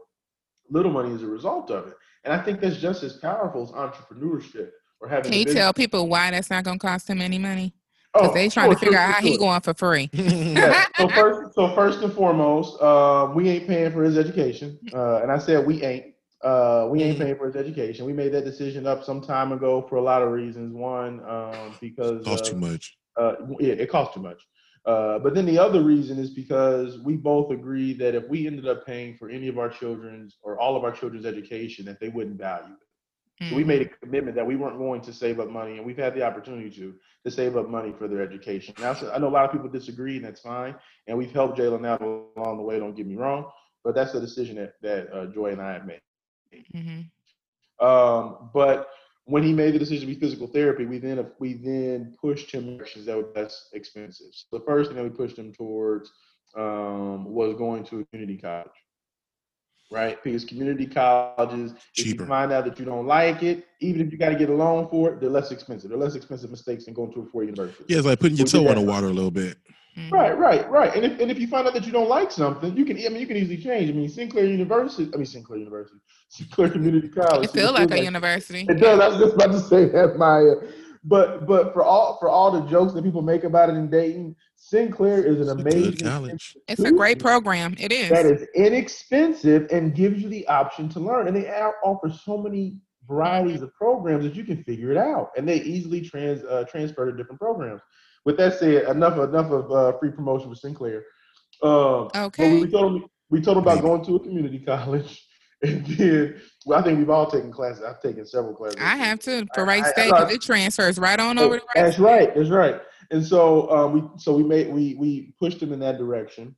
little 0.70 0.92
money 0.92 1.14
as 1.14 1.24
a 1.24 1.28
result 1.28 1.72
of 1.72 1.88
it. 1.88 1.94
And 2.24 2.34
I 2.34 2.44
think 2.44 2.60
that's 2.62 2.78
just 2.78 3.04
as 3.04 3.18
powerful 3.18 3.64
as 3.64 3.72
entrepreneurship 3.72 4.72
or 5.00 5.08
having. 5.08 5.32
Can 5.32 5.40
you 5.40 5.54
tell 5.54 5.74
people 5.74 6.08
why 6.08 6.32
that's 6.32 6.50
not 6.50 6.64
going 6.64 6.80
to 6.80 6.86
cost 6.86 7.10
him 7.10 7.22
any 7.22 7.38
money? 7.38 7.74
Because 8.14 8.30
oh, 8.32 8.34
they 8.34 8.50
trying 8.50 8.72
to 8.72 8.76
figure 8.76 8.94
sure, 8.94 9.02
out 9.02 9.14
how 9.14 9.22
sure. 9.22 9.30
he 9.30 9.38
going 9.38 9.62
for 9.62 9.74
free. 9.74 10.10
yeah. 10.14 10.86
So 10.98 11.08
first, 11.08 11.56
so 11.56 11.76
first 11.76 12.02
and 12.02 12.12
foremost, 12.12 12.82
uh, 12.82 13.32
we 13.34 13.48
ain't 13.48 13.68
paying 13.68 13.90
for 13.94 14.04
his 14.04 14.18
education, 14.18 14.78
uh, 14.94 15.22
and 15.22 15.32
I 15.32 15.38
said 15.38 15.66
we 15.66 15.82
ain't. 15.82 16.14
Uh, 16.44 16.88
we 16.90 17.04
ain't 17.04 17.16
mm-hmm. 17.16 17.24
paying 17.24 17.36
for 17.38 17.48
his 17.48 17.56
education. 17.56 18.06
We 18.06 18.14
made 18.14 18.34
that 18.34 18.46
decision 18.46 18.88
up 18.88 19.04
some 19.04 19.22
time 19.22 19.52
ago 19.52 19.86
for 19.88 19.96
a 19.98 20.02
lot 20.02 20.22
of 20.22 20.32
reasons. 20.32 20.74
One, 20.74 21.22
um, 21.26 21.76
because 21.80 22.22
it 22.22 22.26
cost 22.26 22.46
too 22.46 22.58
much. 22.58 22.98
Uh, 23.18 23.36
yeah, 23.60 23.74
it 23.74 23.90
cost 23.90 24.14
too 24.14 24.22
much. 24.22 24.42
Uh, 24.86 25.20
but 25.20 25.36
then 25.36 25.46
the 25.46 25.60
other 25.60 25.84
reason 25.84 26.18
is 26.18 26.30
because 26.30 27.00
we 27.00 27.16
both 27.16 27.52
agree 27.52 27.94
that 27.94 28.16
if 28.16 28.28
we 28.28 28.48
ended 28.48 28.68
up 28.68 28.86
paying 28.86 29.16
for 29.16 29.30
any 29.30 29.48
of 29.48 29.58
our 29.58 29.70
children's 29.70 30.38
or 30.42 30.60
all 30.60 30.76
of 30.76 30.84
our 30.84 30.92
children's 30.92 31.26
education, 31.26 31.86
that 31.86 32.00
they 32.00 32.10
wouldn't 32.10 32.38
value 32.38 32.74
it. 32.74 33.44
Mm-hmm. 33.44 33.52
So 33.52 33.56
we 33.56 33.64
made 33.64 33.82
a 33.82 33.86
mm-hmm. 33.86 34.06
commitment 34.06 34.36
that 34.36 34.46
we 34.46 34.56
weren't 34.56 34.78
going 34.78 35.02
to 35.02 35.14
save 35.14 35.40
up 35.40 35.50
money, 35.50 35.78
and 35.78 35.86
we've 35.86 35.98
had 35.98 36.14
the 36.14 36.24
opportunity 36.24 36.70
to 36.72 36.94
to 37.26 37.32
save 37.32 37.58
up 37.58 37.70
money 37.70 37.94
for 37.98 38.08
their 38.08 38.22
education. 38.22 38.74
Now, 38.80 38.96
I 39.14 39.18
know 39.18 39.28
a 39.28 39.30
lot 39.30 39.46
of 39.46 39.52
people 39.52 39.70
disagree, 39.70 40.16
and 40.16 40.26
that's 40.26 40.42
fine. 40.42 40.76
And 41.08 41.18
we've 41.18 41.32
helped 41.32 41.58
Jalen 41.58 41.86
out 41.86 42.02
along 42.02 42.58
the 42.58 42.64
way. 42.64 42.80
Don't 42.80 42.96
get 42.96 43.08
me 43.08 43.16
wrong, 43.16 43.50
but 43.84 43.96
that's 43.96 44.14
the 44.14 44.22
decision 44.22 44.56
that 44.58 44.74
that 44.82 45.14
uh, 45.14 45.26
Joy 45.28 45.48
and 45.48 45.62
I 45.62 45.74
have 45.74 45.86
made. 45.86 46.02
Mm-hmm. 46.74 47.86
Um, 47.86 48.50
but 48.54 48.90
when 49.30 49.44
he 49.44 49.54
made 49.54 49.76
the 49.76 49.80
decision 49.80 50.08
to 50.08 50.14
be 50.14 50.20
physical 50.20 50.48
therapy, 50.48 50.86
we 50.86 50.98
then 50.98 51.26
we 51.40 51.54
then 51.54 52.16
pushed 52.20 52.52
him 52.52 52.78
directions 52.78 53.06
that 53.06 53.16
were 53.16 53.30
less 53.36 53.70
expensive. 53.74 54.28
So 54.32 54.58
the 54.58 54.66
first 54.66 54.90
thing 54.90 54.98
that 54.98 55.04
we 55.04 55.10
pushed 55.12 55.38
him 55.38 55.54
towards 55.54 56.12
um, 56.58 57.26
was 57.26 57.56
going 57.56 57.84
to 57.86 58.00
a 58.00 58.06
community 58.06 58.42
college, 58.42 58.72
right? 59.92 60.22
Because 60.24 60.46
community 60.46 60.88
colleges, 60.88 61.74
Cheaper. 61.94 62.10
if 62.10 62.20
you 62.22 62.26
find 62.26 62.52
out 62.52 62.66
that 62.66 62.80
you 62.80 62.86
don't 62.86 63.06
like 63.06 63.44
it, 63.44 63.68
even 63.82 64.02
if 64.02 64.12
you 64.12 64.18
got 64.18 64.30
to 64.30 64.36
get 64.36 64.50
a 64.50 64.54
loan 64.54 64.90
for 64.90 65.14
it, 65.14 65.22
they're 65.22 65.30
less 65.30 65.52
expensive. 65.52 65.92
They're 65.92 66.00
less 66.00 66.16
expensive 66.16 66.50
mistakes 66.50 66.86
than 66.86 66.96
going 66.96 67.14
to 67.14 67.22
a 67.22 67.26
four-year 67.28 67.52
university. 67.52 67.86
Yeah, 67.88 68.00
it's 68.00 68.08
like 68.08 68.20
putting 68.20 68.38
your 68.38 68.48
toe 68.48 68.68
on 68.68 68.76
the 68.76 68.82
water 68.82 69.08
a 69.08 69.14
little 69.14 69.32
bit. 69.32 69.60
Mm-hmm. 70.00 70.14
Right, 70.14 70.38
right, 70.38 70.70
right. 70.70 70.96
And 70.96 71.06
if 71.06 71.20
and 71.20 71.30
if 71.30 71.40
you 71.40 71.48
find 71.48 71.68
out 71.68 71.74
that 71.74 71.86
you 71.86 71.92
don't 71.92 72.08
like 72.08 72.32
something, 72.32 72.76
you 72.76 72.86
can 72.86 72.98
I 72.98 73.10
mean 73.10 73.20
you 73.20 73.28
can 73.28 73.38
easily 73.38 73.58
change. 73.58 73.90
I 73.90 73.94
mean 73.94 74.08
Sinclair 74.08 74.46
University, 74.46 75.10
I 75.14 75.18
mean 75.18 75.26
Sinclair 75.26 75.60
University, 75.60 76.00
Sinclair 76.30 76.70
Community 76.70 77.10
College. 77.10 77.50
It 77.50 77.52
feels 77.52 77.74
like 77.74 77.90
a 77.90 77.96
like, 77.96 78.04
university. 78.04 78.66
It 78.70 78.76
does. 78.76 79.00
I 79.00 79.08
was 79.10 79.18
just 79.18 79.36
about 79.36 79.52
to 79.52 79.60
say 79.60 79.86
that, 79.86 80.18
Maya. 80.18 80.56
But 81.04 81.48
but 81.48 81.74
for 81.74 81.84
all 81.84 82.18
for 82.20 82.30
all 82.30 82.52
the 82.52 82.62
jokes 82.70 82.94
that 82.94 83.04
people 83.04 83.22
make 83.22 83.44
about 83.44 83.70
it 83.70 83.74
in 83.74 83.90
Dayton, 83.90 84.36
Sinclair 84.56 85.24
is 85.24 85.48
an 85.48 85.60
amazing 85.60 86.08
college. 86.08 86.58
It's 86.68 86.82
a 86.82 86.92
great 86.92 87.20
program. 87.20 87.76
It 87.80 87.92
is. 87.92 88.10
That 88.10 88.26
is 88.26 88.46
inexpensive 88.56 89.68
and 89.72 89.96
gives 89.96 90.22
you 90.22 90.30
the 90.30 90.48
option 90.48 90.88
to 90.90 91.00
learn. 91.00 91.28
And 91.28 91.36
they 91.36 91.50
offer 91.50 92.10
so 92.10 92.38
many 92.38 92.78
varieties 93.08 93.62
of 93.62 93.74
programs 93.74 94.24
that 94.24 94.36
you 94.36 94.44
can 94.44 94.64
figure 94.64 94.92
it 94.92 94.98
out, 94.98 95.32
and 95.36 95.48
they 95.48 95.62
easily 95.62 96.02
trans 96.02 96.44
uh, 96.44 96.66
transfer 96.70 97.10
to 97.10 97.18
different 97.18 97.40
programs 97.40 97.82
with 98.30 98.38
that 98.38 98.60
said, 98.60 98.84
enough 98.96 99.18
enough 99.18 99.52
of 99.52 99.72
uh, 99.72 99.98
free 99.98 100.12
promotion 100.12 100.52
with 100.52 100.60
Sinclair. 100.60 101.04
Um, 101.64 102.10
okay. 102.16 102.54
We, 102.54 102.66
we, 102.66 102.72
told 102.72 102.96
him 102.96 103.10
we 103.32 103.42
told 103.42 103.58
him 103.58 103.64
about 103.64 103.82
going 103.82 104.06
to 104.06 104.16
a 104.18 104.20
community 104.20 104.60
college, 104.66 105.26
and 105.64 105.84
then 105.88 106.40
well, 106.66 106.80
I 106.80 106.84
think 106.84 107.00
we've 107.00 107.10
all 107.10 107.30
taken 107.30 107.52
classes. 107.52 107.84
I've 107.84 108.02
taken 108.02 108.26
several 108.28 108.54
classes. 108.54 108.80
I 108.80 108.98
have 108.98 109.20
too 109.20 109.48
for 109.56 109.66
Wright 109.66 109.84
State 109.84 110.12
because 110.12 110.32
it 110.32 110.44
transfers 110.44 111.00
right 111.00 111.20
on 111.20 111.40
over. 111.40 111.58
To 111.58 111.66
Wright 111.66 111.76
that's 111.76 111.96
State. 111.96 112.04
right. 112.04 112.36
That's 112.36 112.50
right. 112.50 112.82
And 113.10 113.26
so 113.26 113.70
um, 113.72 113.94
we 113.94 114.04
so 114.18 114.36
we 114.36 114.44
made 114.44 114.72
we 114.72 114.94
we 114.94 115.34
pushed 115.40 115.62
him 115.62 115.74
in 115.74 115.80
that 115.80 115.98
direction. 115.98 116.56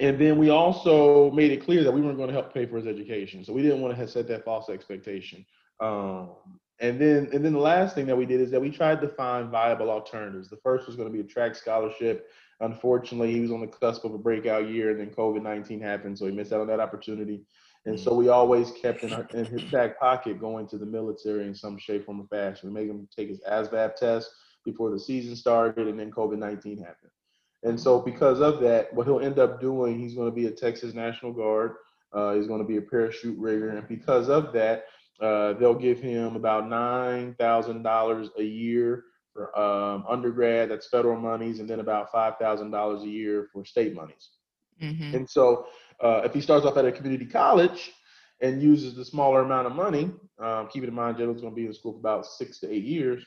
And 0.00 0.16
then 0.20 0.38
we 0.38 0.50
also 0.50 1.28
made 1.32 1.50
it 1.50 1.64
clear 1.64 1.82
that 1.82 1.90
we 1.90 2.00
weren't 2.00 2.18
going 2.18 2.28
to 2.28 2.32
help 2.32 2.54
pay 2.54 2.66
for 2.66 2.76
his 2.76 2.86
education. 2.86 3.44
So 3.44 3.52
we 3.52 3.62
didn't 3.62 3.80
want 3.80 3.96
to 3.96 4.06
set 4.06 4.28
that 4.28 4.44
false 4.44 4.68
expectation. 4.68 5.44
Um, 5.80 6.36
and 6.80 7.00
then 7.00 7.28
and 7.32 7.44
then 7.44 7.52
the 7.52 7.58
last 7.58 7.94
thing 7.94 8.06
that 8.06 8.16
we 8.16 8.26
did 8.26 8.40
is 8.40 8.50
that 8.50 8.60
we 8.60 8.70
tried 8.70 9.00
to 9.00 9.08
find 9.08 9.50
viable 9.50 9.90
alternatives. 9.90 10.48
The 10.48 10.56
first 10.58 10.86
was 10.86 10.96
going 10.96 11.08
to 11.08 11.12
be 11.12 11.20
a 11.20 11.24
track 11.24 11.54
scholarship. 11.54 12.28
Unfortunately, 12.60 13.32
he 13.32 13.40
was 13.40 13.52
on 13.52 13.60
the 13.60 13.66
cusp 13.68 14.04
of 14.04 14.14
a 14.14 14.18
breakout 14.18 14.68
year, 14.68 14.90
and 14.90 15.00
then 15.00 15.10
COVID 15.10 15.42
nineteen 15.42 15.80
happened, 15.80 16.18
so 16.18 16.26
he 16.26 16.32
missed 16.32 16.52
out 16.52 16.60
on 16.60 16.66
that 16.66 16.80
opportunity. 16.80 17.42
And 17.86 17.98
so 17.98 18.12
we 18.12 18.28
always 18.28 18.72
kept 18.72 19.04
in, 19.04 19.12
our, 19.12 19.26
in 19.32 19.44
his 19.46 19.62
back 19.70 19.98
pocket 19.98 20.40
going 20.40 20.66
to 20.68 20.76
the 20.76 20.84
military 20.84 21.46
in 21.46 21.54
some 21.54 21.78
shape, 21.78 22.04
form, 22.04 22.20
or 22.20 22.26
fashion. 22.26 22.68
We 22.68 22.74
made 22.74 22.90
him 22.90 23.08
take 23.16 23.28
his 23.28 23.40
ASVAB 23.48 23.94
test 23.94 24.30
before 24.64 24.90
the 24.90 24.98
season 24.98 25.36
started, 25.36 25.86
and 25.86 25.98
then 25.98 26.10
COVID 26.10 26.38
nineteen 26.38 26.78
happened. 26.78 27.12
And 27.62 27.80
so 27.80 28.00
because 28.00 28.40
of 28.40 28.60
that, 28.60 28.92
what 28.92 29.06
he'll 29.06 29.20
end 29.20 29.38
up 29.38 29.60
doing, 29.60 29.98
he's 29.98 30.14
going 30.14 30.28
to 30.28 30.34
be 30.34 30.46
a 30.46 30.50
Texas 30.50 30.94
National 30.94 31.32
Guard. 31.32 31.76
Uh, 32.12 32.34
he's 32.34 32.46
going 32.46 32.60
to 32.60 32.66
be 32.66 32.78
a 32.78 32.82
parachute 32.82 33.38
rigger, 33.38 33.70
and 33.70 33.86
because 33.86 34.28
of 34.28 34.52
that, 34.54 34.84
uh, 35.20 35.54
they'll 35.54 35.74
give 35.74 36.00
him 36.00 36.36
about 36.36 36.68
nine 36.68 37.34
thousand 37.34 37.82
dollars 37.82 38.28
a 38.38 38.42
year 38.42 39.04
for 39.32 39.58
um, 39.58 40.04
undergrad. 40.08 40.70
That's 40.70 40.88
federal 40.88 41.18
monies, 41.18 41.60
and 41.60 41.68
then 41.68 41.80
about 41.80 42.10
five 42.12 42.38
thousand 42.38 42.70
dollars 42.70 43.02
a 43.02 43.08
year 43.08 43.48
for 43.52 43.64
state 43.64 43.94
monies. 43.94 44.30
Mm-hmm. 44.82 45.16
And 45.16 45.28
so, 45.28 45.66
uh, 46.00 46.22
if 46.24 46.32
he 46.32 46.40
starts 46.40 46.64
off 46.64 46.76
at 46.76 46.84
a 46.84 46.92
community 46.92 47.26
college 47.26 47.92
and 48.40 48.62
uses 48.62 48.94
the 48.94 49.04
smaller 49.04 49.42
amount 49.42 49.66
of 49.66 49.74
money, 49.74 50.12
um, 50.38 50.68
keeping 50.68 50.88
in 50.88 50.94
mind 50.94 51.16
Jalen's 51.16 51.40
going 51.40 51.52
to 51.52 51.56
be 51.56 51.66
in 51.66 51.74
school 51.74 51.92
for 51.92 51.98
about 51.98 52.24
six 52.24 52.60
to 52.60 52.72
eight 52.72 52.84
years, 52.84 53.24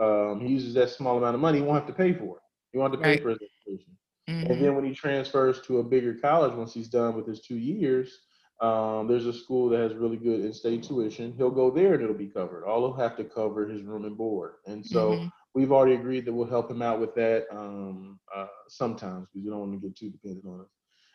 um, 0.00 0.40
he 0.40 0.52
uses 0.52 0.74
that 0.74 0.90
small 0.90 1.18
amount 1.18 1.34
of 1.34 1.40
money. 1.40 1.58
He 1.58 1.64
won't 1.64 1.84
have 1.84 1.88
to 1.88 1.92
pay 1.92 2.12
for 2.12 2.36
it. 2.36 2.42
He 2.70 2.78
won't 2.78 2.92
have 2.92 3.00
to 3.00 3.04
pay 3.04 3.10
right. 3.14 3.22
for 3.22 3.30
his 3.30 3.38
education. 3.38 3.96
Mm-hmm. 4.30 4.52
And 4.52 4.64
then 4.64 4.76
when 4.76 4.84
he 4.84 4.94
transfers 4.94 5.60
to 5.62 5.78
a 5.78 5.82
bigger 5.82 6.14
college, 6.14 6.54
once 6.54 6.72
he's 6.72 6.88
done 6.88 7.16
with 7.16 7.26
his 7.26 7.40
two 7.40 7.56
years, 7.56 8.20
Um, 8.62 9.08
there's 9.08 9.26
a 9.26 9.32
school 9.32 9.68
that 9.70 9.80
has 9.80 9.94
really 9.94 10.16
good 10.16 10.40
in-state 10.40 10.84
tuition. 10.84 11.34
He'll 11.36 11.50
go 11.50 11.68
there 11.68 11.94
and 11.94 12.02
it'll 12.02 12.14
be 12.14 12.28
covered. 12.28 12.64
All 12.64 12.80
he'll 12.80 12.92
have 12.92 13.16
to 13.16 13.24
cover 13.24 13.66
his 13.66 13.82
room 13.82 14.04
and 14.04 14.16
board. 14.16 14.52
And 14.66 14.86
so 14.86 15.10
mm-hmm. 15.10 15.26
we've 15.52 15.72
already 15.72 15.96
agreed 15.96 16.26
that 16.26 16.32
we'll 16.32 16.46
help 16.46 16.70
him 16.70 16.80
out 16.80 17.00
with 17.00 17.12
that 17.16 17.46
um, 17.50 18.20
uh, 18.34 18.46
sometimes 18.68 19.26
because 19.26 19.44
we 19.44 19.50
don't 19.50 19.58
want 19.58 19.72
to 19.72 19.88
get 19.88 19.96
too 19.96 20.10
dependent 20.10 20.46
on 20.46 20.60
us. 20.60 20.68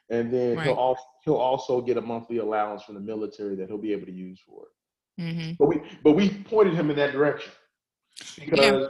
And 0.10 0.34
then 0.34 0.58
right. 0.58 0.66
he'll 0.66 0.76
also 0.76 1.04
he'll 1.24 1.36
also 1.36 1.82
get 1.82 1.95
a 1.95 2.02
monthly 2.02 2.38
allowance 2.38 2.84
from 2.84 2.95
the 2.95 3.02
military 3.02 3.56
that 3.56 3.68
he'll 3.68 3.78
be 3.78 3.93
able 3.93 4.06
to 4.08 4.12
use 4.12 4.41
for 4.45 4.64
it. 4.66 5.22
Mm-hmm. 5.22 5.52
But 5.58 5.68
we 5.68 5.82
but 6.04 6.14
we 6.14 6.30
pointed 6.30 6.74
him 6.74 6.89
in 6.89 6.98
that 6.98 7.14
direction 7.14 7.52
because 8.38 8.60
yeah. 8.60 8.88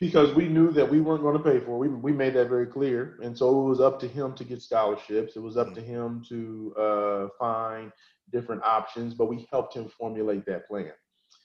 Because 0.00 0.34
we 0.34 0.48
knew 0.48 0.70
that 0.72 0.88
we 0.88 1.00
weren't 1.00 1.22
going 1.22 1.36
to 1.36 1.42
pay 1.42 1.58
for 1.58 1.72
it. 1.72 1.78
We 1.78 1.88
we 1.88 2.12
made 2.12 2.34
that 2.34 2.48
very 2.48 2.66
clear, 2.66 3.18
and 3.22 3.36
so 3.36 3.48
it 3.60 3.68
was 3.68 3.80
up 3.80 3.98
to 4.00 4.08
him 4.08 4.34
to 4.34 4.44
get 4.44 4.62
scholarships. 4.62 5.36
It 5.36 5.42
was 5.42 5.56
up 5.56 5.74
to 5.74 5.80
him 5.80 6.22
to 6.28 6.74
uh, 6.78 7.28
find 7.38 7.92
different 8.32 8.62
options, 8.62 9.14
but 9.14 9.26
we 9.26 9.46
helped 9.50 9.74
him 9.74 9.88
formulate 9.88 10.44
that 10.46 10.66
plan. 10.66 10.92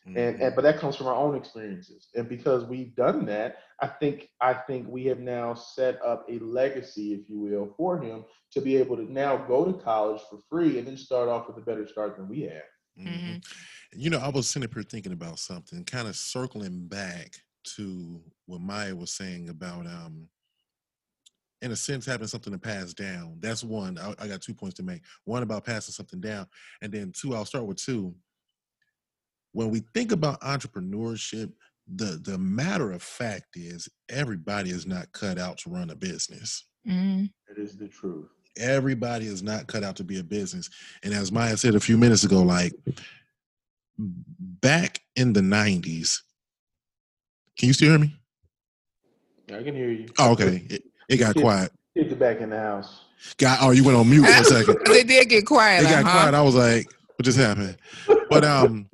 Mm-hmm. 0.08 0.18
And, 0.18 0.41
and 0.41 0.56
but 0.56 0.64
that 0.64 0.80
comes 0.80 0.95
from 0.95 1.08
our 1.08 1.16
own 1.16 1.36
experiences, 1.36 2.10
and 2.16 2.28
because 2.28 2.66
we've 2.66 2.93
done 2.95 3.26
that, 3.28 3.60
I 3.82 3.88
think 3.88 4.30
I 4.41 4.54
think 4.54 4.88
we 4.88 5.06
have 5.06 5.20
now 5.20 5.54
set 5.54 6.02
up 6.04 6.26
a 6.30 6.39
legacy, 6.39 7.14
if 7.14 7.30
you 7.30 7.39
will, 7.39 7.74
for 7.78 8.02
him 8.02 8.26
to 8.52 8.62
be 8.62 8.76
able 8.76 8.97
to 8.97 9.12
now 9.12 9.38
go 9.38 9.64
to 9.64 9.74
college 9.74 10.22
for 10.30 10.39
free 10.49 10.78
and 10.78 10.88
then 10.88 10.97
start 10.97 11.30
off 11.30 11.47
with 11.47 11.58
a 11.58 11.62
better 11.62 11.88
start 11.88 12.18
than 12.18 12.28
we 12.28 12.41
have. 12.41 12.64
Mm-hmm. 12.99 13.38
You 13.93 14.10
know, 14.10 14.20
I 14.20 14.30
was 14.30 14.49
sitting 14.49 14.68
up 14.68 14.74
here 14.74 14.84
thinking 14.84 15.14
about 15.14 15.39
something, 15.39 15.86
kind 15.86 16.08
of 16.08 16.16
circling 16.16 16.88
back 16.88 17.36
to 17.76 18.22
what 18.45 18.62
Maya 18.62 18.95
was 18.95 19.12
saying 19.12 19.49
about, 19.49 19.86
um, 19.86 20.28
in 21.62 21.72
a 21.72 21.76
sense, 21.76 22.05
having 22.05 22.28
something 22.28 22.53
to 22.53 22.59
pass 22.59 22.93
down. 22.93 23.38
That's 23.39 23.64
one. 23.64 23.97
I, 23.97 24.14
I 24.20 24.28
got 24.28 24.41
two 24.41 24.53
points 24.53 24.76
to 24.76 24.84
make. 24.84 25.01
One 25.26 25.43
about 25.43 25.66
passing 25.66 25.93
something 25.93 26.20
down, 26.20 26.47
and 26.82 26.91
then 26.91 27.12
two. 27.16 27.36
I'll 27.36 27.45
start 27.45 27.66
with 27.66 27.78
two. 27.78 28.16
When 29.53 29.70
we 29.70 29.84
think 29.93 30.12
about 30.12 30.41
entrepreneurship, 30.41 31.51
the 31.95 32.20
the 32.24 32.38
matter 32.38 32.91
of 32.91 33.03
fact 33.03 33.55
is 33.55 33.88
everybody 34.09 34.70
is 34.70 34.86
not 34.86 35.12
cut 35.12 35.38
out 35.38 35.57
to 35.59 35.70
run 35.70 35.89
a 35.89 35.95
business. 35.95 36.66
Mm-hmm. 36.88 37.26
It 37.49 37.57
is 37.57 37.78
the 37.78 37.88
truth. 37.88 38.30
Everybody 38.57 39.28
is 39.28 39.43
not 39.43 39.68
cut 39.68 39.84
out 39.84 39.95
to 39.97 40.03
be 40.03 40.20
a 40.20 40.24
business. 40.24 40.70
And 41.03 41.14
as 41.14 41.32
Maya 41.32 41.55
said 41.57 41.76
a 41.76 41.80
few 41.80 41.97
minutes 41.97 42.24
ago, 42.24 42.41
like 42.41 42.74
back 43.97 44.99
in 45.16 45.34
the 45.34 45.41
90s, 45.41 46.18
can 47.58 47.68
you 47.68 47.74
still 47.74 47.89
hear 47.89 47.99
me? 47.99 48.16
I 49.54 49.64
can 49.64 49.76
hear 49.76 49.91
you. 49.91 50.08
Oh, 50.18 50.32
okay. 50.32 50.66
It, 50.70 50.84
it 51.10 51.18
got 51.18 51.36
quiet. 51.36 51.72
Get 51.95 52.18
back 52.18 52.39
in 52.39 52.52
the 52.52 52.60
house. 52.60 53.06
Got 53.38 53.60
oh, 53.62 53.72
you 53.72 53.84
went 53.84 53.97
on 53.97 54.10
mute 54.10 54.26
for 54.26 54.41
a 54.41 54.43
second. 54.43 54.78
it 54.86 55.08
did 55.08 55.30
get 55.30 55.45
quiet. 55.45 55.84
It 55.84 55.89
got 55.89 56.06
huh? 56.06 56.12
quiet. 56.12 56.34
I 56.34 56.41
was 56.41 56.56
like, 56.56 56.88
what 57.16 57.26
just 57.26 57.38
happened? 57.38 57.78
But 58.30 58.43
um, 58.45 58.89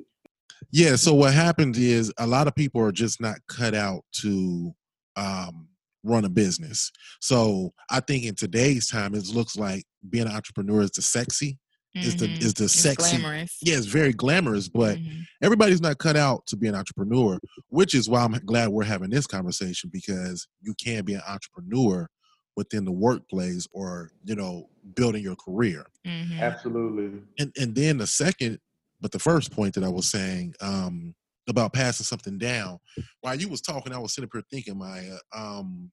yeah. 0.72 0.96
So 0.96 1.14
what 1.14 1.32
happened 1.32 1.76
is 1.76 2.12
a 2.18 2.26
lot 2.26 2.48
of 2.48 2.54
people 2.54 2.80
are 2.82 2.92
just 2.92 3.20
not 3.20 3.38
cut 3.46 3.74
out 3.74 4.04
to 4.20 4.74
um 5.16 5.68
run 6.04 6.24
a 6.24 6.28
business. 6.28 6.90
So 7.20 7.72
I 7.90 8.00
think 8.00 8.24
in 8.24 8.34
today's 8.34 8.88
time, 8.88 9.14
it 9.14 9.28
looks 9.28 9.56
like 9.56 9.84
being 10.10 10.26
an 10.26 10.32
entrepreneur 10.32 10.82
is 10.82 10.90
the 10.90 11.02
sexy. 11.02 11.58
Is 11.94 12.16
the 12.16 12.26
mm-hmm. 12.26 12.42
is 12.42 12.54
the 12.54 12.64
it's 12.64 12.74
sexy? 12.74 13.16
Glamorous. 13.16 13.56
Yeah, 13.62 13.76
it's 13.76 13.86
very 13.86 14.12
glamorous, 14.12 14.68
but 14.68 14.98
mm-hmm. 14.98 15.20
everybody's 15.42 15.80
not 15.80 15.98
cut 15.98 16.16
out 16.16 16.46
to 16.46 16.56
be 16.56 16.68
an 16.68 16.74
entrepreneur. 16.74 17.38
Which 17.68 17.94
is 17.94 18.08
why 18.08 18.22
I'm 18.22 18.32
glad 18.44 18.68
we're 18.68 18.84
having 18.84 19.10
this 19.10 19.26
conversation 19.26 19.90
because 19.92 20.46
you 20.60 20.74
can 20.82 21.04
be 21.04 21.14
an 21.14 21.22
entrepreneur 21.26 22.08
within 22.56 22.84
the 22.84 22.92
workplace 22.92 23.66
or 23.72 24.10
you 24.24 24.36
know 24.36 24.68
building 24.94 25.22
your 25.22 25.36
career. 25.36 25.86
Mm-hmm. 26.06 26.40
Absolutely. 26.40 27.20
And 27.38 27.52
and 27.56 27.74
then 27.74 27.98
the 27.98 28.06
second, 28.06 28.58
but 29.00 29.10
the 29.10 29.18
first 29.18 29.50
point 29.50 29.74
that 29.74 29.84
I 29.84 29.88
was 29.88 30.08
saying 30.10 30.54
um, 30.60 31.14
about 31.48 31.72
passing 31.72 32.04
something 32.04 32.38
down. 32.38 32.78
While 33.22 33.34
you 33.36 33.48
was 33.48 33.60
talking, 33.60 33.92
I 33.92 33.98
was 33.98 34.14
sitting 34.14 34.30
here 34.32 34.42
thinking, 34.50 34.78
Maya, 34.78 35.16
um, 35.34 35.90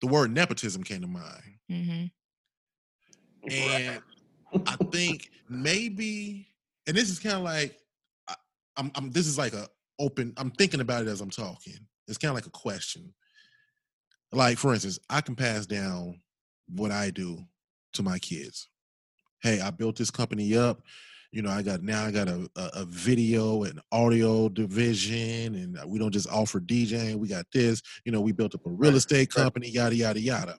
the 0.00 0.08
word 0.08 0.32
nepotism 0.32 0.82
came 0.82 1.00
to 1.02 1.06
mind. 1.06 1.58
Mm-hmm. 1.70 2.06
And 3.50 4.02
I 4.66 4.76
think 4.92 5.30
maybe, 5.48 6.48
and 6.86 6.96
this 6.96 7.10
is 7.10 7.18
kind 7.18 7.36
of 7.36 7.42
like, 7.42 7.78
I, 8.28 8.34
I'm, 8.76 8.90
I'm, 8.94 9.10
this 9.10 9.26
is 9.26 9.38
like 9.38 9.52
a 9.52 9.68
open, 9.98 10.32
I'm 10.36 10.50
thinking 10.50 10.80
about 10.80 11.02
it 11.02 11.08
as 11.08 11.20
I'm 11.20 11.30
talking. 11.30 11.78
It's 12.08 12.18
kind 12.18 12.30
of 12.30 12.36
like 12.36 12.46
a 12.46 12.50
question. 12.50 13.12
Like, 14.32 14.58
for 14.58 14.72
instance, 14.72 14.98
I 15.08 15.20
can 15.20 15.34
pass 15.34 15.66
down 15.66 16.20
what 16.68 16.90
I 16.90 17.10
do 17.10 17.38
to 17.94 18.02
my 18.02 18.18
kids. 18.18 18.68
Hey, 19.42 19.60
I 19.60 19.70
built 19.70 19.96
this 19.96 20.10
company 20.10 20.56
up 20.56 20.82
you 21.36 21.42
know, 21.42 21.50
I 21.50 21.60
got 21.60 21.82
now 21.82 22.04
I 22.04 22.10
got 22.10 22.28
a, 22.28 22.48
a, 22.56 22.70
a, 22.76 22.84
video 22.86 23.64
and 23.64 23.78
audio 23.92 24.48
division, 24.48 25.54
and 25.54 25.78
we 25.86 25.98
don't 25.98 26.10
just 26.10 26.30
offer 26.30 26.60
DJing. 26.60 27.16
We 27.16 27.28
got 27.28 27.44
this. 27.52 27.82
You 28.06 28.12
know, 28.12 28.22
we 28.22 28.32
built 28.32 28.54
up 28.54 28.64
a 28.64 28.70
real 28.70 28.96
estate 28.96 29.30
company, 29.30 29.68
yada 29.68 29.94
yada 29.94 30.18
yada. 30.18 30.56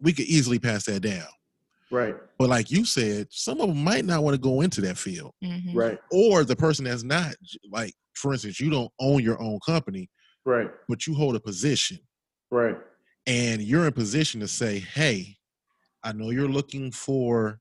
We 0.00 0.12
could 0.12 0.26
easily 0.26 0.60
pass 0.60 0.84
that 0.84 1.00
down. 1.00 1.26
Right. 1.90 2.16
But 2.38 2.48
like 2.48 2.70
you 2.70 2.84
said, 2.84 3.28
some 3.30 3.60
of 3.60 3.68
them 3.68 3.82
might 3.82 4.04
not 4.04 4.22
want 4.22 4.34
to 4.34 4.40
go 4.40 4.60
into 4.60 4.80
that 4.82 4.98
field. 4.98 5.32
Mm-hmm. 5.44 5.76
Right. 5.76 5.98
Or 6.10 6.44
the 6.44 6.56
person 6.56 6.84
that's 6.84 7.04
not 7.04 7.34
like, 7.70 7.94
for 8.14 8.32
instance, 8.32 8.58
you 8.60 8.70
don't 8.70 8.90
own 9.00 9.22
your 9.22 9.40
own 9.40 9.58
company. 9.64 10.08
Right. 10.44 10.70
But 10.88 11.06
you 11.06 11.14
hold 11.14 11.36
a 11.36 11.40
position. 11.40 11.98
Right. 12.50 12.76
And 13.26 13.62
you're 13.62 13.86
in 13.86 13.92
position 13.92 14.40
to 14.40 14.48
say, 14.48 14.78
hey, 14.78 15.36
I 16.02 16.12
know 16.12 16.30
you're 16.30 16.48
looking 16.48 16.92
for 16.92 17.58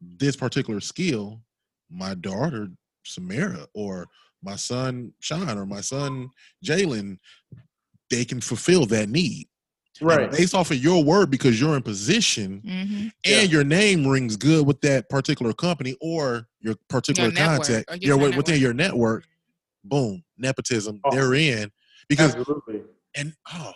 this 0.00 0.36
particular 0.36 0.80
skill, 0.80 1.40
my 1.90 2.14
daughter 2.14 2.68
Samara 3.04 3.66
or 3.74 4.06
my 4.42 4.56
son 4.56 5.12
Sean 5.20 5.58
or 5.58 5.66
my 5.66 5.80
son 5.80 6.30
Jalen, 6.64 7.18
they 8.10 8.24
can 8.24 8.40
fulfill 8.40 8.86
that 8.86 9.08
need. 9.08 9.48
Right. 10.00 10.22
And 10.22 10.32
based 10.32 10.54
off 10.54 10.70
of 10.70 10.78
your 10.78 11.04
word, 11.04 11.30
because 11.30 11.60
you're 11.60 11.76
in 11.76 11.82
position 11.82 12.62
mm-hmm. 12.64 12.94
and 12.94 13.12
yeah. 13.24 13.42
your 13.42 13.64
name 13.64 14.06
rings 14.06 14.36
good 14.36 14.66
with 14.66 14.80
that 14.80 15.08
particular 15.08 15.52
company 15.52 15.96
or 16.00 16.48
your 16.60 16.74
particular 16.88 17.30
your 17.30 17.36
contact, 17.36 18.02
your, 18.02 18.18
your 18.18 18.36
within 18.36 18.60
your 18.60 18.74
network, 18.74 19.24
boom, 19.84 20.22
nepotism, 20.36 21.00
oh. 21.04 21.14
they're 21.14 21.34
in. 21.34 21.70
Because 22.08 22.34
Absolutely. 22.34 22.82
and 23.14 23.34
oh, 23.54 23.72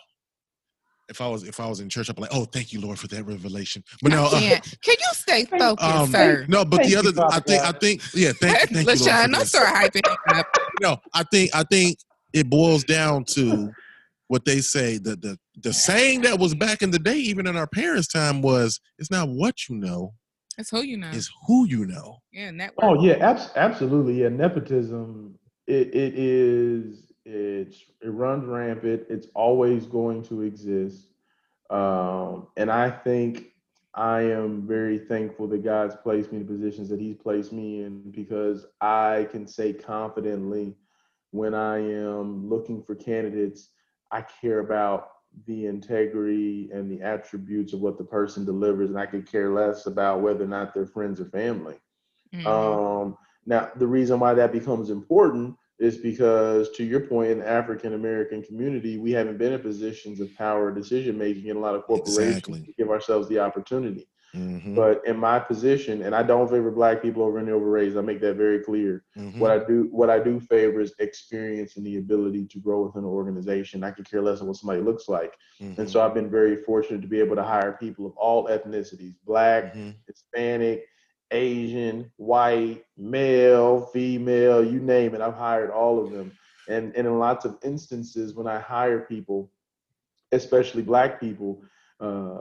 if 1.09 1.21
I 1.21 1.29
was 1.29 1.43
if 1.45 1.61
I 1.61 1.67
was 1.67 1.81
in 1.81 1.89
church, 1.89 2.11
I'd 2.11 2.17
be 2.17 2.23
like, 2.23 2.35
"Oh, 2.35 2.45
thank 2.45 2.73
you, 2.73 2.81
Lord, 2.81 2.99
for 2.99 3.07
that 3.09 3.25
revelation." 3.25 3.83
But 4.03 4.13
no, 4.13 4.27
uh, 4.27 4.31
can 4.39 4.61
you 4.87 5.13
stay 5.13 5.45
focused, 5.47 5.89
um, 5.89 6.11
sir? 6.11 6.45
No, 6.49 6.65
but 6.65 6.79
thank 6.79 6.91
the 6.91 6.97
other, 6.97 7.25
I 7.31 7.41
think, 7.41 7.63
I 7.63 7.73
think, 7.73 8.03
yeah, 8.15 8.33
thank, 8.41 8.71
thank 8.71 8.89
LaShawn, 8.89 9.29
you. 9.29 9.35
don't 9.35 9.47
start 9.47 9.75
hyping 9.75 10.09
up. 10.35 10.47
No, 10.81 10.97
I 11.13 11.25
think, 11.25 11.51
I 11.55 11.65
think 11.65 11.99
it 12.33 12.49
boils 12.49 12.85
down 12.85 13.25
to 13.31 13.73
what 14.29 14.45
they 14.45 14.61
say. 14.61 14.99
The 14.99 15.17
the 15.17 15.39
the 15.63 15.73
saying 15.73 16.23
that 16.23 16.39
was 16.39 16.55
back 16.55 16.83
in 16.83 16.91
the 16.91 16.99
day, 16.99 17.17
even 17.17 17.47
in 17.47 17.57
our 17.57 17.67
parents' 17.67 18.09
time, 18.09 18.41
was, 18.41 18.81
"It's 18.99 19.11
not 19.11 19.29
what 19.29 19.69
you 19.69 19.77
know." 19.77 20.15
It's 20.57 20.71
who 20.71 20.83
you 20.83 20.97
know. 20.97 21.11
It's 21.13 21.31
who 21.47 21.67
you 21.67 21.87
know. 21.87 22.19
Yeah, 22.33 22.51
network. 22.51 22.85
Oh 22.85 23.03
yeah, 23.03 23.15
abs- 23.15 23.51
absolutely. 23.57 24.23
Yeah, 24.23 24.29
nepotism. 24.29 25.39
It, 25.67 25.95
it 25.95 26.15
is 26.17 27.13
it's 27.25 27.85
it 28.01 28.09
runs 28.09 28.47
rampant. 28.47 29.05
It's 29.09 29.29
always 29.35 29.87
going 29.87 30.23
to 30.25 30.43
exist, 30.43 31.09
um, 31.71 32.49
and 32.57 32.71
I 32.71 32.91
think 32.91 33.53
I 33.95 34.23
am 34.23 34.67
very 34.67 34.99
thankful 34.99 35.47
that 35.49 35.65
God's 35.65 35.95
placed 36.03 36.33
me 36.33 36.39
in 36.39 36.47
the 36.47 36.53
positions 36.53 36.89
that 36.89 37.01
He's 37.01 37.17
placed 37.17 37.53
me 37.53 37.83
in 37.83 38.11
because 38.11 38.67
I 38.81 39.29
can 39.31 39.47
say 39.47 39.73
confidently 39.73 40.75
when 41.31 41.55
I 41.55 41.79
am 41.79 42.49
looking 42.49 42.83
for 42.83 42.95
candidates, 42.95 43.69
I 44.11 44.25
care 44.41 44.61
about 44.61 45.11
the 45.47 45.67
integrity 45.67 46.71
and 46.73 46.91
the 46.91 47.03
attributes 47.05 47.73
of 47.73 47.81
what 47.81 47.99
the 47.99 48.05
person 48.05 48.45
delivers, 48.45 48.91
and 48.91 48.99
I 48.99 49.07
could 49.07 49.31
care 49.31 49.53
less 49.53 49.87
about 49.87 50.23
whether 50.23 50.45
or 50.45 50.49
not 50.49 50.75
they're 50.75 50.87
friends 50.87 51.21
or 51.21 51.27
family. 51.27 51.77
Mm-hmm. 52.35 52.47
Um, 52.47 53.17
now, 53.47 53.71
the 53.77 53.87
reason 53.87 54.21
why 54.21 54.35
that 54.35 54.53
becomes 54.53 54.91
important 54.91 55.57
is 55.79 55.97
because 55.97 56.71
to 56.71 56.85
your 56.85 57.01
point 57.01 57.31
in 57.31 57.39
the 57.39 57.49
african 57.49 57.95
american 57.95 58.43
community 58.43 58.99
we 58.99 59.13
haven't 59.13 59.39
been 59.39 59.53
in 59.53 59.61
positions 59.61 60.21
of 60.21 60.35
power 60.37 60.73
decision 60.73 61.17
making 61.17 61.47
in 61.47 61.57
a 61.57 61.61
lot 61.61 61.75
of 61.75 61.85
corporations 61.85 62.39
exactly. 62.39 62.63
to 62.63 62.73
give 62.73 62.91
ourselves 62.91 63.29
the 63.29 63.39
opportunity 63.39 64.09
mm-hmm. 64.35 64.75
but 64.75 65.01
in 65.07 65.17
my 65.17 65.39
position 65.39 66.03
and 66.03 66.15
i 66.15 66.23
don't 66.23 66.49
favor 66.49 66.71
black 66.71 67.01
people 67.01 67.23
over 67.23 67.39
any 67.39 67.51
over 67.51 67.71
race 67.71 67.97
i 67.97 68.01
make 68.01 68.21
that 68.21 68.35
very 68.35 68.61
clear 68.61 69.05
mm-hmm. 69.17 69.39
what 69.39 69.51
i 69.51 69.59
do 69.65 69.89
what 69.91 70.11
i 70.11 70.19
do 70.19 70.39
favor 70.39 70.81
is 70.81 70.95
experience 70.99 71.77
and 71.77 71.87
the 71.87 71.99
ability 71.99 72.45
to 72.47 72.59
grow 72.59 72.83
within 72.83 73.05
an 73.05 73.09
organization 73.09 73.85
i 73.85 73.91
could 73.91 74.09
care 74.09 74.23
less 74.23 74.41
what 74.41 74.57
somebody 74.57 74.81
looks 74.81 75.09
like 75.09 75.35
mm-hmm. 75.61 75.81
and 75.81 75.89
so 75.89 76.01
i've 76.01 76.15
been 76.15 76.31
very 76.31 76.63
fortunate 76.65 77.01
to 77.01 77.09
be 77.09 77.21
able 77.21 77.37
to 77.37 77.43
hire 77.43 77.77
people 77.81 78.07
of 78.07 78.17
all 78.17 78.49
ethnicities 78.49 79.15
black 79.25 79.75
mm-hmm. 79.75 79.91
hispanic 80.07 80.85
Asian, 81.31 82.11
white, 82.17 82.85
male, 82.97 83.87
female, 83.87 84.65
you 84.65 84.81
name 84.81 85.15
it. 85.15 85.21
I've 85.21 85.35
hired 85.35 85.71
all 85.71 86.03
of 86.03 86.11
them. 86.11 86.33
And, 86.69 86.95
and 86.97 87.07
in 87.07 87.19
lots 87.19 87.45
of 87.45 87.59
instances, 87.63 88.35
when 88.35 88.47
I 88.47 88.59
hire 88.59 89.01
people, 89.01 89.51
especially 90.33 90.83
black 90.83 91.21
people, 91.21 91.63
uh, 92.01 92.41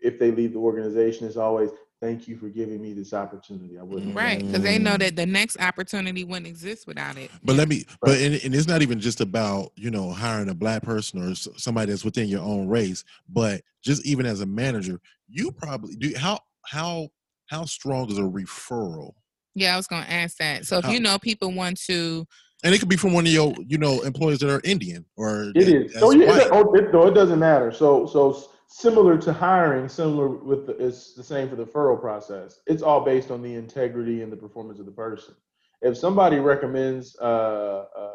if 0.00 0.18
they 0.18 0.30
leave 0.30 0.52
the 0.52 0.58
organization, 0.58 1.26
it's 1.26 1.36
always 1.36 1.70
thank 2.00 2.28
you 2.28 2.36
for 2.36 2.48
giving 2.48 2.80
me 2.80 2.92
this 2.92 3.12
opportunity. 3.12 3.78
I 3.78 3.82
wouldn't. 3.82 4.14
Right, 4.14 4.38
because 4.38 4.62
they 4.62 4.78
know 4.78 4.92
mm-hmm. 4.92 4.98
that 4.98 5.16
the 5.16 5.26
next 5.26 5.58
opportunity 5.60 6.24
wouldn't 6.24 6.46
exist 6.46 6.86
without 6.86 7.16
it. 7.16 7.30
But 7.42 7.56
let 7.56 7.68
me, 7.68 7.84
but 8.00 8.18
and, 8.18 8.34
and, 8.44 8.54
it's 8.54 8.68
not 8.68 8.82
even 8.82 9.00
just 9.00 9.20
about 9.20 9.72
you 9.76 9.90
know 9.90 10.10
hiring 10.10 10.48
a 10.48 10.54
black 10.54 10.82
person 10.82 11.22
or 11.22 11.34
somebody 11.34 11.90
that's 11.90 12.04
within 12.04 12.28
your 12.28 12.42
own 12.42 12.68
race, 12.68 13.04
but 13.28 13.62
just 13.82 14.06
even 14.06 14.26
as 14.26 14.40
a 14.40 14.46
manager, 14.46 15.00
you 15.28 15.50
probably 15.52 15.96
do 15.96 16.12
how 16.16 16.38
how 16.64 17.08
how 17.46 17.64
strong 17.64 18.10
is 18.10 18.18
a 18.18 18.22
referral? 18.22 19.12
Yeah, 19.54 19.74
I 19.74 19.76
was 19.76 19.86
going 19.86 20.04
to 20.04 20.12
ask 20.12 20.36
that. 20.36 20.66
So 20.66 20.78
if 20.78 20.84
how, 20.84 20.92
you 20.92 21.00
know 21.00 21.18
people 21.18 21.52
want 21.52 21.80
to 21.86 22.26
and 22.64 22.74
it 22.74 22.78
could 22.78 22.88
be 22.88 22.96
from 22.96 23.12
one 23.12 23.26
of 23.26 23.32
your 23.32 23.54
you 23.66 23.78
know 23.78 24.00
employees 24.02 24.38
that 24.40 24.52
are 24.52 24.60
Indian 24.64 25.04
or 25.16 25.52
it 25.54 25.68
is. 25.68 25.94
So 25.94 26.10
yeah, 26.10 26.38
it, 26.38 26.48
oh, 26.52 26.74
it, 26.74 26.92
no, 26.92 27.06
it 27.06 27.14
doesn't 27.14 27.38
matter. 27.38 27.72
So 27.72 28.06
so 28.06 28.50
similar 28.68 29.16
to 29.16 29.32
hiring, 29.32 29.88
similar 29.88 30.28
with 30.28 30.66
the, 30.66 30.76
it's 30.76 31.14
the 31.14 31.24
same 31.24 31.48
for 31.48 31.56
the 31.56 31.64
referral 31.64 32.00
process. 32.00 32.60
It's 32.66 32.82
all 32.82 33.00
based 33.00 33.30
on 33.30 33.42
the 33.42 33.54
integrity 33.54 34.22
and 34.22 34.30
the 34.30 34.36
performance 34.36 34.78
of 34.78 34.86
the 34.86 34.92
person. 34.92 35.34
If 35.80 35.96
somebody 35.96 36.38
recommends 36.38 37.16
uh, 37.20 37.86
uh, 37.96 38.10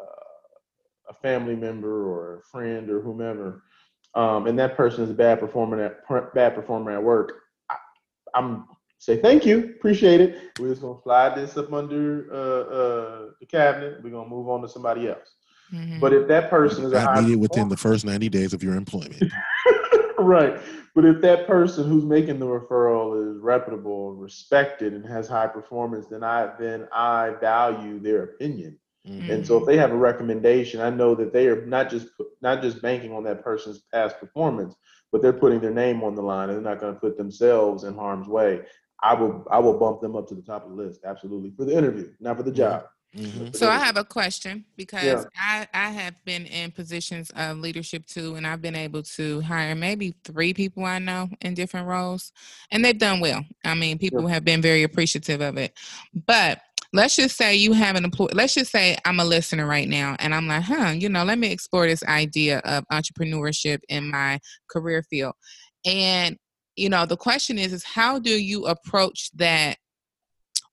a 1.10 1.14
family 1.22 1.56
member 1.56 2.08
or 2.08 2.38
a 2.38 2.42
friend 2.44 2.90
or 2.90 3.02
whomever, 3.02 3.64
um, 4.16 4.46
and 4.46 4.58
that 4.60 4.78
person 4.78 5.04
is 5.04 5.10
a 5.10 5.14
bad 5.14 5.40
performer 5.40 5.82
at 5.82 6.34
bad 6.36 6.54
performer 6.54 6.92
at 6.92 7.02
work, 7.02 7.34
I, 7.70 7.76
I'm 8.36 8.66
say 9.00 9.20
thank 9.20 9.46
you, 9.46 9.74
appreciate 9.76 10.22
it. 10.22 10.60
We're 10.60 10.70
just 10.70 10.82
gonna 10.82 11.02
slide 11.02 11.36
this 11.36 11.58
up 11.58 11.74
under 11.74 12.28
uh, 12.32 12.76
uh, 12.76 13.30
the 13.40 13.46
cabinet. 13.48 14.04
We're 14.04 14.12
gonna 14.12 14.30
move 14.30 14.50
on 14.50 14.62
to 14.62 14.70
somebody 14.70 15.08
else. 15.08 15.36
Mm-hmm. 15.74 16.00
But 16.00 16.14
if 16.14 16.28
that 16.28 16.52
person 16.52 16.86
is 16.86 16.94
a 16.94 17.02
high 17.02 17.36
within 17.36 17.70
the 17.70 17.78
first 17.78 18.06
ninety 18.06 18.30
days 18.30 18.54
of 18.54 18.62
your 18.62 18.76
employment, 18.76 19.24
right? 20.20 20.60
But 20.96 21.06
if 21.06 21.22
that 21.22 21.48
person 21.48 21.90
who's 21.90 22.06
making 22.06 22.40
the 22.40 22.46
referral 22.46 23.36
is 23.36 23.42
reputable, 23.42 24.14
respected, 24.14 24.94
and 24.94 25.06
has 25.06 25.28
high 25.28 25.48
performance, 25.48 26.08
then 26.08 26.24
I 26.24 26.52
then 26.60 26.88
I 26.92 27.32
value 27.42 28.00
their 28.00 28.24
opinion. 28.24 28.78
Mm-hmm. 29.08 29.32
And 29.32 29.46
so 29.46 29.58
if 29.58 29.66
they 29.66 29.78
have 29.78 29.92
a 29.92 29.98
recommendation, 29.98 30.80
I 30.80 30.90
know 30.90 31.14
that 31.16 31.34
they 31.34 31.48
are 31.48 31.66
not 31.66 31.90
just 31.90 32.08
not 32.42 32.62
just 32.62 32.82
banking 32.82 33.12
on 33.12 33.24
that 33.24 33.44
person's 33.44 33.80
past 33.92 34.20
performance, 34.20 34.76
but 35.12 35.22
they're 35.22 35.34
putting 35.34 35.60
their 35.60 35.74
name 35.74 36.04
on 36.04 36.16
the 36.16 36.22
line 36.22 36.50
and 36.50 36.58
they're 36.58 36.72
not 36.74 36.80
going 36.80 36.94
to 36.94 37.00
put 37.00 37.18
themselves 37.18 37.84
in 37.84 37.96
harm's 37.96 38.28
way. 38.28 38.62
I 39.02 39.14
will 39.14 39.46
I 39.52 39.60
will 39.60 39.78
bump 39.78 40.02
them 40.02 40.16
up 40.16 40.28
to 40.30 40.36
the 40.36 40.42
top 40.42 40.64
of 40.64 40.70
the 40.70 40.82
list 40.82 41.02
absolutely 41.06 41.52
for 41.58 41.66
the 41.66 41.78
interview, 41.78 42.12
not 42.20 42.38
for 42.38 42.44
the 42.44 42.52
job. 42.52 42.86
Mm-hmm. 43.16 43.54
So 43.54 43.70
I 43.70 43.78
have 43.78 43.98
a 43.98 44.04
question 44.04 44.66
because 44.76 45.04
yeah. 45.04 45.24
I 45.38 45.68
I 45.74 45.90
have 45.90 46.16
been 46.26 46.48
in 46.48 46.72
positions 46.72 47.32
of 47.36 47.60
leadership 47.60 48.08
too, 48.08 48.36
and 48.36 48.48
I've 48.48 48.62
been 48.62 48.76
able 48.76 49.04
to 49.04 49.42
hire 49.42 49.76
maybe 49.76 50.16
three 50.24 50.54
people 50.54 50.84
I 50.84 50.98
know 50.98 51.30
in 51.42 51.54
different 51.54 51.88
roles, 51.88 52.32
and 52.72 52.84
they've 52.84 52.98
done 52.98 53.20
well. 53.20 53.46
I 53.64 53.76
mean, 53.76 54.00
people 54.00 54.24
yeah. 54.24 54.30
have 54.30 54.46
been 54.46 54.62
very 54.62 54.82
appreciative 54.82 55.42
of 55.42 55.58
it. 55.58 55.78
But 56.26 56.62
let's 56.92 57.16
just 57.16 57.38
say 57.38 57.56
you 57.56 57.74
have 57.74 57.96
an 57.96 58.04
employee. 58.04 58.34
Let's 58.34 58.56
just 58.56 58.72
say 58.72 58.98
I'm 59.06 59.20
a 59.20 59.26
listener 59.26 59.68
right 59.68 59.88
now, 59.88 60.16
and 60.18 60.34
I'm 60.34 60.48
like, 60.48 60.64
huh, 60.64 60.94
you 60.96 61.08
know, 61.08 61.24
let 61.24 61.38
me 61.38 61.52
explore 61.52 61.86
this 61.86 62.04
idea 62.06 62.60
of 62.60 62.84
entrepreneurship 62.92 63.80
in 63.90 64.10
my 64.10 64.40
career 64.70 65.04
field, 65.04 65.36
and 65.86 66.36
you 66.76 66.90
know 66.90 67.06
the 67.06 67.18
question 67.18 67.60
is 67.60 67.74
is 67.74 67.84
how 67.84 68.18
do 68.18 68.32
you 68.32 68.66
approach 68.66 69.30
that 69.36 69.78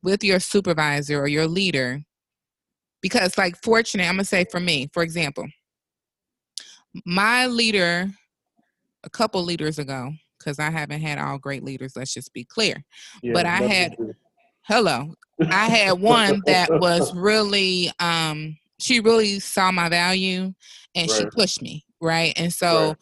with 0.03 0.25
your 0.25 0.41
supervisor 0.41 1.21
or 1.21 1.29
your 1.29 1.47
leader 1.47 2.01
because 3.01 3.37
like 3.39 3.61
fortunate 3.63 4.05
i'm 4.05 4.15
gonna 4.15 4.25
say 4.25 4.45
for 4.51 4.61
me 4.61 4.89
for 4.93 5.03
example 5.03 5.47
my 7.05 7.47
leader 7.47 8.09
a 9.05 9.11
couple 9.11 9.43
leaders 9.43 9.79
ago 9.79 10.13
because 10.39 10.59
i 10.59 10.71
haven't 10.71 11.01
had 11.01 11.19
all 11.19 11.39
great 11.39 11.63
leaders 11.63 11.95
let's 11.97 12.15
just 12.15 12.33
be 12.33 12.45
clear 12.45 12.83
yeah, 13.23 13.33
but 13.33 13.47
i 13.47 13.57
had 13.57 13.97
hello 14.63 15.15
i 15.51 15.67
had 15.67 15.93
one 16.01 16.43
that 16.47 16.69
was 16.71 17.15
really 17.15 17.91
um 18.01 18.57
she 18.79 19.01
really 19.01 19.39
saw 19.39 19.71
my 19.71 19.89
value 19.89 20.53
and 20.95 21.11
right. 21.11 21.11
she 21.11 21.27
pushed 21.27 21.63
me 21.63 21.85
right 22.01 22.33
and 22.37 22.53
so 22.53 22.89
right. 22.89 22.97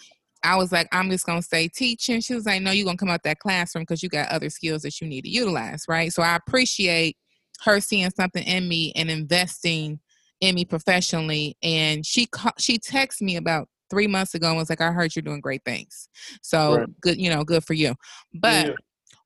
I 0.44 0.56
was 0.56 0.70
like, 0.70 0.88
I'm 0.92 1.10
just 1.10 1.26
gonna 1.26 1.42
stay 1.42 1.68
teaching. 1.68 2.20
She 2.20 2.34
was 2.34 2.46
like, 2.46 2.62
No, 2.62 2.70
you're 2.70 2.84
gonna 2.84 2.96
come 2.96 3.10
out 3.10 3.22
that 3.24 3.40
classroom 3.40 3.82
because 3.82 4.02
you 4.02 4.08
got 4.08 4.28
other 4.28 4.50
skills 4.50 4.82
that 4.82 5.00
you 5.00 5.08
need 5.08 5.22
to 5.22 5.30
utilize, 5.30 5.84
right? 5.88 6.12
So 6.12 6.22
I 6.22 6.36
appreciate 6.36 7.16
her 7.64 7.80
seeing 7.80 8.10
something 8.10 8.44
in 8.44 8.68
me 8.68 8.92
and 8.96 9.10
investing 9.10 10.00
in 10.40 10.54
me 10.54 10.64
professionally. 10.64 11.56
And 11.62 12.04
she 12.04 12.28
she 12.58 12.78
texted 12.78 13.22
me 13.22 13.36
about 13.36 13.68
three 13.90 14.06
months 14.06 14.34
ago 14.34 14.48
and 14.48 14.56
was 14.56 14.70
like, 14.70 14.80
I 14.80 14.92
heard 14.92 15.14
you're 15.14 15.22
doing 15.22 15.40
great 15.40 15.64
things. 15.64 16.08
So 16.42 16.76
right. 16.76 17.00
good, 17.00 17.20
you 17.20 17.30
know, 17.30 17.44
good 17.44 17.64
for 17.64 17.74
you. 17.74 17.94
But 18.34 18.66
yeah. 18.66 18.72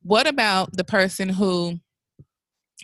what 0.03 0.27
about 0.27 0.77
the 0.77 0.85
person 0.85 1.29
who 1.29 1.81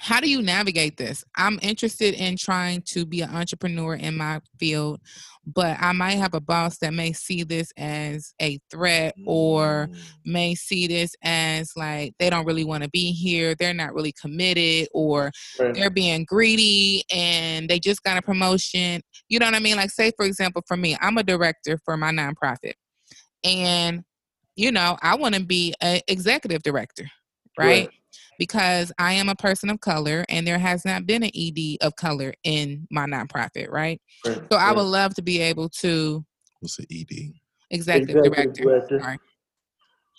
how 0.01 0.21
do 0.21 0.31
you 0.31 0.43
navigate 0.43 0.97
this? 0.97 1.25
I'm 1.37 1.59
interested 1.63 2.15
in 2.15 2.37
trying 2.37 2.83
to 2.87 3.05
be 3.05 3.23
an 3.23 3.35
entrepreneur 3.35 3.95
in 3.95 4.17
my 4.17 4.41
field, 4.59 5.01
but 5.47 5.77
I 5.81 5.93
might 5.93 6.19
have 6.19 6.35
a 6.35 6.41
boss 6.41 6.79
that 6.79 6.95
may 6.95 7.13
see 7.13 7.43
this 7.43 7.73
as 7.77 8.33
a 8.41 8.61
threat 8.71 9.15
or 9.27 9.89
mm. 9.91 9.97
may 10.25 10.55
see 10.55 10.87
this 10.87 11.15
as 11.23 11.73
like 11.77 12.15
they 12.19 12.31
don't 12.31 12.47
really 12.47 12.65
want 12.65 12.85
to 12.85 12.91
be 12.91 13.13
here, 13.13 13.55
they're 13.55 13.75
not 13.75 13.95
really 13.95 14.13
committed, 14.13 14.89
or 14.93 15.33
right. 15.59 15.75
they're 15.75 15.91
being 15.91 16.25
greedy 16.25 17.03
and 17.13 17.69
they 17.69 17.79
just 17.81 18.03
got 18.03 18.19
a 18.19 18.23
promotion. 18.23 19.01
You 19.29 19.39
know 19.39 19.47
what 19.47 19.55
I 19.55 19.61
mean? 19.61 19.77
Like, 19.77 19.91
say, 19.91 20.13
for 20.17 20.27
example, 20.27 20.63
for 20.67 20.77
me, 20.77 20.97
I'm 21.01 21.19
a 21.19 21.23
director 21.23 21.79
for 21.85 21.97
my 21.97 22.13
nonprofit, 22.13 22.75
and 23.43 24.03
you 24.55 24.73
know, 24.73 24.97
I 25.03 25.17
want 25.17 25.35
to 25.37 25.45
be 25.45 25.75
an 25.81 26.01
executive 26.09 26.63
director, 26.63 27.09
right? 27.57 27.87
right 27.87 27.91
because 28.39 28.93
I 28.99 29.15
am 29.15 29.29
a 29.29 29.35
person 29.35 29.69
of 29.69 29.81
color 29.81 30.25
and 30.29 30.47
there 30.47 30.59
has 30.59 30.85
not 30.85 31.07
been 31.07 31.23
an 31.23 31.31
ED 31.35 31.79
of 31.81 31.97
color 31.97 32.33
in 32.45 32.87
my 32.91 33.07
nonprofit, 33.07 33.71
right? 33.71 34.01
right 34.25 34.41
so 34.51 34.59
I 34.59 34.73
would 34.73 34.83
love 34.83 35.15
to 35.15 35.23
be 35.23 35.41
able 35.41 35.69
to. 35.81 36.25
What's 36.61 36.79
an 36.79 36.87
ED? 36.91 37.33
Executive, 37.71 38.17
Executive 38.17 38.23
director. 38.23 38.63
director. 38.63 39.01
Sorry. 39.01 39.19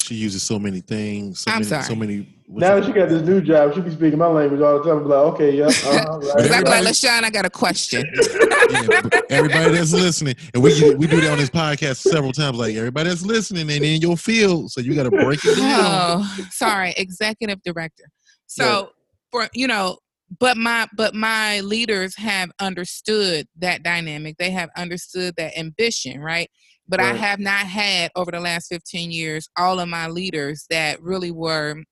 She 0.10 0.16
uses 0.16 0.42
so 0.42 0.58
many 0.58 0.82
things. 0.82 1.42
So 1.42 1.52
I'm 1.52 1.58
many, 1.58 1.66
sorry. 1.66 1.84
So 1.84 1.94
many. 1.94 2.28
Now 2.48 2.80
that 2.80 2.86
she 2.88 2.92
got 2.92 3.10
this 3.10 3.22
new 3.22 3.42
job, 3.42 3.76
she 3.76 3.82
be 3.82 3.92
speaking 3.92 4.18
my 4.18 4.26
language 4.26 4.60
all 4.60 4.80
the 4.80 4.84
time. 4.84 5.04
I'm 5.04 5.08
like, 5.08 5.20
okay, 5.36 5.56
yeah. 5.56 5.68
Uh-huh, 5.68 6.18
right. 6.36 6.52
I'm 6.52 6.64
like, 6.64 6.84
LaShawn, 6.84 7.24
I 7.26 7.30
got 7.30 7.46
a 7.46 7.50
question. 7.52 8.12
yeah, 8.72 9.22
everybody 9.30 9.72
that's 9.72 9.94
listening, 9.94 10.34
and 10.56 10.64
we 10.64 10.72
we 10.96 11.06
do 11.06 11.22
that 11.22 11.30
on 11.30 11.38
this 11.38 11.52
podcast 11.52 11.98
several 11.98 12.32
times. 12.32 12.58
Like 12.58 12.76
everybody 12.76 13.10
that's 13.10 13.22
listening 13.22 13.70
and 13.70 13.86
in 13.86 14.02
your 14.02 14.18
field, 14.18 14.72
so 14.72 14.82
you 14.82 14.96
got 14.96 15.04
to 15.04 15.12
break 15.12 15.46
it 15.46 15.58
down. 15.58 15.80
Oh, 15.80 16.38
sorry, 16.50 16.96
executive 16.98 17.62
director. 17.62 18.06
So 18.48 18.90
for 19.32 19.48
you 19.54 19.68
know, 19.68 20.00
but 20.40 20.58
my 20.58 20.88
but 20.98 21.14
my 21.14 21.60
leaders 21.60 22.18
have 22.18 22.50
understood 22.60 23.48
that 23.60 23.84
dynamic. 23.84 24.38
They 24.40 24.50
have 24.50 24.72
understood 24.76 25.36
that 25.38 25.56
ambition, 25.56 26.20
right? 26.20 26.50
But 26.90 27.00
right. 27.00 27.14
I 27.14 27.18
have 27.18 27.40
not 27.40 27.68
had 27.68 28.12
over 28.16 28.32
the 28.32 28.40
last 28.40 28.68
15 28.68 29.12
years 29.12 29.48
all 29.58 29.80
of 29.80 29.88
my 29.88 30.08
leaders 30.08 30.66
that 30.70 31.02
really 31.02 31.32
were 31.32 31.84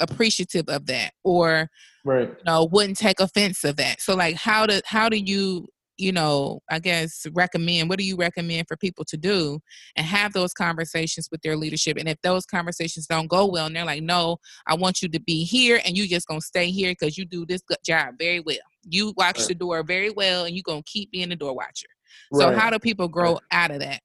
appreciative 0.00 0.68
of 0.68 0.86
that 0.86 1.12
or 1.22 1.68
right. 2.04 2.28
you 2.28 2.44
know 2.44 2.68
wouldn't 2.72 2.98
take 2.98 3.20
offense 3.20 3.64
of 3.64 3.76
that. 3.76 4.00
So 4.00 4.14
like 4.14 4.36
how 4.36 4.66
do 4.66 4.80
how 4.86 5.08
do 5.08 5.16
you 5.16 5.66
you 5.96 6.12
know, 6.12 6.60
I 6.70 6.78
guess 6.78 7.26
recommend 7.32 7.88
what 7.88 7.98
do 7.98 8.04
you 8.04 8.16
recommend 8.16 8.66
for 8.66 8.76
people 8.76 9.04
to 9.06 9.16
do 9.16 9.60
and 9.96 10.06
have 10.06 10.32
those 10.32 10.52
conversations 10.52 11.28
with 11.30 11.40
their 11.42 11.56
leadership. 11.56 11.96
And 11.98 12.08
if 12.08 12.20
those 12.22 12.46
conversations 12.46 13.06
don't 13.06 13.28
go 13.28 13.46
well 13.46 13.66
and 13.66 13.76
they're 13.76 13.84
like, 13.84 14.02
no, 14.02 14.38
I 14.66 14.74
want 14.74 15.02
you 15.02 15.08
to 15.08 15.20
be 15.20 15.44
here 15.44 15.80
and 15.84 15.96
you 15.96 16.08
just 16.08 16.26
gonna 16.26 16.40
stay 16.40 16.70
here 16.70 16.92
because 16.92 17.16
you 17.16 17.24
do 17.24 17.46
this 17.46 17.62
job 17.84 18.14
very 18.18 18.40
well. 18.40 18.56
You 18.82 19.14
watch 19.16 19.38
right. 19.38 19.48
the 19.48 19.54
door 19.54 19.82
very 19.82 20.10
well 20.10 20.44
and 20.44 20.54
you're 20.54 20.64
gonna 20.64 20.82
keep 20.84 21.12
being 21.12 21.28
the 21.28 21.36
door 21.36 21.54
watcher. 21.54 21.86
So 22.32 22.52
how 22.52 22.70
do 22.70 22.78
people 22.78 23.08
grow 23.08 23.38
out 23.50 23.70
of 23.70 23.80
that? 23.80 24.00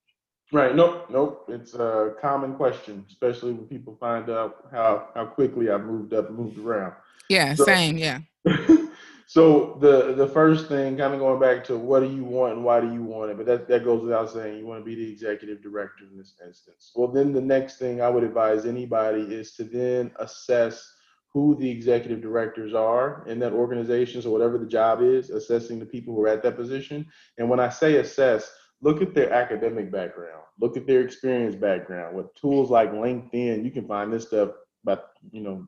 Right. 0.51 0.75
Nope. 0.75 1.07
Nope. 1.09 1.45
It's 1.49 1.73
a 1.75 2.15
common 2.21 2.55
question, 2.55 3.05
especially 3.09 3.53
when 3.53 3.67
people 3.67 3.95
find 3.99 4.29
out 4.29 4.67
how 4.71 5.09
how 5.13 5.25
quickly 5.25 5.69
I've 5.69 5.85
moved 5.85 6.13
up, 6.13 6.31
moved 6.31 6.57
around. 6.57 6.93
Yeah. 7.29 7.53
So, 7.53 7.65
same. 7.65 7.97
Yeah. 7.97 8.19
So 9.29 9.77
the 9.79 10.15
the 10.15 10.27
first 10.27 10.69
thing, 10.69 10.97
kind 10.97 11.13
of 11.13 11.19
going 11.19 11.39
back 11.39 11.63
to 11.65 11.77
what 11.77 11.99
do 11.99 12.09
you 12.09 12.23
want 12.23 12.53
and 12.53 12.63
why 12.63 12.81
do 12.81 12.91
you 12.91 13.03
want 13.03 13.29
it, 13.29 13.37
but 13.37 13.45
that, 13.45 13.67
that 13.67 13.83
goes 13.83 14.01
without 14.01 14.31
saying. 14.31 14.57
You 14.57 14.65
want 14.65 14.81
to 14.81 14.83
be 14.83 14.95
the 14.95 15.07
executive 15.07 15.61
director 15.61 16.05
in 16.11 16.17
this 16.17 16.33
instance. 16.43 16.91
Well, 16.95 17.09
then 17.09 17.31
the 17.31 17.39
next 17.39 17.77
thing 17.77 18.01
I 18.01 18.09
would 18.09 18.23
advise 18.23 18.65
anybody 18.65 19.21
is 19.21 19.51
to 19.57 19.65
then 19.65 20.09
assess 20.15 20.83
who 21.31 21.55
the 21.59 21.69
executive 21.69 22.23
directors 22.23 22.73
are 22.73 23.23
in 23.27 23.37
that 23.37 23.53
organization. 23.53 24.19
So 24.23 24.31
whatever 24.31 24.57
the 24.57 24.65
job 24.65 25.03
is, 25.03 25.29
assessing 25.29 25.77
the 25.77 25.85
people 25.85 26.15
who 26.15 26.23
are 26.23 26.29
at 26.29 26.41
that 26.41 26.55
position. 26.55 27.05
And 27.37 27.47
when 27.51 27.59
I 27.59 27.69
say 27.69 27.97
assess, 27.97 28.51
look 28.81 29.01
at 29.01 29.13
their 29.13 29.31
academic 29.31 29.91
background, 29.91 30.43
look 30.59 30.77
at 30.77 30.87
their 30.87 31.01
experience 31.01 31.55
background. 31.55 32.15
With 32.15 32.33
tools 32.35 32.69
like 32.69 32.91
LinkedIn, 32.91 33.63
you 33.63 33.71
can 33.71 33.87
find 33.87 34.11
this 34.11 34.27
stuff 34.27 34.51
by 34.83 34.97
you 35.31 35.41
know 35.41 35.67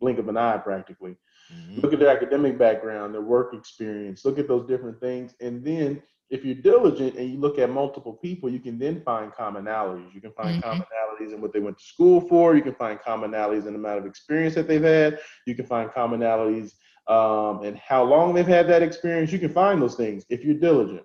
blink 0.00 0.18
of 0.18 0.28
an 0.28 0.36
eye 0.36 0.58
practically. 0.58 1.16
Mm-hmm. 1.52 1.80
Look 1.80 1.92
at 1.92 1.98
their 1.98 2.14
academic 2.14 2.58
background, 2.58 3.14
their 3.14 3.22
work 3.22 3.54
experience, 3.54 4.24
look 4.24 4.38
at 4.38 4.48
those 4.48 4.66
different 4.66 5.00
things. 5.00 5.34
And 5.40 5.64
then 5.64 6.02
if 6.30 6.44
you're 6.44 6.54
diligent 6.54 7.16
and 7.16 7.30
you 7.30 7.38
look 7.38 7.58
at 7.58 7.68
multiple 7.68 8.14
people, 8.14 8.48
you 8.48 8.58
can 8.58 8.78
then 8.78 9.02
find 9.02 9.32
commonalities. 9.32 10.14
You 10.14 10.20
can 10.20 10.32
find 10.32 10.62
mm-hmm. 10.62 10.80
commonalities 10.80 11.34
in 11.34 11.42
what 11.42 11.52
they 11.52 11.60
went 11.60 11.78
to 11.78 11.84
school 11.84 12.22
for. 12.22 12.56
You 12.56 12.62
can 12.62 12.74
find 12.74 12.98
commonalities 12.98 13.66
in 13.66 13.74
the 13.74 13.78
amount 13.78 13.98
of 13.98 14.06
experience 14.06 14.54
that 14.54 14.66
they've 14.66 14.82
had. 14.82 15.18
You 15.46 15.54
can 15.54 15.66
find 15.66 15.90
commonalities 15.90 16.72
um, 17.06 17.64
and 17.64 17.76
how 17.76 18.02
long 18.04 18.32
they've 18.32 18.46
had 18.46 18.66
that 18.68 18.82
experience. 18.82 19.30
You 19.30 19.38
can 19.38 19.52
find 19.52 19.82
those 19.82 19.94
things 19.94 20.24
if 20.30 20.42
you're 20.42 20.54
diligent. 20.54 21.02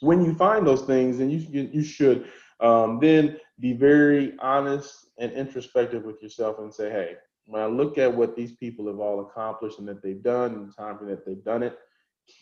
When 0.00 0.24
you 0.24 0.34
find 0.34 0.66
those 0.66 0.82
things, 0.82 1.18
then 1.18 1.30
you 1.30 1.38
you, 1.38 1.70
you 1.72 1.82
should 1.82 2.30
um, 2.60 2.98
then 3.00 3.38
be 3.58 3.72
very 3.72 4.34
honest 4.40 5.06
and 5.18 5.32
introspective 5.32 6.04
with 6.04 6.22
yourself 6.22 6.58
and 6.58 6.72
say, 6.72 6.90
hey, 6.90 7.14
when 7.46 7.62
I 7.62 7.66
look 7.66 7.98
at 7.98 8.14
what 8.14 8.36
these 8.36 8.52
people 8.52 8.86
have 8.86 9.00
all 9.00 9.20
accomplished 9.20 9.78
and 9.78 9.88
that 9.88 10.02
they've 10.02 10.22
done 10.22 10.54
and 10.54 10.68
the 10.68 10.72
time 10.72 10.98
that 11.06 11.26
they've 11.26 11.44
done 11.44 11.62
it, 11.62 11.78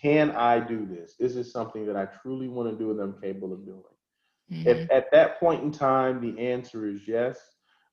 can 0.02 0.32
I 0.32 0.60
do 0.60 0.86
this? 0.86 1.14
Is 1.18 1.34
this 1.34 1.52
something 1.52 1.86
that 1.86 1.96
I 1.96 2.06
truly 2.06 2.48
want 2.48 2.70
to 2.70 2.76
do 2.76 2.90
and 2.90 3.00
I'm 3.00 3.20
capable 3.20 3.52
of 3.52 3.64
doing? 3.64 3.82
Mm-hmm. 4.52 4.68
If 4.68 4.90
at 4.90 5.10
that 5.12 5.40
point 5.40 5.62
in 5.62 5.72
time 5.72 6.20
the 6.20 6.40
answer 6.40 6.86
is 6.86 7.06
yes, 7.06 7.38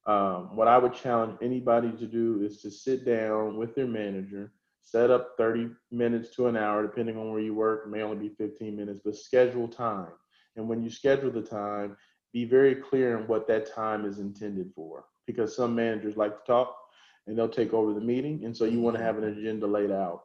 um, 0.06 0.56
what 0.56 0.68
I 0.68 0.78
would 0.78 0.94
challenge 0.94 1.38
anybody 1.42 1.92
to 1.92 2.06
do 2.06 2.44
is 2.44 2.62
to 2.62 2.70
sit 2.70 3.06
down 3.06 3.58
with 3.58 3.76
their 3.76 3.88
manager, 3.88 4.52
set 4.86 5.10
up 5.10 5.32
30 5.38 5.72
minutes 5.92 6.36
to 6.36 6.48
an 6.48 6.56
hour, 6.56 6.84
depending 6.84 7.18
on 7.18 7.32
where 7.32 7.42
you 7.42 7.56
work, 7.56 7.84
it 7.86 7.90
may 7.90 8.04
only 8.04 8.30
be 8.30 8.36
15 8.36 8.76
minutes, 8.76 9.02
but 9.04 9.16
schedule 9.16 9.68
time. 9.68 10.12
And 10.56 10.70
when 10.70 10.82
you 10.84 10.90
schedule 10.90 11.32
the 11.32 11.42
time, 11.42 11.98
be 12.32 12.46
very 12.46 12.76
clear 12.76 13.18
on 13.18 13.28
what 13.28 13.48
that 13.48 13.74
time 13.74 14.06
is 14.06 14.20
intended 14.20 14.72
for. 14.76 15.06
Because 15.26 15.56
some 15.56 15.74
managers 15.74 16.16
like 16.16 16.38
to 16.38 16.52
talk 16.52 16.78
and 17.26 17.38
they'll 17.38 17.50
take 17.50 17.74
over 17.74 17.94
the 17.94 18.00
meeting. 18.00 18.46
And 18.46 18.56
so 18.56 18.66
you 18.66 18.80
want 18.80 18.96
to 18.96 19.04
have 19.04 19.18
an 19.18 19.24
agenda 19.24 19.66
laid 19.66 19.92
out. 19.92 20.22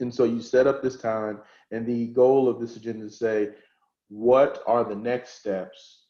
And 0.00 0.12
so 0.12 0.24
you 0.24 0.42
set 0.42 0.66
up 0.66 0.82
this 0.82 0.96
time, 0.96 1.38
and 1.70 1.86
the 1.86 2.08
goal 2.08 2.48
of 2.48 2.58
this 2.58 2.76
agenda 2.76 3.06
is 3.06 3.12
to 3.12 3.18
say, 3.18 3.48
what 4.08 4.62
are 4.66 4.82
the 4.82 4.96
next 4.96 5.38
steps 5.38 6.06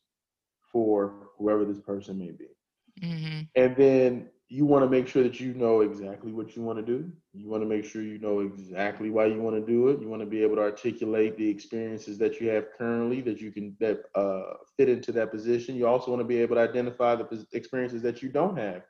for 0.72 1.28
whoever 1.36 1.64
this 1.66 1.80
person 1.80 2.18
may 2.18 2.30
be? 2.30 2.48
Mm-hmm. 3.02 3.40
And 3.54 3.76
then 3.76 4.28
you 4.50 4.66
want 4.66 4.84
to 4.84 4.90
make 4.90 5.08
sure 5.08 5.22
that 5.22 5.40
you 5.40 5.54
know 5.54 5.80
exactly 5.80 6.32
what 6.32 6.54
you 6.54 6.62
want 6.62 6.78
to 6.78 6.84
do. 6.84 7.10
You 7.32 7.48
want 7.48 7.62
to 7.62 7.68
make 7.68 7.84
sure 7.84 8.02
you 8.02 8.18
know 8.18 8.40
exactly 8.40 9.08
why 9.08 9.26
you 9.26 9.40
want 9.40 9.56
to 9.56 9.64
do 9.64 9.88
it. 9.88 10.02
You 10.02 10.08
want 10.08 10.20
to 10.20 10.26
be 10.26 10.42
able 10.42 10.56
to 10.56 10.62
articulate 10.62 11.38
the 11.38 11.48
experiences 11.48 12.18
that 12.18 12.40
you 12.40 12.50
have 12.50 12.66
currently 12.76 13.22
that 13.22 13.40
you 13.40 13.50
can 13.52 13.76
that 13.80 14.02
uh, 14.14 14.54
fit 14.76 14.88
into 14.88 15.12
that 15.12 15.30
position. 15.30 15.76
You 15.76 15.86
also 15.86 16.10
want 16.10 16.20
to 16.20 16.28
be 16.28 16.38
able 16.38 16.56
to 16.56 16.62
identify 16.62 17.14
the 17.14 17.46
experiences 17.52 18.02
that 18.02 18.22
you 18.22 18.28
don't 18.28 18.58
have, 18.58 18.82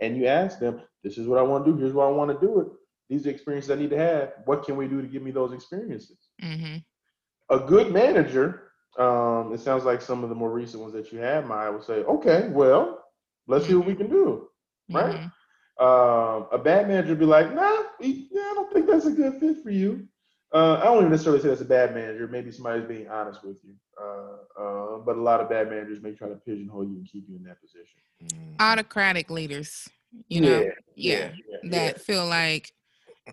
and 0.00 0.16
you 0.16 0.26
ask 0.26 0.58
them, 0.58 0.80
"This 1.02 1.18
is 1.18 1.26
what 1.26 1.38
I 1.38 1.42
want 1.42 1.66
to 1.66 1.72
do. 1.72 1.76
Here's 1.76 1.92
why 1.92 2.06
I 2.06 2.10
want 2.10 2.30
to 2.30 2.46
do 2.46 2.60
it 2.60 2.68
these 3.12 3.26
are 3.26 3.30
experiences 3.30 3.70
I 3.70 3.74
need 3.74 3.90
to 3.90 3.98
have. 3.98 4.32
What 4.46 4.64
can 4.64 4.76
we 4.76 4.88
do 4.88 5.02
to 5.02 5.06
give 5.06 5.22
me 5.22 5.32
those 5.32 5.52
experiences? 5.52 6.16
Mm-hmm. 6.42 6.76
A 7.54 7.58
good 7.58 7.92
manager, 7.92 8.70
um, 8.98 9.52
it 9.52 9.60
sounds 9.60 9.84
like 9.84 10.00
some 10.00 10.22
of 10.22 10.30
the 10.30 10.34
more 10.34 10.50
recent 10.50 10.82
ones 10.82 10.94
that 10.94 11.12
you 11.12 11.18
have, 11.18 11.50
I 11.50 11.68
would 11.68 11.84
say, 11.84 12.04
okay, 12.04 12.48
well, 12.48 13.04
let's 13.46 13.66
see 13.66 13.74
what 13.74 13.86
we 13.86 13.94
can 13.94 14.08
do, 14.08 14.48
right? 14.92 15.16
Mm-hmm. 15.16 15.84
Um, 15.84 16.46
a 16.52 16.58
bad 16.58 16.88
manager 16.88 17.10
would 17.10 17.18
be 17.18 17.24
like, 17.24 17.54
nah, 17.54 17.82
we, 17.98 18.28
yeah, 18.30 18.42
I 18.42 18.54
don't 18.54 18.72
think 18.72 18.86
that's 18.86 19.06
a 19.06 19.10
good 19.10 19.40
fit 19.40 19.62
for 19.62 19.70
you. 19.70 20.06
Uh, 20.54 20.78
I 20.80 20.84
don't 20.84 20.98
even 20.98 21.10
necessarily 21.10 21.40
say 21.40 21.48
that's 21.48 21.62
a 21.62 21.66
bad 21.66 21.94
manager. 21.94 22.28
Maybe 22.28 22.52
somebody's 22.52 22.84
being 22.84 23.08
honest 23.08 23.42
with 23.42 23.56
you. 23.64 23.74
Uh, 24.00 24.60
uh, 24.62 24.98
but 24.98 25.16
a 25.16 25.20
lot 25.20 25.40
of 25.40 25.48
bad 25.48 25.70
managers 25.70 26.02
may 26.02 26.12
try 26.12 26.28
to 26.28 26.34
pigeonhole 26.34 26.84
you 26.84 26.96
and 26.96 27.08
keep 27.10 27.24
you 27.28 27.36
in 27.36 27.44
that 27.44 27.56
position. 27.60 28.00
Autocratic 28.60 29.30
leaders, 29.30 29.88
you 30.28 30.42
know, 30.42 30.60
yeah, 30.60 30.70
yeah, 30.94 31.30
yeah 31.48 31.70
that 31.70 31.96
yeah. 31.96 32.02
feel 32.02 32.26
like 32.26 32.70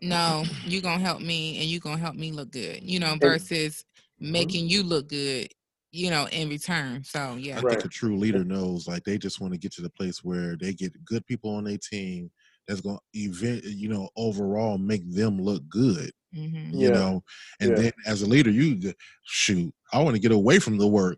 no, 0.01 0.45
you're 0.66 0.82
gonna 0.82 0.99
help 0.99 1.22
me 1.22 1.60
and 1.60 1.66
you're 1.70 1.80
gonna 1.80 1.97
help 1.97 2.16
me 2.16 2.32
look 2.32 2.51
good, 2.51 2.82
you 2.84 2.99
know, 2.99 3.18
versus 3.20 3.84
mm-hmm. 4.22 4.32
making 4.32 4.70
you 4.70 4.84
look 4.84 5.10
good, 5.10 5.51
you 5.92 6.10
know, 6.10 6.28
in 6.32 6.50
return. 6.50 7.04
So 7.04 7.36
yeah. 7.36 7.58
I 7.58 7.62
think 7.62 7.86
a 7.86 7.88
true 7.88 8.18
leader 8.18 8.44
knows 8.44 8.88
like 8.88 9.04
they 9.04 9.18
just 9.18 9.42
want 9.42 9.54
to 9.54 9.60
get 9.60 9.72
to 9.74 9.82
the 9.82 9.90
place 9.90 10.24
where 10.24 10.56
they 10.56 10.74
get 10.74 10.94
good 11.06 11.26
people 11.26 11.56
on 11.56 11.64
their 11.64 11.78
team 11.78 12.30
that's 12.68 12.82
gonna 12.82 13.00
event 13.14 13.64
you 13.64 13.90
know, 13.90 14.10
overall 14.16 14.78
make 14.78 15.10
them 15.12 15.42
look 15.42 15.68
good. 15.70 16.12
Mm-hmm. 16.36 16.78
You 16.78 16.90
yeah. 16.90 16.94
know, 16.94 17.24
and 17.60 17.72
yeah. 17.72 17.76
then 17.76 17.92
as 18.06 18.22
a 18.22 18.28
leader, 18.28 18.52
you 18.52 18.94
shoot, 19.24 19.74
I 19.92 20.02
want 20.04 20.16
to 20.16 20.22
get 20.22 20.32
away 20.32 20.60
from 20.60 20.78
the 20.78 20.88
work. 20.88 21.18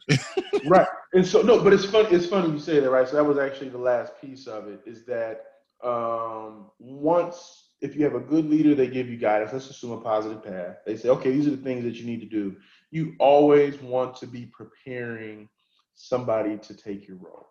right. 0.65 0.87
And 1.13 1.27
so 1.27 1.41
no, 1.41 1.61
but 1.61 1.73
it's 1.73 1.83
funny, 1.83 2.07
it's 2.15 2.25
funny 2.25 2.53
you 2.53 2.57
say 2.57 2.79
that, 2.79 2.89
right? 2.89 3.05
So 3.05 3.17
that 3.17 3.25
was 3.25 3.37
actually 3.37 3.67
the 3.67 3.77
last 3.77 4.13
piece 4.21 4.47
of 4.47 4.69
it, 4.69 4.79
is 4.85 5.03
that 5.07 5.41
um 5.83 6.71
once 6.79 7.71
if 7.81 7.95
you 7.95 8.03
have 8.03 8.15
a 8.15 8.19
good 8.19 8.49
leader, 8.49 8.75
they 8.75 8.87
give 8.87 9.09
you 9.09 9.17
guidance. 9.17 9.51
Let's 9.51 9.69
assume 9.69 9.91
a 9.91 9.99
positive 9.99 10.43
path. 10.43 10.77
They 10.85 10.95
say, 10.95 11.09
okay, 11.09 11.31
these 11.31 11.47
are 11.47 11.51
the 11.51 11.57
things 11.57 11.83
that 11.83 11.95
you 11.95 12.05
need 12.05 12.21
to 12.21 12.27
do. 12.27 12.55
You 12.91 13.15
always 13.19 13.81
want 13.81 14.15
to 14.17 14.27
be 14.27 14.45
preparing 14.45 15.49
somebody 15.95 16.57
to 16.57 16.75
take 16.75 17.07
your 17.07 17.17
role. 17.17 17.47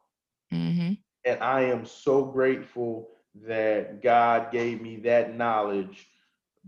Mm-hmm. 0.53 0.93
And 1.25 1.43
I 1.43 1.63
am 1.63 1.85
so 1.87 2.25
grateful 2.25 3.09
that 3.47 4.03
God 4.03 4.51
gave 4.53 4.81
me 4.81 4.97
that 4.99 5.37
knowledge 5.37 6.09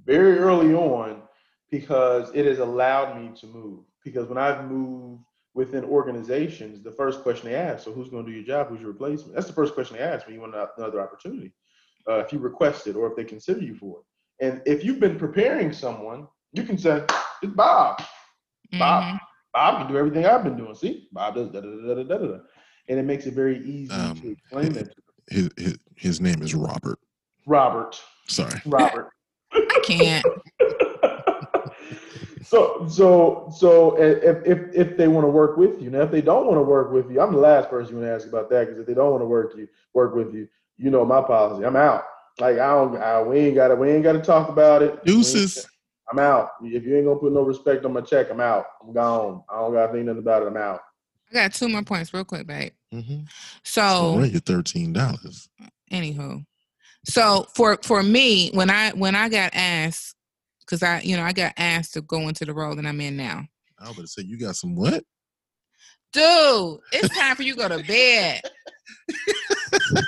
very 0.04 0.38
early 0.38 0.74
on 0.74 1.22
because 1.70 2.30
it 2.34 2.46
has 2.46 2.58
allowed 2.58 3.20
me 3.20 3.30
to 3.40 3.46
move. 3.46 3.84
Because 4.04 4.28
when 4.28 4.38
I've 4.38 4.70
moved 4.70 5.22
within 5.54 5.84
organizations, 5.84 6.82
the 6.82 6.92
first 6.92 7.22
question 7.22 7.48
they 7.48 7.56
ask, 7.56 7.84
so 7.84 7.92
who's 7.92 8.08
going 8.08 8.24
to 8.24 8.30
do 8.30 8.36
your 8.36 8.46
job? 8.46 8.68
Who's 8.68 8.80
your 8.80 8.90
replacement? 8.90 9.34
That's 9.34 9.46
the 9.46 9.52
first 9.52 9.74
question 9.74 9.96
they 9.96 10.02
ask 10.02 10.26
when 10.26 10.34
you 10.34 10.40
want 10.40 10.54
another 10.76 11.00
opportunity 11.00 11.52
uh, 12.08 12.18
if 12.18 12.32
you 12.32 12.38
request 12.38 12.86
it 12.86 12.96
or 12.96 13.10
if 13.10 13.16
they 13.16 13.24
consider 13.24 13.60
you 13.60 13.74
for 13.74 14.00
it. 14.00 14.46
And 14.46 14.62
if 14.66 14.84
you've 14.84 15.00
been 15.00 15.18
preparing 15.18 15.72
someone, 15.72 16.26
you 16.52 16.64
can 16.64 16.78
say, 16.78 17.04
it's 17.42 17.52
Bob. 17.54 18.02
Mm-hmm. 18.72 18.78
Bob, 18.78 19.20
Bob 19.52 19.78
can 19.78 19.92
do 19.92 19.98
everything 19.98 20.26
I've 20.26 20.44
been 20.44 20.56
doing. 20.56 20.74
See, 20.74 21.08
Bob 21.12 21.34
does 21.34 21.48
da 21.50 21.60
da 21.60 21.68
da 21.68 21.94
da 21.94 22.02
da 22.02 22.18
da. 22.18 22.38
And 22.88 22.98
it 22.98 23.04
makes 23.04 23.26
it 23.26 23.34
very 23.34 23.64
easy 23.64 23.92
um, 23.92 24.20
to 24.20 24.30
explain 24.30 24.76
it. 24.76 24.94
His, 25.30 25.50
his, 25.56 25.78
his 25.96 26.20
name 26.20 26.42
is 26.42 26.54
Robert. 26.54 26.98
Robert. 27.46 28.00
Sorry. 28.26 28.60
Robert. 28.66 29.10
I 29.52 29.80
can't. 29.84 30.26
so 32.42 32.86
so 32.88 33.52
so 33.56 33.96
if 33.98 34.44
if 34.44 34.58
if 34.74 34.96
they 34.96 35.08
want 35.08 35.24
to 35.24 35.30
work 35.30 35.56
with 35.56 35.80
you 35.80 35.90
now 35.90 36.00
if 36.00 36.10
they 36.10 36.20
don't 36.20 36.46
want 36.46 36.58
to 36.58 36.62
work 36.62 36.90
with 36.90 37.08
you 37.10 37.20
i'm 37.20 37.32
the 37.32 37.38
last 37.38 37.70
person 37.70 37.94
you 37.94 38.00
want 38.00 38.10
to 38.10 38.14
ask 38.14 38.26
about 38.28 38.50
that 38.50 38.66
because 38.66 38.78
if 38.78 38.86
they 38.86 38.94
don't 38.94 39.12
want 39.12 39.22
to 39.22 39.26
work 39.26 39.54
you 39.56 39.66
work 39.94 40.14
with 40.14 40.34
you 40.34 40.48
you 40.82 40.90
know 40.90 41.04
my 41.04 41.22
policy. 41.22 41.64
I'm 41.64 41.76
out. 41.76 42.04
Like 42.40 42.58
I 42.58 42.70
don't. 42.74 42.96
I, 42.96 43.22
we 43.22 43.38
ain't 43.38 43.54
got 43.54 43.68
to. 43.68 43.76
We 43.76 43.90
ain't 43.90 44.02
got 44.02 44.12
to 44.12 44.20
talk 44.20 44.48
about 44.48 44.82
it. 44.82 45.04
Deuces. 45.04 45.66
I'm 46.10 46.18
out. 46.18 46.50
If 46.62 46.84
you 46.84 46.96
ain't 46.96 47.06
gonna 47.06 47.18
put 47.18 47.32
no 47.32 47.42
respect 47.42 47.84
on 47.84 47.92
my 47.92 48.00
check, 48.00 48.30
I'm 48.30 48.40
out. 48.40 48.66
I'm 48.82 48.92
gone. 48.92 49.42
I 49.48 49.58
don't 49.58 49.72
got 49.72 49.86
to 49.86 49.92
think 49.92 50.06
nothing 50.06 50.18
about 50.18 50.42
it. 50.42 50.48
I'm 50.48 50.56
out. 50.56 50.80
I 51.30 51.34
got 51.34 51.54
two 51.54 51.68
more 51.68 51.82
points, 51.82 52.12
real 52.12 52.24
quick, 52.24 52.46
babe. 52.46 52.72
Mm-hmm. 52.92 53.20
So 53.64 54.22
your 54.22 54.40
thirteen 54.40 54.92
dollars. 54.92 55.48
Anywho, 55.90 56.44
so 57.04 57.46
for 57.54 57.78
for 57.82 58.02
me, 58.02 58.50
when 58.52 58.70
I 58.70 58.90
when 58.90 59.14
I 59.14 59.28
got 59.28 59.54
asked, 59.54 60.14
because 60.60 60.82
I 60.82 61.00
you 61.00 61.16
know 61.16 61.22
I 61.22 61.32
got 61.32 61.54
asked 61.56 61.94
to 61.94 62.02
go 62.02 62.28
into 62.28 62.44
the 62.44 62.54
role 62.54 62.74
that 62.76 62.86
I'm 62.86 63.00
in 63.00 63.16
now. 63.16 63.46
I 63.78 63.88
was 63.88 63.96
going 63.96 64.06
to 64.06 64.12
say 64.12 64.22
you 64.22 64.38
got 64.38 64.54
some 64.54 64.76
what? 64.76 65.02
Dude, 66.12 66.78
it's 66.92 67.16
time 67.18 67.34
for 67.34 67.42
you 67.42 67.54
to 67.54 67.58
go 67.58 67.68
to 67.68 67.84
bed. 67.84 68.42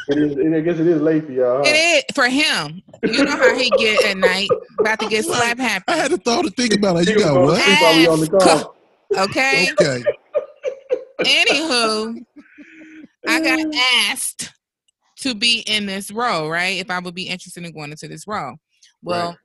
It 0.09 0.19
is, 0.19 0.55
I 0.55 0.61
guess 0.61 0.79
it 0.79 0.87
is 0.87 1.01
late 1.01 1.27
for 1.27 1.33
y'all. 1.33 1.57
Huh? 1.59 1.63
It 1.67 1.77
is 1.77 2.05
for 2.15 2.29
him. 2.29 2.83
You 3.03 3.25
know 3.25 3.37
how 3.37 3.57
he 3.57 3.71
get 3.71 4.05
at 4.05 4.17
night, 4.17 4.49
about 4.79 5.01
to 5.01 5.09
get 5.09 5.25
slap 5.25 5.59
happy. 5.59 5.85
I 5.89 5.97
had 5.97 6.11
to 6.11 6.17
thought 6.19 6.45
to 6.45 6.51
think 6.51 6.75
about 6.75 7.03
it. 7.03 7.09
You 7.09 7.19
got 7.19 7.41
what? 7.41 7.63
Probably 7.63 8.07
On 8.07 8.21
the 8.21 8.29
call. 8.29 8.75
Okay. 9.17 9.69
Okay. 9.81 10.03
Anywho, 11.21 12.25
I 13.29 13.41
got 13.41 13.75
asked 14.09 14.53
to 15.19 15.37
be 15.37 15.61
in 15.69 15.87
this 15.87 16.11
role, 16.11 16.51
right? 16.51 16.81
If 16.81 16.91
I 16.91 16.99
would 16.99 17.15
be 17.15 17.29
interested 17.29 17.65
in 17.65 17.73
going 17.73 17.93
into 17.93 18.09
this 18.09 18.27
role. 18.27 18.57
Well, 19.03 19.29
right 19.29 19.39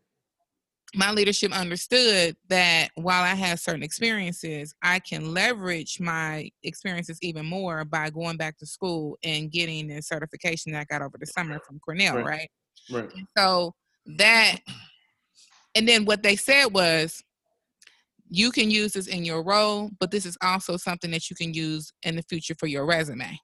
my 0.96 1.12
leadership 1.12 1.52
understood 1.52 2.36
that 2.48 2.90
while 2.96 3.24
I 3.24 3.36
have 3.36 3.60
certain 3.60 3.84
experiences, 3.84 4.74
I 4.82 5.00
can 5.00 5.34
leverage 5.34 6.00
my 6.00 6.50
experiences 6.64 7.20
even 7.22 7.46
more 7.46 7.86
by 7.86 8.10
going 8.10 8.38
back 8.38 8.58
to 8.58 8.66
school 8.66 9.18
and 9.24 9.52
getting 9.52 9.88
the 9.88 10.02
certification 10.02 10.72
that 10.72 10.80
I 10.82 10.86
got 10.86 11.04
over 11.04 11.18
the 11.20 11.28
summer 11.28 11.60
from 11.66 11.80
Cornell, 11.80 12.18
right? 12.18 12.50
Right. 12.92 13.04
right. 13.04 13.12
so 13.38 13.76
that, 14.18 14.58
and 15.76 15.88
then 15.88 16.06
what 16.06 16.24
they 16.24 16.36
said 16.36 16.66
was, 16.68 17.24
you 18.32 18.52
can 18.52 18.70
use 18.70 18.94
this 18.94 19.08
in 19.08 19.26
your 19.26 19.44
role, 19.44 19.90
but 20.00 20.12
this 20.12 20.26
is 20.26 20.38
also 20.44 20.78
something 20.78 21.10
that 21.12 21.30
you 21.30 21.36
can 21.36 21.54
use 21.54 21.92
in 22.04 22.16
the 22.16 22.22
future 22.24 22.54
for 22.60 22.68
your 22.68 22.86
resume. 22.86 23.40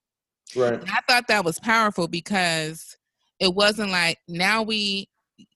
Right. 0.55 0.73
And 0.73 0.89
I 0.89 0.99
thought 1.07 1.27
that 1.27 1.43
was 1.43 1.59
powerful 1.59 2.07
because 2.07 2.95
it 3.39 3.53
wasn't 3.53 3.91
like 3.91 4.19
now 4.27 4.61
we 4.61 5.09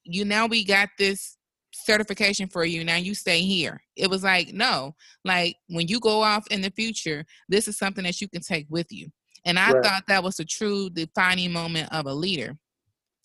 you 0.03 0.25
now 0.25 0.47
we 0.47 0.65
got 0.65 0.89
this 0.97 1.37
certification 1.83 2.47
for 2.47 2.65
you. 2.65 2.83
Now 2.83 2.95
you 2.95 3.15
stay 3.15 3.41
here. 3.41 3.81
It 3.95 4.09
was 4.09 4.23
like, 4.23 4.53
no, 4.53 4.95
like 5.23 5.55
when 5.67 5.87
you 5.87 5.99
go 5.99 6.21
off 6.21 6.47
in 6.47 6.61
the 6.61 6.71
future, 6.71 7.25
this 7.47 7.67
is 7.67 7.77
something 7.77 8.03
that 8.03 8.21
you 8.21 8.27
can 8.27 8.41
take 8.41 8.67
with 8.69 8.87
you. 8.91 9.09
And 9.45 9.57
I 9.57 9.71
right. 9.71 9.83
thought 9.83 10.03
that 10.07 10.23
was 10.23 10.39
a 10.39 10.45
true 10.45 10.89
defining 10.89 11.51
moment 11.51 11.89
of 11.91 12.05
a 12.05 12.13
leader. 12.13 12.57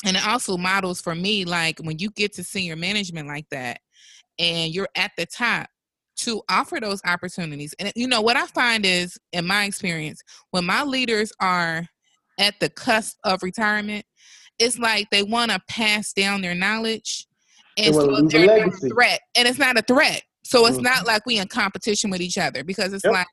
And 0.05 0.17
it 0.17 0.27
also 0.27 0.57
models 0.57 1.01
for 1.01 1.15
me, 1.15 1.45
like 1.45 1.79
when 1.81 1.99
you 1.99 2.11
get 2.11 2.33
to 2.35 2.45
senior 2.45 2.77
management 2.77 3.27
like 3.27 3.49
that 3.51 3.81
and 4.39 4.75
you're 4.75 4.89
at 4.97 5.13
the 5.17 5.27
top, 5.27 5.69
to 6.17 6.43
offer 6.49 6.79
those 6.81 7.01
opportunities. 7.05 7.75
And 7.81 7.91
you 7.97 8.07
know 8.07 8.21
what 8.21 8.37
I 8.37 8.47
find 8.47 8.87
is, 8.87 9.19
in 9.33 9.47
my 9.47 9.65
experience, 9.65 10.23
when 10.53 10.65
my 10.65 10.85
leaders 10.85 11.33
are 11.41 11.87
at 12.39 12.55
the 12.61 12.69
cusp 12.69 13.17
of 13.25 13.43
retirement, 13.43 14.07
it's 14.61 14.79
like 14.79 15.11
they 15.11 15.25
want 15.25 15.51
to 15.51 15.61
pass 15.69 16.13
down 16.13 16.41
their 16.41 16.55
knowledge, 16.55 17.27
and 17.77 17.95
so 17.95 18.23
they're 18.23 18.67
a 18.67 18.71
threat, 18.71 19.21
and 19.37 19.49
it's 19.49 19.59
not 19.59 19.79
a 19.79 19.83
threat. 19.83 20.23
So 20.45 20.67
it's 20.67 20.77
mm-hmm. 20.77 20.85
not 20.85 21.07
like 21.07 21.25
we 21.27 21.39
in 21.39 21.49
competition 21.49 22.11
with 22.11 22.21
each 22.21 22.39
other 22.39 22.65
because 22.65 22.93
it's 22.93 23.05
yep. 23.05 23.15
like 23.15 23.27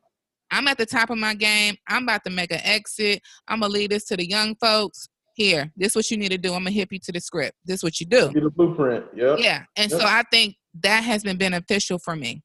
I'm 0.52 0.68
at 0.68 0.78
the 0.78 0.86
top 0.86 1.10
of 1.10 1.18
my 1.18 1.34
game. 1.34 1.76
I'm 1.88 2.04
about 2.04 2.24
to 2.26 2.30
make 2.30 2.52
an 2.52 2.62
exit. 2.64 3.22
I'm 3.48 3.62
gonna 3.62 3.74
lead 3.74 3.92
this 3.92 4.06
to 4.06 4.18
the 4.18 4.28
young 4.28 4.56
folks. 4.56 5.08
Here, 5.34 5.72
this 5.78 5.94
is 5.94 5.96
what 5.96 6.12
you 6.12 6.18
need 6.18 6.32
to 6.32 6.38
do. 6.38 6.54
I'm 6.54 6.64
gonna 6.64 6.72
hip 6.72 6.92
you 6.92 7.00
to 7.00 7.12
the 7.12 7.20
script. 7.20 7.56
This 7.66 7.78
is 7.78 7.84
what 7.84 8.00
you 8.00 8.06
do. 8.06 8.32
Get 8.32 8.44
a 8.44 8.50
blueprint. 8.50 9.06
Yeah. 9.16 9.36
Yeah. 9.38 9.64
And 9.78 9.90
yep. 9.92 10.02
so 10.02 10.06
I 10.06 10.24
think 10.32 10.56
that 10.82 11.04
has 11.04 11.24
been 11.24 11.38
beneficial 11.38 12.00
for 12.00 12.16
me. 12.16 12.42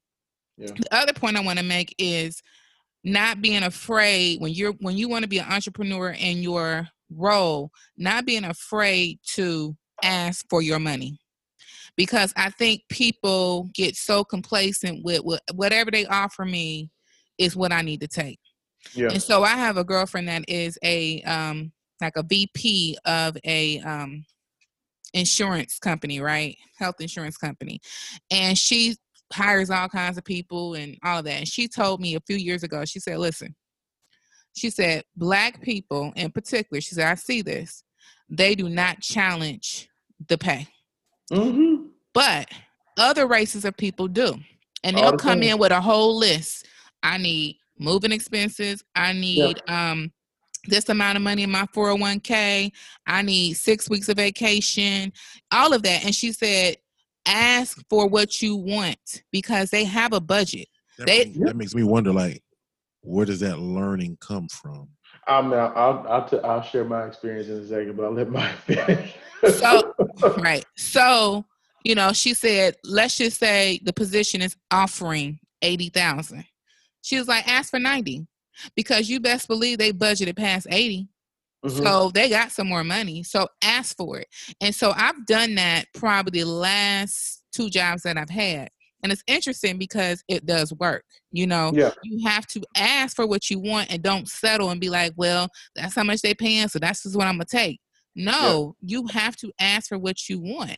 Yeah. 0.57 0.67
The 0.67 0.95
other 0.95 1.13
point 1.13 1.37
I 1.37 1.41
want 1.41 1.59
to 1.59 1.65
make 1.65 1.93
is 1.97 2.41
not 3.03 3.41
being 3.41 3.63
afraid 3.63 4.41
when 4.41 4.53
you're 4.53 4.73
when 4.79 4.97
you 4.97 5.09
want 5.09 5.23
to 5.23 5.29
be 5.29 5.39
an 5.39 5.51
entrepreneur 5.51 6.11
in 6.11 6.39
your 6.39 6.87
role, 7.09 7.71
not 7.97 8.25
being 8.25 8.43
afraid 8.45 9.19
to 9.35 9.75
ask 10.03 10.45
for 10.49 10.61
your 10.61 10.79
money. 10.79 11.19
Because 11.97 12.31
I 12.37 12.51
think 12.51 12.83
people 12.89 13.69
get 13.73 13.95
so 13.95 14.23
complacent 14.23 15.03
with, 15.03 15.21
whatever 15.53 15.91
they 15.91 16.05
offer 16.05 16.45
me 16.45 16.89
is 17.37 17.55
what 17.55 17.71
I 17.71 17.81
need 17.81 18.01
to 18.01 18.07
take. 18.07 18.39
Yeah. 18.93 19.09
And 19.09 19.21
so 19.21 19.43
I 19.43 19.49
have 19.49 19.77
a 19.77 19.83
girlfriend 19.83 20.27
that 20.27 20.45
is 20.47 20.77
a 20.83 21.21
um 21.23 21.71
like 21.99 22.15
a 22.15 22.23
VP 22.23 22.97
of 23.05 23.35
a 23.43 23.79
um 23.79 24.23
insurance 25.13 25.79
company, 25.79 26.19
right? 26.19 26.57
Health 26.77 26.95
insurance 26.99 27.37
company. 27.37 27.79
And 28.31 28.57
she 28.57 28.95
hires 29.33 29.69
all 29.69 29.89
kinds 29.89 30.17
of 30.17 30.23
people 30.23 30.75
and 30.75 30.97
all 31.03 31.19
of 31.19 31.25
that. 31.25 31.39
And 31.39 31.47
she 31.47 31.67
told 31.67 31.99
me 31.99 32.15
a 32.15 32.21
few 32.21 32.37
years 32.37 32.63
ago, 32.63 32.85
she 32.85 32.99
said, 32.99 33.17
listen, 33.17 33.55
she 34.55 34.69
said, 34.69 35.03
black 35.15 35.61
people 35.61 36.13
in 36.15 36.31
particular, 36.31 36.81
she 36.81 36.95
said, 36.95 37.07
I 37.07 37.15
see 37.15 37.41
this. 37.41 37.83
They 38.29 38.55
do 38.55 38.69
not 38.69 39.01
challenge 39.01 39.89
the 40.27 40.37
pay. 40.37 40.67
Mm-hmm. 41.31 41.87
But 42.13 42.49
other 42.97 43.27
races 43.27 43.65
of 43.65 43.77
people 43.77 44.07
do. 44.07 44.35
And 44.83 44.97
they'll 44.97 45.11
the 45.11 45.17
come 45.17 45.43
in 45.43 45.57
with 45.57 45.71
a 45.71 45.81
whole 45.81 46.17
list. 46.17 46.67
I 47.03 47.17
need 47.17 47.57
moving 47.79 48.11
expenses. 48.11 48.83
I 48.95 49.13
need 49.13 49.61
yeah. 49.67 49.91
um 49.91 50.11
this 50.67 50.89
amount 50.89 51.15
of 51.15 51.23
money 51.23 51.43
in 51.43 51.51
my 51.51 51.65
401k. 51.67 52.71
I 53.05 53.21
need 53.21 53.53
six 53.53 53.89
weeks 53.89 54.09
of 54.09 54.17
vacation, 54.17 55.13
all 55.51 55.73
of 55.73 55.81
that. 55.83 56.03
And 56.03 56.13
she 56.13 56.31
said, 56.31 56.75
ask 57.25 57.81
for 57.89 58.07
what 58.07 58.41
you 58.41 58.55
want 58.55 59.23
because 59.31 59.69
they 59.69 59.85
have 59.85 60.13
a 60.13 60.19
budget. 60.19 60.67
That, 60.97 61.07
they, 61.07 61.25
makes, 61.25 61.39
that 61.39 61.55
makes 61.55 61.75
me 61.75 61.83
wonder, 61.83 62.11
like, 62.11 62.43
where 63.01 63.25
does 63.25 63.39
that 63.41 63.59
learning 63.59 64.17
come 64.19 64.47
from? 64.49 64.89
I'm 65.27 65.53
I'll 65.53 65.73
I'll, 65.75 66.05
I'll, 66.07 66.27
t- 66.27 66.39
I'll 66.39 66.61
share 66.61 66.85
my 66.85 67.05
experience 67.05 67.47
in 67.47 67.55
a 67.55 67.67
second, 67.67 67.97
but 67.97 68.05
I'll 68.05 68.13
let 68.13 68.29
my 68.29 68.51
finish. 68.65 69.15
So 69.45 69.93
right, 70.37 70.65
so 70.75 71.45
you 71.83 71.95
know, 71.95 72.11
she 72.11 72.33
said, 72.33 72.75
let's 72.83 73.17
just 73.17 73.39
say 73.39 73.79
the 73.83 73.93
position 73.93 74.41
is 74.41 74.55
offering 74.71 75.39
eighty 75.61 75.89
thousand. 75.89 76.45
She 77.01 77.17
was 77.17 77.27
like, 77.27 77.47
ask 77.47 77.69
for 77.69 77.79
ninety, 77.79 78.27
because 78.75 79.09
you 79.09 79.19
best 79.19 79.47
believe 79.47 79.77
they 79.77 79.91
budgeted 79.91 80.35
past 80.35 80.67
80 80.69 81.07
mm-hmm. 81.65 81.83
So 81.83 82.11
they 82.13 82.29
got 82.29 82.51
some 82.51 82.67
more 82.67 82.83
money. 82.83 83.23
So 83.23 83.47
ask 83.63 83.95
for 83.95 84.19
it. 84.19 84.27
And 84.61 84.73
so 84.73 84.93
I've 84.95 85.25
done 85.25 85.55
that 85.55 85.85
probably 85.93 86.41
the 86.41 86.49
last 86.49 87.43
two 87.53 87.69
jobs 87.69 88.03
that 88.03 88.17
I've 88.17 88.29
had. 88.29 88.69
And 89.03 89.11
it's 89.11 89.23
interesting 89.27 89.77
because 89.77 90.23
it 90.27 90.45
does 90.45 90.73
work. 90.73 91.03
You 91.31 91.45
know, 91.45 91.71
yeah. 91.73 91.91
you 92.03 92.27
have 92.27 92.47
to 92.47 92.61
ask 92.75 93.15
for 93.15 93.27
what 93.27 93.49
you 93.49 93.59
want 93.59 93.91
and 93.91 94.01
don't 94.01 94.27
settle 94.27 94.71
and 94.71 94.81
be 94.81 94.89
like, 94.89 95.13
well, 95.15 95.49
that's 95.75 95.95
how 95.95 96.03
much 96.03 96.21
they 96.21 96.33
paying, 96.33 96.67
so 96.67 96.79
that's 96.79 97.03
just 97.03 97.15
what 97.15 97.27
I'm 97.27 97.35
gonna 97.35 97.45
take. 97.45 97.79
No, 98.17 98.75
yeah. 98.81 98.99
you 98.99 99.07
have 99.07 99.35
to 99.37 99.51
ask 99.59 99.89
for 99.89 99.97
what 99.97 100.27
you 100.27 100.39
want. 100.39 100.77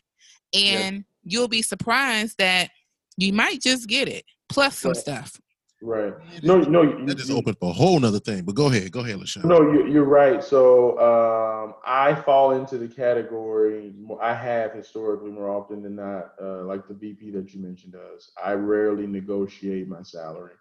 And 0.52 0.96
yeah. 0.96 1.02
you'll 1.24 1.48
be 1.48 1.62
surprised 1.62 2.38
that 2.38 2.68
you 3.16 3.32
might 3.32 3.60
just 3.60 3.88
get 3.88 4.08
it, 4.08 4.24
plus 4.48 4.78
some 4.78 4.90
right. 4.90 4.96
stuff. 4.96 5.40
Right. 5.82 6.12
No, 6.42 6.58
no. 6.58 7.06
That 7.06 7.18
is 7.18 7.30
open 7.30 7.54
for 7.54 7.70
a 7.70 7.72
whole 7.72 7.98
nother 7.98 8.20
thing. 8.20 8.42
But 8.44 8.54
go 8.54 8.66
ahead. 8.66 8.92
Go 8.92 9.00
ahead, 9.00 9.16
LaShawn. 9.16 9.44
No, 9.44 9.72
you, 9.72 10.02
are 10.02 10.04
right. 10.04 10.44
So 10.44 10.98
um, 10.98 11.74
I 11.86 12.14
fall 12.14 12.52
into 12.52 12.76
the 12.76 12.86
category. 12.86 13.94
I 14.20 14.34
have 14.34 14.74
historically 14.74 15.30
more 15.30 15.48
often 15.48 15.82
than 15.82 15.96
not, 15.96 16.32
uh, 16.40 16.64
like 16.64 16.86
the 16.86 16.92
VP 16.92 17.30
that 17.30 17.54
you 17.54 17.62
mentioned 17.62 17.94
does. 17.94 18.30
I 18.42 18.52
rarely 18.52 19.06
negotiate 19.06 19.88
my 19.88 20.02
salary. 20.02 20.52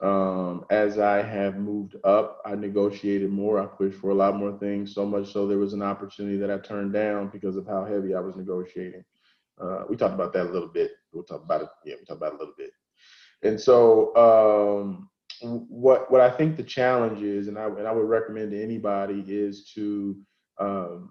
Um, 0.00 0.64
as 0.70 0.98
I 0.98 1.22
have 1.22 1.56
moved 1.56 1.96
up, 2.04 2.40
I 2.44 2.54
negotiated 2.54 3.30
more. 3.30 3.60
I 3.60 3.66
pushed 3.66 3.98
for 3.98 4.10
a 4.10 4.14
lot 4.14 4.36
more 4.36 4.56
things. 4.58 4.94
So 4.94 5.04
much 5.04 5.32
so 5.32 5.46
there 5.46 5.58
was 5.58 5.72
an 5.72 5.82
opportunity 5.82 6.36
that 6.36 6.50
I 6.50 6.58
turned 6.58 6.92
down 6.92 7.28
because 7.28 7.56
of 7.56 7.66
how 7.66 7.84
heavy 7.84 8.14
I 8.14 8.20
was 8.20 8.36
negotiating. 8.36 9.04
Uh, 9.60 9.84
we 9.88 9.96
talked 9.96 10.14
about 10.14 10.32
that 10.34 10.46
a 10.46 10.52
little 10.52 10.68
bit. 10.68 10.92
We'll 11.12 11.24
talk 11.24 11.42
about 11.42 11.62
it. 11.62 11.68
Yeah, 11.84 11.94
we 11.98 12.04
talked 12.04 12.18
about 12.18 12.34
it 12.34 12.36
a 12.36 12.38
little 12.38 12.54
bit. 12.56 12.70
And 13.42 13.60
so, 13.60 14.14
um, 14.16 15.08
what 15.40 16.10
what 16.10 16.20
I 16.20 16.30
think 16.30 16.56
the 16.56 16.62
challenge 16.62 17.22
is, 17.22 17.48
and 17.48 17.58
I 17.58 17.66
and 17.66 17.86
I 17.86 17.92
would 17.92 18.08
recommend 18.08 18.52
to 18.52 18.62
anybody 18.62 19.24
is 19.26 19.70
to 19.74 20.16
um, 20.58 21.10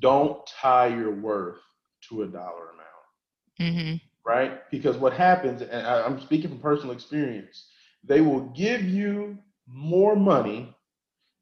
don't 0.00 0.46
tie 0.46 0.88
your 0.88 1.12
worth 1.12 1.60
to 2.08 2.22
a 2.22 2.26
dollar 2.26 2.70
amount, 2.70 3.74
mm-hmm. 3.74 3.96
right? 4.28 4.70
Because 4.70 4.96
what 4.96 5.12
happens, 5.12 5.62
and 5.62 5.86
I, 5.86 6.02
I'm 6.04 6.20
speaking 6.20 6.50
from 6.50 6.60
personal 6.60 6.94
experience, 6.94 7.68
they 8.04 8.20
will 8.20 8.40
give 8.40 8.82
you 8.82 9.38
more 9.66 10.16
money 10.16 10.74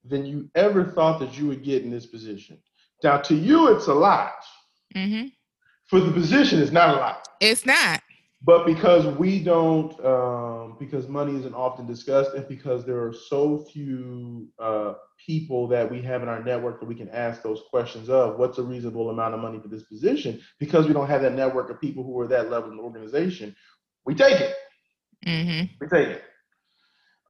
than 0.04 0.26
you 0.26 0.50
ever 0.54 0.84
thought 0.84 1.18
that 1.20 1.38
you 1.38 1.46
would 1.46 1.62
get 1.62 1.82
in 1.82 1.90
this 1.90 2.06
position. 2.06 2.58
Now, 3.02 3.18
to 3.18 3.34
you, 3.34 3.74
it's 3.74 3.86
a 3.86 3.94
lot. 3.94 4.32
Mm-hmm. 4.94 5.28
For 5.86 6.00
the 6.00 6.12
position, 6.12 6.60
it's 6.60 6.72
not 6.72 6.90
a 6.90 6.98
lot. 6.98 7.28
It's 7.40 7.66
not 7.66 8.00
but 8.44 8.66
because 8.66 9.06
we 9.16 9.42
don't 9.42 9.98
um, 10.04 10.76
because 10.78 11.08
money 11.08 11.36
isn't 11.36 11.54
often 11.54 11.86
discussed 11.86 12.34
and 12.34 12.46
because 12.46 12.84
there 12.84 13.02
are 13.02 13.12
so 13.12 13.64
few 13.72 14.48
uh, 14.58 14.94
people 15.24 15.66
that 15.68 15.90
we 15.90 16.02
have 16.02 16.22
in 16.22 16.28
our 16.28 16.42
network 16.44 16.78
that 16.80 16.86
we 16.86 16.94
can 16.94 17.08
ask 17.08 17.42
those 17.42 17.62
questions 17.70 18.10
of 18.10 18.38
what's 18.38 18.58
a 18.58 18.62
reasonable 18.62 19.10
amount 19.10 19.34
of 19.34 19.40
money 19.40 19.58
for 19.58 19.68
this 19.68 19.84
position 19.84 20.40
because 20.60 20.86
we 20.86 20.92
don't 20.92 21.08
have 21.08 21.22
that 21.22 21.34
network 21.34 21.70
of 21.70 21.80
people 21.80 22.04
who 22.04 22.18
are 22.20 22.28
that 22.28 22.50
level 22.50 22.70
in 22.70 22.76
the 22.76 22.82
organization 22.82 23.54
we 24.04 24.14
take 24.14 24.40
it 24.40 24.54
mm-hmm. 25.26 25.66
we 25.80 25.86
take 25.88 26.08
it 26.08 26.22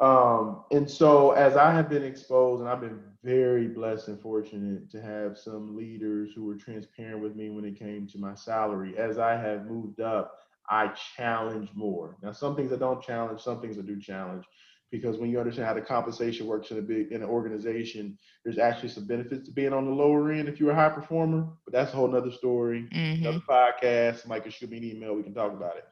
um, 0.01 0.65
and 0.71 0.91
so 0.91 1.33
as 1.33 1.57
i 1.57 1.73
have 1.73 1.89
been 1.89 2.05
exposed 2.05 2.61
and 2.61 2.69
i've 2.69 2.81
been 2.81 3.01
very 3.23 3.69
blessed 3.69 4.09
and 4.09 4.21
fortunate 4.21 4.91
to 4.91 5.01
have 5.01 5.39
some 5.39 5.77
leaders 5.77 6.31
who 6.35 6.45
were 6.45 6.57
transparent 6.57 7.21
with 7.21 7.37
me 7.37 7.49
when 7.49 7.65
it 7.65 7.79
came 7.79 8.07
to 8.07 8.19
my 8.19 8.35
salary 8.35 8.97
as 8.99 9.19
i 9.19 9.37
have 9.37 9.67
moved 9.67 10.01
up 10.01 10.39
I 10.69 10.89
challenge 11.17 11.71
more. 11.75 12.17
Now, 12.23 12.33
some 12.33 12.57
things 12.57 12.73
I 12.73 12.77
don't 12.77 13.03
challenge, 13.03 13.41
some 13.41 13.61
things 13.61 13.79
I 13.79 13.83
do 13.83 14.01
challenge, 14.01 14.45
because 14.91 15.19
when 15.19 15.31
you 15.31 15.39
understand 15.39 15.67
how 15.67 15.75
the 15.75 15.81
compensation 15.81 16.47
works 16.47 16.71
in 16.71 16.79
a 16.79 16.83
big 16.83 17.13
in 17.13 17.23
an 17.23 17.29
organization, 17.29 18.17
there's 18.45 18.59
actually 18.59 18.89
some 18.89 19.07
benefits 19.07 19.47
to 19.47 19.53
being 19.53 19.73
on 19.73 19.85
the 19.85 19.91
lower 19.91 20.33
end 20.33 20.49
if 20.49 20.61
you're 20.61 20.71
a 20.71 20.75
high 20.75 20.89
performer. 20.89 21.47
But 21.65 21.75
that's 21.75 21.93
a 21.93 21.97
whole 21.97 22.09
nother 22.09 22.31
story, 22.31 22.89
mm-hmm. 22.93 23.23
another 23.23 23.43
podcast. 23.49 24.23
Can 24.43 24.51
shoot 24.51 24.71
me 24.71 24.79
an 24.79 24.85
email, 24.85 25.15
we 25.15 25.23
can 25.23 25.35
talk 25.35 25.53
about 25.53 25.77
it. 25.77 25.85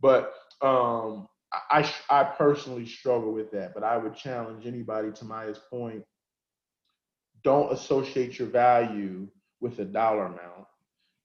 But 0.00 0.32
um, 0.62 1.28
I 1.52 1.90
I 2.10 2.24
personally 2.24 2.86
struggle 2.86 3.32
with 3.32 3.50
that, 3.52 3.74
but 3.74 3.84
I 3.84 3.96
would 3.96 4.14
challenge 4.14 4.66
anybody 4.66 5.12
to 5.12 5.24
Maya's 5.24 5.60
point. 5.70 6.04
Don't 7.44 7.72
associate 7.72 8.38
your 8.38 8.48
value 8.48 9.28
with 9.60 9.78
a 9.78 9.84
dollar 9.84 10.26
amount. 10.26 10.66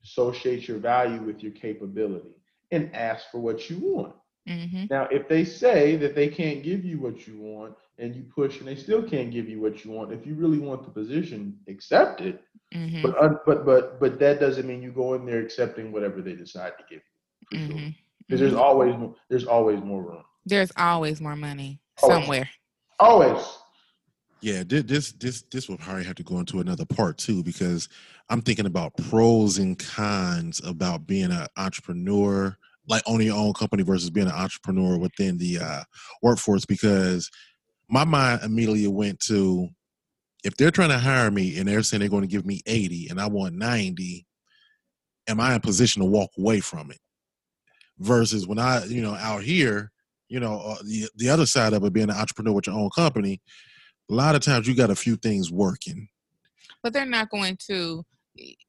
Associate 0.03 0.67
your 0.67 0.77
value 0.77 1.21
with 1.21 1.43
your 1.43 1.51
capability 1.51 2.35
and 2.71 2.93
ask 2.95 3.29
for 3.31 3.39
what 3.39 3.69
you 3.69 3.79
want. 3.79 4.15
Mm-hmm. 4.47 4.85
Now, 4.89 5.07
if 5.11 5.27
they 5.27 5.43
say 5.43 5.95
that 5.97 6.15
they 6.15 6.27
can't 6.27 6.63
give 6.63 6.83
you 6.83 6.99
what 6.99 7.27
you 7.27 7.37
want 7.39 7.75
and 7.99 8.15
you 8.15 8.23
push 8.23 8.59
and 8.59 8.67
they 8.67 8.75
still 8.75 9.03
can't 9.03 9.31
give 9.31 9.47
you 9.47 9.61
what 9.61 9.85
you 9.85 9.91
want, 9.91 10.11
if 10.11 10.25
you 10.25 10.33
really 10.33 10.57
want 10.57 10.83
the 10.83 10.89
position, 10.89 11.57
accept 11.67 12.21
it. 12.21 12.41
Mm-hmm. 12.73 13.01
But 13.03 13.45
but 13.45 13.65
but 13.65 13.99
but 13.99 14.19
that 14.19 14.39
doesn't 14.39 14.67
mean 14.67 14.81
you 14.81 14.91
go 14.91 15.13
in 15.13 15.25
there 15.25 15.41
accepting 15.41 15.91
whatever 15.91 16.21
they 16.21 16.33
decide 16.33 16.73
to 16.77 16.83
give 16.89 17.01
you. 17.51 17.59
Because 18.31 18.39
there's 18.39 18.53
mm-hmm. 18.53 18.61
always 18.61 19.15
there's 19.29 19.45
always 19.45 19.81
more 19.81 20.01
room. 20.01 20.23
There's 20.45 20.71
always 20.77 21.19
more 21.19 21.35
money 21.35 21.81
always. 22.01 22.17
somewhere. 22.21 22.49
Always. 22.97 23.45
Yeah, 24.39 24.63
this 24.65 25.11
this 25.11 25.41
this 25.51 25.67
will 25.67 25.75
probably 25.75 26.05
have 26.05 26.15
to 26.15 26.23
go 26.23 26.39
into 26.39 26.61
another 26.61 26.85
part 26.85 27.17
too 27.17 27.43
because 27.43 27.89
I'm 28.29 28.41
thinking 28.41 28.67
about 28.67 28.95
pros 28.95 29.57
and 29.57 29.77
cons 29.77 30.61
about 30.63 31.05
being 31.05 31.29
an 31.29 31.45
entrepreneur, 31.57 32.55
like 32.87 33.03
owning 33.05 33.27
your 33.27 33.35
own 33.35 33.51
company 33.51 33.83
versus 33.83 34.09
being 34.09 34.27
an 34.27 34.33
entrepreneur 34.33 34.97
within 34.97 35.37
the 35.37 35.59
uh, 35.59 35.83
workforce. 36.21 36.63
Because 36.65 37.29
my 37.89 38.05
mind 38.05 38.43
immediately 38.43 38.87
went 38.87 39.19
to 39.27 39.67
if 40.45 40.55
they're 40.55 40.71
trying 40.71 40.87
to 40.87 40.99
hire 40.99 41.31
me 41.31 41.57
and 41.57 41.67
they're 41.67 41.83
saying 41.83 41.99
they're 41.99 42.07
going 42.07 42.21
to 42.21 42.27
give 42.27 42.45
me 42.45 42.61
80 42.65 43.09
and 43.09 43.19
I 43.19 43.27
want 43.27 43.55
90, 43.55 44.25
am 45.27 45.41
I 45.41 45.53
in 45.53 45.59
position 45.59 46.01
to 46.01 46.07
walk 46.07 46.29
away 46.37 46.61
from 46.61 46.91
it? 46.91 46.99
Versus 48.01 48.47
when 48.47 48.59
I, 48.59 48.85
you 48.85 49.01
know, 49.01 49.15
out 49.15 49.43
here, 49.43 49.91
you 50.27 50.39
know, 50.39 50.59
uh, 50.59 50.77
the 50.83 51.07
the 51.15 51.29
other 51.29 51.45
side 51.45 51.73
of 51.73 51.83
it 51.83 51.93
being 51.93 52.09
an 52.09 52.15
entrepreneur 52.15 52.53
with 52.53 52.67
your 52.67 52.75
own 52.75 52.89
company, 52.89 53.41
a 54.09 54.13
lot 54.13 54.35
of 54.35 54.41
times 54.41 54.67
you 54.67 54.75
got 54.75 54.89
a 54.89 54.95
few 54.95 55.15
things 55.15 55.51
working. 55.51 56.07
But 56.83 56.93
they're 56.93 57.05
not 57.05 57.29
going 57.29 57.57
to 57.67 58.03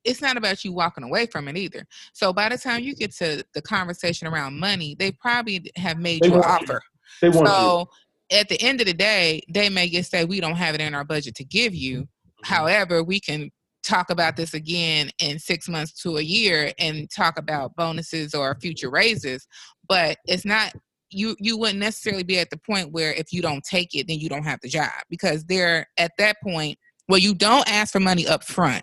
it's 0.04 0.20
not 0.20 0.36
about 0.36 0.64
you 0.64 0.72
walking 0.72 1.04
away 1.04 1.26
from 1.26 1.48
it 1.48 1.56
either. 1.56 1.86
So 2.12 2.32
by 2.32 2.48
the 2.48 2.58
time 2.58 2.82
you 2.82 2.94
get 2.94 3.14
to 3.16 3.44
the 3.54 3.62
conversation 3.62 4.26
around 4.26 4.58
money, 4.58 4.96
they 4.98 5.12
probably 5.12 5.70
have 5.76 5.98
made 5.98 6.24
They 6.24 6.28
you 6.28 6.34
an 6.34 6.40
want 6.40 6.60
you. 6.62 6.66
offer. 6.66 6.82
They 7.20 7.28
want 7.28 7.46
So 7.46 7.88
at 8.32 8.48
the 8.48 8.60
end 8.60 8.80
of 8.80 8.86
the 8.86 8.94
day, 8.94 9.42
they 9.48 9.68
may 9.68 9.88
just 9.88 10.10
say 10.10 10.24
we 10.24 10.40
don't 10.40 10.56
have 10.56 10.74
it 10.74 10.80
in 10.80 10.94
our 10.94 11.04
budget 11.04 11.36
to 11.36 11.44
give 11.44 11.74
you. 11.74 11.98
you. 11.98 12.08
However, 12.42 13.04
we 13.04 13.20
can 13.20 13.50
talk 13.82 14.10
about 14.10 14.36
this 14.36 14.54
again 14.54 15.10
in 15.18 15.38
six 15.38 15.68
months 15.68 15.92
to 16.02 16.18
a 16.18 16.22
year 16.22 16.72
and 16.78 17.10
talk 17.10 17.38
about 17.38 17.76
bonuses 17.76 18.34
or 18.34 18.56
future 18.60 18.90
raises. 18.90 19.46
But 19.88 20.18
it's 20.26 20.44
not 20.44 20.72
you 21.10 21.36
you 21.38 21.58
wouldn't 21.58 21.78
necessarily 21.78 22.22
be 22.22 22.38
at 22.38 22.50
the 22.50 22.56
point 22.56 22.92
where 22.92 23.12
if 23.12 23.32
you 23.32 23.42
don't 23.42 23.64
take 23.64 23.94
it, 23.94 24.06
then 24.08 24.18
you 24.18 24.28
don't 24.28 24.44
have 24.44 24.60
the 24.62 24.68
job 24.68 24.90
because 25.10 25.44
they're 25.44 25.86
at 25.98 26.12
that 26.18 26.36
point 26.42 26.78
well, 27.08 27.18
you 27.18 27.34
don't 27.34 27.68
ask 27.70 27.92
for 27.92 28.00
money 28.00 28.26
up 28.26 28.44
front. 28.44 28.82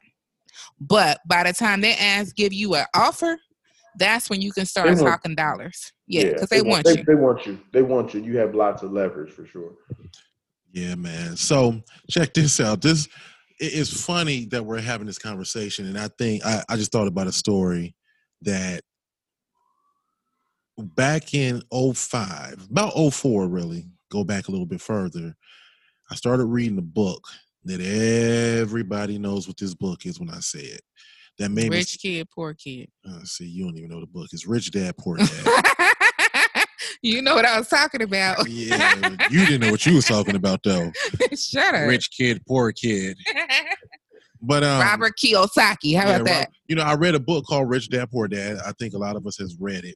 But 0.80 1.20
by 1.26 1.44
the 1.44 1.54
time 1.54 1.82
they 1.82 1.96
ask 1.96 2.36
give 2.36 2.54
you 2.54 2.76
an 2.76 2.86
offer, 2.94 3.38
that's 3.98 4.30
when 4.30 4.42
you 4.42 4.52
can 4.52 4.66
start 4.66 4.88
want- 4.88 5.00
talking 5.00 5.36
dollars. 5.36 5.92
Yeah, 6.08 6.34
because 6.34 6.50
they, 6.50 6.62
want 6.62 6.86
they, 6.86 6.98
you. 6.98 7.04
They 7.04 7.16
want 7.16 7.46
you. 7.46 7.60
They 7.72 7.82
want 7.82 8.14
you. 8.14 8.22
You 8.22 8.38
have 8.38 8.56
lots 8.56 8.82
of 8.82 8.92
leverage 8.92 9.32
for 9.32 9.46
sure. 9.46 9.74
Yeah, 10.72 10.96
man. 10.96 11.38
So 11.38 11.82
check 12.10 12.34
this 12.34 12.60
out. 12.60 12.82
This 12.82 13.06
it- 13.06 13.12
it's 13.60 14.04
funny 14.04 14.46
that 14.46 14.66
we're 14.66 14.82
having 14.82 15.08
this 15.08 15.20
conversation, 15.20 15.86
and 15.86 15.98
I 15.98 16.10
think 16.18 16.46
I, 16.46 16.64
I 16.70 16.76
just 16.78 16.92
thought 16.92 17.08
about 17.08 17.28
a 17.28 17.32
story 17.32 17.96
that 18.42 18.82
back 20.78 21.34
in 21.34 21.62
05, 21.72 22.68
about 22.72 22.94
04 23.14 23.48
really, 23.48 23.86
go 24.10 24.24
back 24.24 24.48
a 24.48 24.52
little 24.52 24.66
bit 24.66 24.82
further, 24.82 25.36
I 26.10 26.16
started 26.16 26.46
reading 26.46 26.78
a 26.78 26.84
book 26.84 27.24
that 27.66 27.82
everybody 27.82 29.18
knows 29.18 29.48
what 29.48 29.58
this 29.58 29.76
book 29.76 30.06
is 30.06 30.20
when 30.20 30.30
I 30.30 30.40
say 30.40 30.60
it. 30.62 30.82
That 31.38 31.50
made 31.50 31.70
me 31.70 31.78
Rich 31.78 32.00
kid, 32.02 32.28
poor 32.34 32.54
kid. 32.54 32.90
uh, 33.08 33.24
see 33.24 33.46
you 33.46 33.64
don't 33.64 33.78
even 33.78 33.90
know 33.90 34.02
the 34.02 34.08
book. 34.08 34.28
It's 34.34 34.46
Rich 34.46 34.72
Dad 34.72 34.98
Poor 34.98 35.18
Dad. 35.18 35.64
You 37.02 37.22
know 37.22 37.36
what 37.36 37.46
I 37.46 37.58
was 37.58 37.68
talking 37.68 38.02
about. 38.02 38.48
yeah, 38.50 38.96
you 39.30 39.46
didn't 39.46 39.62
know 39.62 39.72
what 39.72 39.86
you 39.86 39.96
was 39.96 40.06
talking 40.06 40.36
about 40.36 40.62
though. 40.64 40.92
Shut 41.38 41.74
up. 41.76 41.88
Rich 41.88 42.10
kid, 42.18 42.42
poor 42.48 42.72
kid. 42.72 43.18
But 44.42 44.64
um, 44.64 44.80
Robert 44.80 45.16
Kiyosaki. 45.22 45.98
How 45.98 46.08
Yeah, 46.08 46.16
about 46.16 46.26
that? 46.28 46.40
Rob- 46.46 46.54
you 46.70 46.76
know, 46.78 46.84
I 46.84 46.94
read 46.96 47.14
a 47.14 47.20
book 47.20 47.44
called 47.46 47.70
Rich 47.70 47.90
Dad 47.90 48.10
Poor 48.10 48.26
Dad. 48.30 48.58
I 48.66 48.72
think 48.80 48.94
a 48.94 48.98
lot 48.98 49.18
of 49.18 49.28
us 49.28 49.38
has 49.38 49.58
read 49.60 49.84
it. 49.84 49.96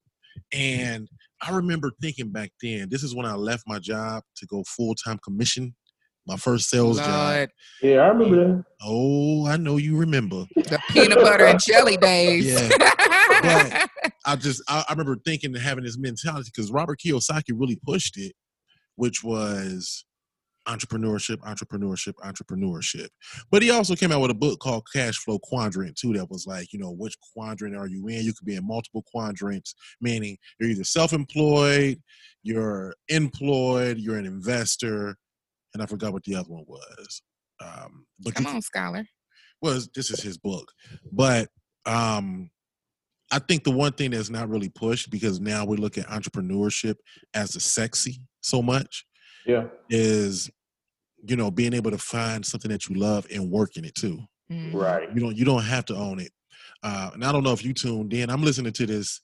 And 0.51 1.07
I 1.41 1.55
remember 1.55 1.91
thinking 2.01 2.29
back 2.29 2.51
then, 2.61 2.89
this 2.89 3.03
is 3.03 3.15
when 3.15 3.25
I 3.25 3.35
left 3.35 3.63
my 3.67 3.79
job 3.79 4.21
to 4.35 4.45
go 4.47 4.61
full 4.67 4.95
time 4.95 5.17
commission, 5.19 5.73
my 6.27 6.35
first 6.35 6.69
sales 6.69 6.97
job. 6.99 7.47
Yeah, 7.81 7.99
I 8.01 8.07
remember 8.09 8.35
that. 8.57 8.63
Oh, 8.81 9.47
I 9.47 9.55
know 9.55 9.77
you 9.77 9.95
remember. 9.95 10.43
the 10.55 10.77
peanut 10.89 11.19
butter 11.19 11.45
and 11.45 11.61
jelly 11.63 11.95
days. 12.01 12.45
Yeah. 12.45 12.69
I 14.25 14.35
just 14.35 14.61
I, 14.67 14.83
I 14.87 14.93
remember 14.93 15.17
thinking 15.25 15.53
and 15.55 15.63
having 15.63 15.83
this 15.83 15.97
mentality 15.97 16.51
because 16.53 16.71
Robert 16.71 16.99
Kiyosaki 16.99 17.51
really 17.53 17.79
pushed 17.85 18.17
it, 18.17 18.33
which 18.95 19.23
was 19.23 20.05
entrepreneurship, 20.67 21.37
entrepreneurship, 21.39 22.13
entrepreneurship. 22.23 23.09
But 23.51 23.63
he 23.63 23.69
also 23.71 23.95
came 23.95 24.11
out 24.11 24.21
with 24.21 24.31
a 24.31 24.35
book 24.35 24.59
called 24.59 24.87
Cash 24.93 25.17
Flow 25.17 25.37
Quadrant 25.39 25.97
too, 25.97 26.13
that 26.13 26.29
was 26.29 26.45
like, 26.47 26.71
you 26.71 26.79
know, 26.79 26.91
which 26.91 27.15
quadrant 27.33 27.75
are 27.75 27.87
you 27.87 28.07
in? 28.07 28.23
You 28.23 28.33
could 28.33 28.45
be 28.45 28.55
in 28.55 28.65
multiple 28.65 29.03
quadrants, 29.11 29.75
meaning 29.99 30.37
you're 30.59 30.69
either 30.69 30.85
self-employed, 30.85 32.01
you're 32.43 32.93
employed, 33.09 33.97
you're 33.97 34.17
an 34.17 34.25
investor, 34.25 35.17
and 35.73 35.83
I 35.83 35.85
forgot 35.85 36.13
what 36.13 36.23
the 36.23 36.35
other 36.35 36.49
one 36.49 36.63
was. 36.67 37.21
Um, 37.61 38.05
but 38.19 38.35
Come 38.35 38.47
on, 38.47 38.61
scholar. 38.61 39.05
was 39.61 39.89
this 39.95 40.11
is 40.11 40.21
his 40.21 40.37
book 40.37 40.69
but 41.11 41.47
um 41.85 42.49
i 43.33 43.39
think 43.39 43.63
the 43.63 43.71
one 43.71 43.91
thing 43.91 44.11
that's 44.11 44.29
not 44.29 44.47
really 44.49 44.69
pushed 44.69 45.09
because 45.09 45.39
now 45.39 45.65
we 45.65 45.75
look 45.77 45.97
at 45.97 46.07
entrepreneurship 46.07 46.95
as 47.33 47.55
a 47.55 47.59
sexy 47.59 48.21
so 48.41 48.61
much 48.61 49.05
Yeah. 49.45 49.65
is 49.89 50.49
you 51.25 51.35
know 51.35 51.49
being 51.51 51.73
able 51.73 51.91
to 51.91 51.97
find 51.97 52.45
something 52.45 52.69
that 52.71 52.87
you 52.87 52.95
love 52.95 53.25
and 53.33 53.49
work 53.51 53.75
in 53.77 53.85
it 53.85 53.95
too 53.95 54.19
Mhm. 54.51 54.73
Right. 54.73 55.09
you 55.13 55.19
don't 55.21 55.35
you 55.37 55.45
don't 55.45 55.63
have 55.63 55.85
to 55.85 55.95
own 55.95 56.19
it 56.19 56.31
uh 56.83 57.11
and 57.13 57.23
i 57.25 57.31
don't 57.31 57.43
know 57.43 57.53
if 57.53 57.63
you 57.65 57.73
tuned 57.73 58.13
in 58.13 58.29
i'm 58.29 58.43
listening 58.43 58.73
to 58.73 58.85
this 58.85 59.21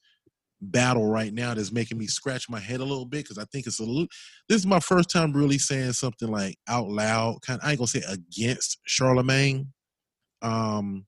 battle 0.61 1.05
right 1.07 1.33
now 1.33 1.53
that's 1.53 1.71
making 1.71 1.97
me 1.97 2.07
scratch 2.07 2.49
my 2.49 2.59
head 2.59 2.79
a 2.79 2.83
little 2.83 3.05
bit 3.05 3.23
because 3.23 3.37
i 3.37 3.45
think 3.51 3.65
it's 3.67 3.79
a 3.79 3.83
little 3.83 4.07
this 4.49 4.57
is 4.57 4.65
my 4.65 4.79
first 4.79 5.09
time 5.09 5.31
really 5.31 5.57
saying 5.57 5.93
something 5.93 6.29
like 6.29 6.57
out 6.67 6.87
loud 6.89 7.37
kind 7.45 7.59
of, 7.61 7.65
i 7.67 7.71
ain't 7.71 7.79
gonna 7.79 7.87
say 7.87 8.01
against 8.09 8.79
charlemagne 8.85 9.71
um 10.41 11.05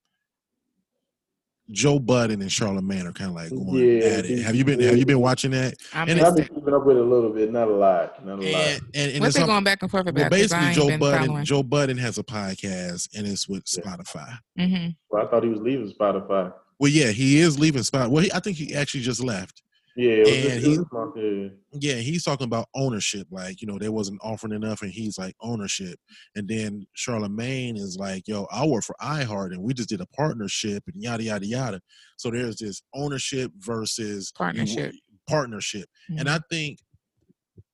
joe 1.72 1.98
budden 2.00 2.42
and 2.42 2.52
charlemagne 2.52 3.06
are 3.08 3.12
kind 3.14 3.30
of 3.30 3.36
like 3.36 3.50
going 3.50 3.76
Yeah, 3.76 4.04
at 4.08 4.26
it 4.26 4.44
have 4.44 4.56
you 4.56 4.66
been 4.66 4.80
have 4.80 4.98
you 4.98 5.06
been 5.06 5.20
watching 5.20 5.52
that 5.52 5.76
I 5.94 6.02
And 6.02 6.16
missed 6.16 6.26
I've 6.26 6.36
been 6.36 6.46
it. 6.46 6.54
keeping 6.56 6.74
up 6.74 6.86
with 6.86 6.98
it 6.98 7.02
a 7.02 7.06
little 7.06 7.30
bit, 7.30 7.52
not 7.52 7.68
a 7.68 7.72
lot, 7.74 8.26
not 8.26 8.40
a 8.40 8.52
lot. 8.52 8.62
and, 8.66 8.82
and, 8.94 9.12
and 9.14 9.20
What's 9.22 9.36
it's 9.36 9.46
they 9.46 9.46
going 9.52 9.64
back 9.64 9.82
and 9.82 9.90
forth 9.92 10.06
well, 10.06 10.10
about? 10.16 10.32
'Cause 10.32 10.52
I 10.52 10.60
basically 10.62 10.90
joe 10.90 10.98
budden 10.98 11.28
following. 11.28 11.46
joe 11.46 11.64
budden 11.64 11.98
has 11.98 12.18
a 12.18 12.24
podcast 12.24 13.10
and 13.18 13.26
it's 13.28 13.48
with 13.48 13.64
Yeah. 13.76 13.84
spotify 13.84 14.38
Mhm. 14.60 14.96
Well, 15.10 15.26
I 15.26 15.30
thought 15.30 15.44
he 15.44 15.50
was 15.50 15.60
leaving 15.62 15.92
Spotify. 15.92 16.54
well 16.80 16.92
yeah 16.92 17.12
he 17.12 17.40
is 17.40 17.58
leaving 17.60 17.84
spot 17.84 18.12
well 18.12 18.24
he, 18.24 18.32
i 18.34 18.40
think 18.40 18.58
he 18.58 18.76
actually 18.76 19.02
just 19.02 19.24
left 19.24 19.62
Yeah, 19.96 20.24
And 20.26 20.64
he- 20.64 20.78
month, 20.92 21.16
yeah. 21.18 21.50
yeah, 21.74 21.96
he's 21.96 22.24
talking 22.24 22.46
about 22.46 22.68
ownership. 22.74 23.28
Like, 23.30 23.62
you 23.62 23.68
know, 23.68 23.78
they 23.78 23.90
wasn't 23.90 24.20
offering 24.24 24.54
enough, 24.54 24.82
and 24.84 24.92
he's 24.92 25.18
like 25.18 25.36
ownership. 25.42 26.00
And 26.36 26.48
then 26.48 26.88
Charlemagne 26.94 27.76
is 27.76 27.98
like, 27.98 28.28
yo, 28.28 28.48
I 28.52 28.66
work 28.66 28.84
for 28.86 28.96
iHeart, 29.02 29.52
and 29.52 29.62
we 29.62 29.74
just 29.74 29.90
did 29.90 30.00
a 30.02 30.06
partnership, 30.08 30.84
and 30.88 31.02
yada 31.04 31.24
yada 31.24 31.46
yada. 31.46 31.82
So 32.18 32.32
there's 32.32 32.58
this 32.58 32.82
ownership 32.94 33.52
versus 33.58 34.32
you- 34.34 34.38
Partnership. 34.38 34.96
partnership. 35.28 35.90
And 36.10 36.28
Mhm. 36.28 36.36
I 36.36 36.40
think 36.50 36.80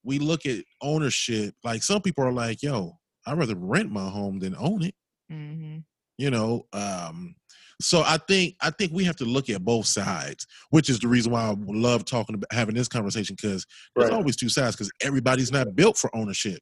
we 0.04 0.20
look 0.20 0.46
at 0.46 0.64
ownership 0.82 1.54
like 1.64 1.84
some 1.84 2.02
people 2.02 2.24
are 2.24 2.32
like, 2.34 2.64
yo, 2.64 2.98
I'd 3.26 3.38
rather 3.38 3.56
rent 3.56 3.92
my 3.92 4.10
home 4.10 4.40
than 4.40 4.56
own 4.56 4.84
it. 4.84 4.96
Mhm. 5.32 5.84
You 6.18 6.32
know, 6.32 6.66
um, 6.74 7.36
so 7.82 8.02
I 8.02 8.18
think 8.28 8.56
I 8.62 8.70
think 8.72 8.92
we 8.94 9.04
have 9.04 9.16
to 9.18 9.26
look 9.26 9.50
at 9.50 9.64
both 9.64 9.86
sides, 9.86 10.48
which 10.72 10.90
is 10.90 11.00
the 11.00 11.08
reason 11.08 11.32
why 11.32 11.42
I 11.44 11.56
love 11.58 12.06
talking 12.06 12.36
about 12.36 12.52
having 12.52 12.76
this 12.76 12.88
conversation 12.88 13.36
because 13.40 13.66
there's 13.96 14.10
Right. 14.10 14.16
always 14.18 14.36
two 14.36 14.50
sides 14.50 14.76
because 14.76 14.92
everybody's 15.02 15.52
not 15.52 15.76
built 15.76 15.98
for 15.98 16.16
ownership. 16.16 16.60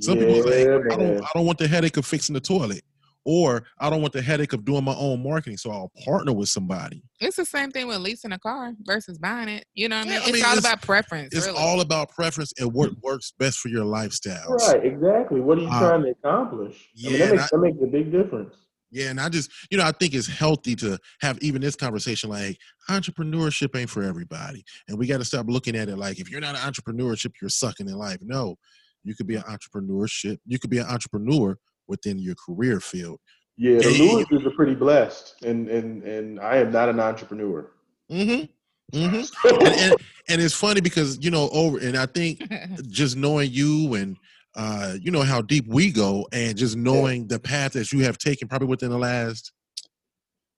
Some 0.00 0.18
people 0.18 0.42
say, 0.42 0.64
Yeah, 0.64 0.78
I 0.90 0.96
don't. 0.96 1.22
I 1.22 1.28
don't 1.34 1.46
want 1.46 1.58
the 1.58 1.68
headache 1.68 1.96
of 1.98 2.06
fixing 2.06 2.34
the 2.34 2.40
toilet. 2.40 2.82
Or 3.26 3.64
I 3.78 3.88
don't 3.88 4.02
want 4.02 4.12
the 4.12 4.20
headache 4.20 4.52
of 4.52 4.66
doing 4.66 4.84
my 4.84 4.94
own 4.96 5.22
marketing, 5.22 5.56
so 5.56 5.70
I'll 5.70 5.90
partner 6.04 6.34
with 6.34 6.50
somebody. 6.50 7.02
It's 7.20 7.36
the 7.36 7.46
same 7.46 7.70
thing 7.70 7.86
with 7.86 7.96
leasing 8.00 8.32
a 8.32 8.38
car 8.38 8.74
versus 8.82 9.16
buying 9.16 9.48
it. 9.48 9.64
You 9.72 9.88
know 9.88 9.96
what 9.96 10.08
I 10.08 10.10
Yeah, 10.10 10.14
mean? 10.16 10.20
I 10.20 10.28
It's 10.28 10.32
mean, 10.34 10.44
all 10.44 10.52
it's- 10.58 10.64
about 10.70 10.82
preference. 10.82 11.34
It's 11.34 11.46
really. 11.46 11.58
all 11.58 11.80
about 11.80 12.10
preference 12.10 12.52
and 12.60 12.70
what 12.74 12.90
works 13.02 13.32
best 13.38 13.60
for 13.60 13.68
your 13.68 13.86
lifestyle. 13.86 14.54
Right, 14.68 14.84
exactly. 14.84 15.40
What 15.40 15.56
are 15.56 15.62
you 15.62 15.68
Uh, 15.68 15.78
trying 15.78 16.02
to 16.02 16.10
accomplish? 16.10 16.76
I 17.02 17.08
mean, 17.08 17.18
that 17.18 17.28
and 17.30 17.36
makes, 17.38 17.50
that 17.50 17.58
makes 17.58 17.78
a 17.82 17.86
big 17.86 18.12
difference. 18.12 18.54
Yeah, 18.90 19.10
and 19.10 19.20
I 19.20 19.28
just, 19.28 19.50
you 19.70 19.78
know, 19.78 19.84
I 19.84 19.92
think 19.92 20.14
it's 20.14 20.28
healthy 20.28 20.76
to 20.76 20.98
have 21.20 21.38
even 21.40 21.60
this 21.60 21.74
conversation 21.74 22.30
like 22.30 22.58
entrepreneurship 22.88 23.76
ain't 23.76 23.90
for 23.90 24.02
everybody. 24.02 24.64
And 24.88 24.98
we 24.98 25.06
got 25.06 25.18
to 25.18 25.24
stop 25.24 25.46
looking 25.48 25.74
at 25.74 25.88
it 25.88 25.96
like 25.96 26.20
if 26.20 26.30
you're 26.30 26.40
not 26.40 26.54
an 26.54 26.60
entrepreneurship, 26.60 27.32
you're 27.40 27.50
sucking 27.50 27.88
in 27.88 27.94
life. 27.94 28.18
No, 28.22 28.56
you 29.02 29.14
could 29.14 29.26
be 29.26 29.36
an 29.36 29.42
entrepreneurship. 29.42 30.38
You 30.46 30.58
could 30.58 30.70
be 30.70 30.78
an 30.78 30.86
entrepreneur 30.86 31.58
within 31.88 32.18
your 32.18 32.34
career 32.34 32.80
field. 32.80 33.18
Yeah, 33.56 33.78
the 33.78 33.90
Yeah, 33.90 34.24
Lewises 34.24 34.46
are 34.46 34.50
pretty 34.56 34.74
blessed, 34.74 35.42
and 35.44 35.68
and 35.68 36.02
and 36.02 36.40
I 36.40 36.56
am 36.56 36.72
not 36.72 36.88
an 36.88 37.00
entrepreneur. 37.00 37.70
Mm-hmm. 38.10 38.46
Mm-hmm. 38.92 39.48
and, 39.66 39.66
and, 39.66 39.96
and 40.28 40.42
it's 40.42 40.54
funny 40.54 40.80
because, 40.80 41.18
you 41.24 41.30
know, 41.30 41.48
over 41.50 41.78
and 41.78 41.96
I 41.96 42.06
think 42.06 42.42
just 42.88 43.16
knowing 43.16 43.50
you 43.50 43.94
and 43.94 44.16
uh, 44.56 44.94
you 45.00 45.10
know 45.10 45.22
how 45.22 45.42
deep 45.42 45.66
we 45.68 45.90
go 45.90 46.26
and 46.32 46.56
just 46.56 46.76
knowing 46.76 47.26
the 47.26 47.38
path 47.38 47.72
that 47.72 47.92
you 47.92 48.00
have 48.04 48.18
taken 48.18 48.46
probably 48.48 48.68
within 48.68 48.90
the 48.90 48.98
last 48.98 49.52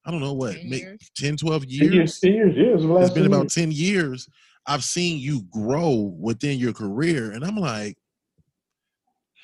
I 0.04 0.12
don't 0.12 0.20
know 0.20 0.34
what, 0.34 0.54
10 0.54 0.70
may- 0.70 0.78
years. 0.78 1.10
10, 1.16 1.36
12 1.36 1.62
Ten 1.62 1.70
years. 1.70 1.94
years, 1.94 2.20
ten 2.20 2.32
years, 2.34 2.54
yeah, 2.56 2.64
it 2.64 2.72
was 2.74 2.82
the 2.82 2.88
last 2.88 3.02
it's 3.06 3.14
been 3.14 3.26
about 3.26 3.42
years. 3.42 3.54
10 3.54 3.72
years 3.72 4.28
i've 4.68 4.84
seen 4.84 5.18
you 5.18 5.42
grow 5.50 6.12
within 6.20 6.58
your 6.58 6.72
career 6.72 7.30
and 7.32 7.44
i'm 7.44 7.56
like 7.56 7.96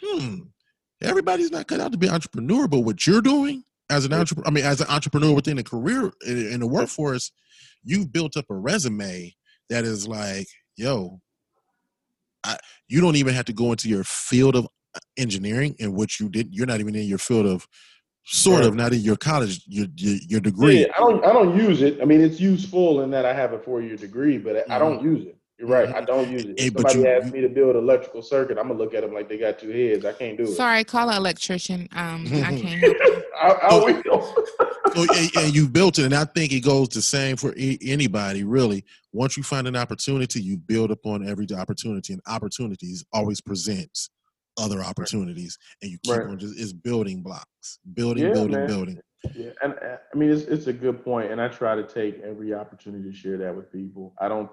hmm 0.02 0.40
everybody's 1.00 1.50
not 1.50 1.66
cut 1.66 1.80
out 1.80 1.92
to 1.92 1.98
be 1.98 2.06
an 2.08 2.14
entrepreneur 2.14 2.66
but 2.68 2.80
what 2.80 3.06
you're 3.06 3.20
doing 3.20 3.64
as 3.90 4.04
an 4.04 4.12
entrepreneur 4.12 4.48
i 4.48 4.50
mean 4.50 4.64
as 4.64 4.80
an 4.80 4.86
entrepreneur 4.88 5.32
within 5.34 5.58
a 5.58 5.62
career 5.64 6.12
in, 6.26 6.52
in 6.52 6.60
the 6.60 6.66
workforce 6.66 7.30
you've 7.84 8.12
built 8.12 8.36
up 8.36 8.44
a 8.50 8.54
resume 8.54 9.32
that 9.68 9.84
is 9.84 10.06
like 10.08 10.46
yo 10.76 11.20
I, 12.44 12.56
you 12.88 13.00
don't 13.00 13.16
even 13.16 13.34
have 13.34 13.44
to 13.46 13.52
go 13.52 13.70
into 13.70 13.88
your 13.88 14.04
field 14.04 14.56
of 14.56 14.66
uh, 14.94 15.00
engineering 15.16 15.76
and 15.80 15.94
what 15.94 16.20
you 16.20 16.28
did 16.28 16.54
you're 16.54 16.66
not 16.66 16.80
even 16.80 16.94
in 16.94 17.06
your 17.06 17.18
field 17.18 17.46
of 17.46 17.66
Sort 18.24 18.64
of, 18.64 18.76
not 18.76 18.92
in 18.92 19.00
your 19.00 19.16
college, 19.16 19.64
your 19.66 19.88
your, 19.96 20.16
your 20.28 20.40
degree. 20.40 20.82
Yeah, 20.82 20.92
I 20.94 20.98
don't 20.98 21.24
I 21.24 21.32
don't 21.32 21.56
use 21.56 21.82
it. 21.82 22.00
I 22.00 22.04
mean, 22.04 22.20
it's 22.20 22.38
useful 22.38 23.00
in 23.00 23.10
that 23.10 23.24
I 23.24 23.34
have 23.34 23.52
a 23.52 23.58
four 23.58 23.82
year 23.82 23.96
degree, 23.96 24.38
but 24.38 24.54
mm-hmm. 24.54 24.70
I 24.70 24.78
don't 24.78 25.02
use 25.02 25.26
it. 25.26 25.36
You're 25.62 25.70
right. 25.70 25.94
I 25.94 26.00
don't 26.00 26.28
use 26.28 26.44
it. 26.44 26.54
If 26.58 26.72
somebody 26.72 26.98
you, 26.98 27.06
asks 27.06 27.30
me 27.30 27.40
to 27.40 27.48
build 27.48 27.76
an 27.76 27.84
electrical 27.84 28.20
circuit, 28.20 28.58
I'm 28.58 28.66
gonna 28.66 28.80
look 28.80 28.94
at 28.94 29.02
them 29.02 29.14
like 29.14 29.28
they 29.28 29.38
got 29.38 29.60
two 29.60 29.70
heads. 29.70 30.04
I 30.04 30.12
can't 30.12 30.36
do 30.36 30.42
it. 30.42 30.56
Sorry, 30.56 30.82
call 30.82 31.08
an 31.08 31.16
electrician. 31.16 31.88
Um, 31.92 32.26
I 32.26 32.28
can't 32.60 32.80
help 32.80 32.96
you. 33.00 33.24
I, 33.40 33.48
I 33.48 33.74
will. 33.76 34.46
so, 34.94 35.14
and, 35.14 35.36
and 35.36 35.54
you 35.54 35.68
built 35.68 36.00
it, 36.00 36.06
and 36.06 36.14
I 36.14 36.24
think 36.24 36.52
it 36.52 36.64
goes 36.64 36.88
the 36.88 37.00
same 37.00 37.36
for 37.36 37.54
anybody. 37.56 38.42
Really, 38.42 38.84
once 39.12 39.36
you 39.36 39.44
find 39.44 39.68
an 39.68 39.76
opportunity, 39.76 40.42
you 40.42 40.56
build 40.56 40.90
upon 40.90 41.28
every 41.28 41.46
opportunity, 41.56 42.12
and 42.12 42.22
opportunities 42.26 43.04
always 43.12 43.40
presents 43.40 44.10
other 44.58 44.82
opportunities, 44.82 45.58
and 45.80 45.92
you 45.92 45.98
keep 46.02 46.16
right. 46.16 46.26
on 46.26 46.40
just 46.40 46.58
it's 46.58 46.72
building 46.72 47.22
blocks, 47.22 47.78
building, 47.94 48.24
yeah, 48.24 48.32
building, 48.32 48.56
man. 48.56 48.66
building. 48.66 48.98
Yeah, 49.36 49.50
and 49.62 49.74
uh, 49.74 49.98
I 50.12 50.18
mean 50.18 50.30
it's 50.30 50.42
it's 50.42 50.66
a 50.66 50.72
good 50.72 51.04
point, 51.04 51.30
and 51.30 51.40
I 51.40 51.46
try 51.46 51.76
to 51.76 51.84
take 51.84 52.20
every 52.22 52.52
opportunity 52.52 53.08
to 53.08 53.16
share 53.16 53.36
that 53.38 53.54
with 53.54 53.70
people. 53.70 54.12
I 54.20 54.26
don't. 54.26 54.50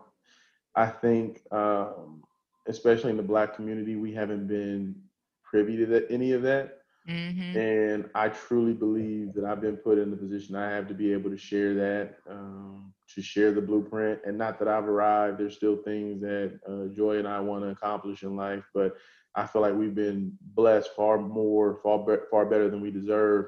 I 0.75 0.87
think, 0.87 1.41
um, 1.51 2.23
especially 2.67 3.11
in 3.11 3.17
the 3.17 3.23
Black 3.23 3.55
community, 3.55 3.95
we 3.95 4.13
haven't 4.13 4.47
been 4.47 4.95
privy 5.43 5.77
to 5.77 5.85
that, 5.87 6.07
any 6.09 6.33
of 6.33 6.41
that. 6.43 6.77
Mm-hmm. 7.07 7.57
And 7.57 8.09
I 8.13 8.29
truly 8.29 8.73
believe 8.73 9.33
that 9.33 9.43
I've 9.43 9.61
been 9.61 9.77
put 9.77 9.97
in 9.97 10.11
the 10.11 10.17
position 10.17 10.55
I 10.55 10.69
have 10.69 10.87
to 10.89 10.93
be 10.93 11.11
able 11.11 11.31
to 11.31 11.37
share 11.37 11.73
that, 11.73 12.17
um, 12.29 12.93
to 13.15 13.21
share 13.21 13.51
the 13.51 13.61
blueprint. 13.61 14.19
And 14.25 14.37
not 14.37 14.59
that 14.59 14.67
I've 14.67 14.87
arrived, 14.87 15.39
there's 15.39 15.55
still 15.55 15.77
things 15.77 16.21
that 16.21 16.59
uh, 16.67 16.93
Joy 16.95 17.17
and 17.17 17.27
I 17.27 17.39
want 17.39 17.63
to 17.63 17.69
accomplish 17.69 18.21
in 18.21 18.35
life, 18.35 18.63
but 18.75 18.95
I 19.35 19.47
feel 19.47 19.61
like 19.61 19.73
we've 19.73 19.95
been 19.95 20.37
blessed 20.41 20.91
far 20.95 21.17
more, 21.17 21.79
far, 21.81 22.05
far 22.29 22.45
better 22.45 22.69
than 22.69 22.81
we 22.81 22.91
deserve 22.91 23.45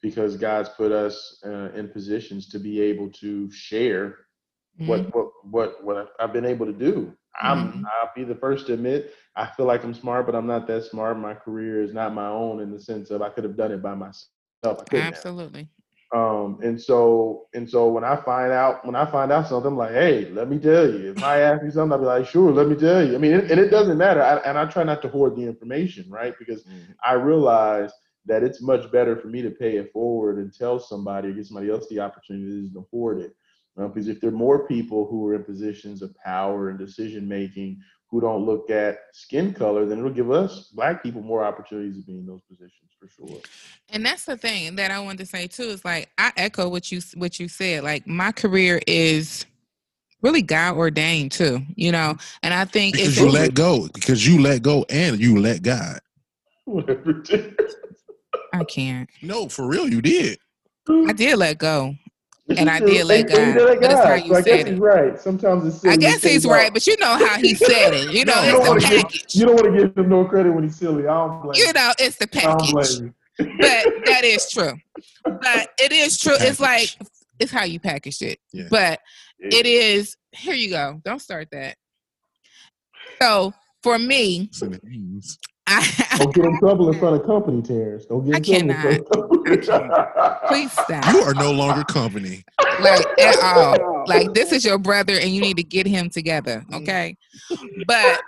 because 0.00 0.36
God's 0.36 0.68
put 0.70 0.92
us 0.92 1.40
uh, 1.44 1.70
in 1.74 1.88
positions 1.88 2.48
to 2.48 2.58
be 2.58 2.80
able 2.80 3.10
to 3.10 3.50
share 3.50 4.18
mm-hmm. 4.80 4.86
what, 4.86 5.14
what, 5.14 5.30
what, 5.44 5.84
what 5.84 6.12
I've 6.20 6.32
been 6.32 6.44
able 6.44 6.66
to 6.66 6.72
do. 6.72 7.12
I'm, 7.40 7.68
mm-hmm. 7.68 7.84
I'll 7.86 8.12
be 8.14 8.24
the 8.24 8.34
first 8.34 8.66
to 8.66 8.74
admit, 8.74 9.14
I 9.36 9.46
feel 9.46 9.66
like 9.66 9.84
I'm 9.84 9.94
smart, 9.94 10.26
but 10.26 10.34
I'm 10.34 10.46
not 10.46 10.66
that 10.66 10.84
smart. 10.84 11.18
My 11.18 11.34
career 11.34 11.82
is 11.82 11.94
not 11.94 12.14
my 12.14 12.28
own 12.28 12.60
in 12.60 12.70
the 12.70 12.80
sense 12.80 13.10
of 13.10 13.22
I 13.22 13.30
could 13.30 13.44
have 13.44 13.56
done 13.56 13.72
it 13.72 13.82
by 13.82 13.94
myself. 13.94 14.84
Absolutely. 14.92 15.68
Um, 16.14 16.58
and 16.62 16.78
so 16.78 17.46
and 17.54 17.68
so 17.68 17.88
when 17.88 18.04
I 18.04 18.16
find 18.16 18.52
out 18.52 18.84
when 18.84 18.94
I 18.94 19.10
find 19.10 19.32
out 19.32 19.48
something, 19.48 19.72
I'm 19.72 19.78
like, 19.78 19.92
hey, 19.92 20.28
let 20.30 20.50
me 20.50 20.58
tell 20.58 20.86
you. 20.86 21.12
If 21.12 21.24
I 21.24 21.40
ask 21.40 21.64
you 21.64 21.70
something, 21.70 21.92
I'll 21.92 21.98
be 22.00 22.04
like, 22.04 22.26
sure, 22.26 22.52
let 22.52 22.68
me 22.68 22.76
tell 22.76 23.06
you. 23.06 23.14
I 23.14 23.18
mean, 23.18 23.32
and 23.32 23.58
it 23.58 23.70
doesn't 23.70 23.96
matter. 23.96 24.22
I, 24.22 24.36
and 24.40 24.58
I 24.58 24.66
try 24.66 24.82
not 24.84 25.00
to 25.02 25.08
hoard 25.08 25.36
the 25.36 25.42
information, 25.42 26.10
right? 26.10 26.34
Because 26.38 26.64
mm-hmm. 26.64 26.92
I 27.02 27.14
realize 27.14 27.90
that 28.26 28.42
it's 28.42 28.60
much 28.60 28.92
better 28.92 29.16
for 29.16 29.28
me 29.28 29.40
to 29.40 29.50
pay 29.50 29.78
it 29.78 29.90
forward 29.90 30.36
and 30.36 30.52
tell 30.52 30.78
somebody 30.78 31.28
or 31.28 31.32
give 31.32 31.46
somebody 31.46 31.70
else 31.70 31.86
the 31.88 32.00
opportunity 32.00 32.70
to 32.74 32.86
hoard 32.90 33.20
it. 33.20 33.34
Because 33.76 34.08
if 34.08 34.20
there 34.20 34.30
are 34.30 34.34
more 34.34 34.66
people 34.66 35.06
who 35.06 35.26
are 35.28 35.34
in 35.34 35.44
positions 35.44 36.02
of 36.02 36.14
power 36.16 36.68
and 36.68 36.78
decision 36.78 37.26
making 37.26 37.80
who 38.10 38.20
don't 38.20 38.44
look 38.44 38.68
at 38.68 38.98
skin 39.14 39.54
color, 39.54 39.86
then 39.86 39.98
it'll 39.98 40.10
give 40.10 40.30
us 40.30 40.70
black 40.74 41.02
people 41.02 41.22
more 41.22 41.42
opportunities 41.42 41.96
to 41.96 42.02
be 42.02 42.18
in 42.18 42.26
those 42.26 42.42
positions 42.42 42.90
for 43.00 43.08
sure. 43.08 43.40
And 43.88 44.04
that's 44.04 44.26
the 44.26 44.36
thing 44.36 44.76
that 44.76 44.90
I 44.90 45.00
wanted 45.00 45.18
to 45.18 45.26
say 45.26 45.46
too 45.46 45.64
is 45.64 45.84
like 45.84 46.10
I 46.18 46.30
echo 46.36 46.68
what 46.68 46.92
you 46.92 47.00
what 47.14 47.40
you 47.40 47.48
said. 47.48 47.82
Like 47.82 48.06
my 48.06 48.30
career 48.30 48.82
is 48.86 49.46
really 50.20 50.42
God 50.42 50.76
ordained 50.76 51.32
too, 51.32 51.62
you 51.74 51.90
know. 51.90 52.16
And 52.42 52.52
I 52.52 52.66
think 52.66 52.96
because 52.96 53.18
you 53.18 53.30
let 53.30 53.54
go, 53.54 53.88
because 53.94 54.26
you 54.26 54.42
let 54.42 54.62
go 54.62 54.84
and 54.90 55.18
you 55.18 55.40
let 55.40 55.62
God. 55.62 55.98
Whatever. 56.66 57.22
I 58.52 58.64
can't. 58.64 59.08
No, 59.22 59.48
for 59.48 59.66
real, 59.66 59.88
you 59.88 60.02
did. 60.02 60.38
I 60.88 61.14
did 61.14 61.38
let 61.38 61.56
go 61.56 61.96
and 62.48 62.68
I 62.68 62.80
did 62.80 63.06
let 63.06 63.28
God. 63.28 63.80
That's 63.80 64.04
how 64.04 64.14
you 64.14 64.34
so 64.34 64.42
said 64.42 64.68
it. 64.68 64.78
right. 64.78 65.18
Sometimes 65.20 65.66
it's. 65.66 65.80
Silly. 65.80 65.94
I 65.94 65.96
guess 65.96 66.22
he's 66.22 66.44
right, 66.44 66.72
but 66.72 66.86
you 66.86 66.96
know 66.98 67.14
how 67.14 67.38
he 67.38 67.54
said 67.54 67.94
it. 67.94 68.12
You 68.12 68.24
know, 68.24 68.34
no, 68.34 68.74
it's 68.74 68.84
the 68.84 68.88
package. 68.88 69.32
Give, 69.32 69.40
you 69.40 69.46
don't 69.46 69.54
want 69.54 69.74
to 69.74 69.86
give 69.86 69.96
him 69.96 70.08
no 70.08 70.24
credit 70.24 70.52
when 70.52 70.64
he's 70.64 70.76
silly. 70.76 71.06
I 71.06 71.14
don't 71.14 71.42
blame. 71.42 71.54
You 71.54 71.72
know, 71.72 71.92
it's 71.98 72.16
the 72.16 72.26
package. 72.26 73.12
but 73.38 74.04
that 74.06 74.24
is 74.24 74.50
true. 74.50 74.74
But 75.24 75.70
it 75.78 75.92
is 75.92 76.18
true. 76.18 76.34
It's 76.38 76.60
like 76.60 76.88
it's 77.38 77.52
how 77.52 77.64
you 77.64 77.80
package 77.80 78.20
it. 78.22 78.38
Yeah. 78.52 78.66
But 78.70 79.00
yeah. 79.38 79.58
it 79.58 79.66
is. 79.66 80.16
Here 80.32 80.54
you 80.54 80.70
go. 80.70 81.00
Don't 81.04 81.20
start 81.20 81.48
that. 81.52 81.76
So 83.20 83.54
for 83.82 83.98
me, 83.98 84.50
don't 85.68 86.34
get 86.34 86.44
in 86.44 86.58
trouble 86.58 86.92
in 86.92 86.98
front 86.98 87.20
of 87.20 87.26
company, 87.26 87.62
Terrence. 87.62 88.04
Don't 88.06 88.24
get 88.24 88.48
in 88.48 88.70
I 88.70 88.98
trouble. 88.98 89.44
Cannot. 89.44 90.46
Please 90.48 90.72
stop. 90.72 91.12
You 91.12 91.22
are 91.22 91.34
no 91.34 91.52
longer 91.52 91.84
company. 91.84 92.44
Like 92.80 93.06
at 93.18 93.38
all. 93.42 93.76
Like 94.04 94.34
this 94.34 94.50
is 94.50 94.64
your 94.64 94.78
brother, 94.78 95.14
and 95.14 95.30
you 95.30 95.40
need 95.40 95.56
to 95.58 95.62
get 95.62 95.86
him 95.86 96.10
together. 96.10 96.64
Okay. 96.74 97.16
But 97.86 98.20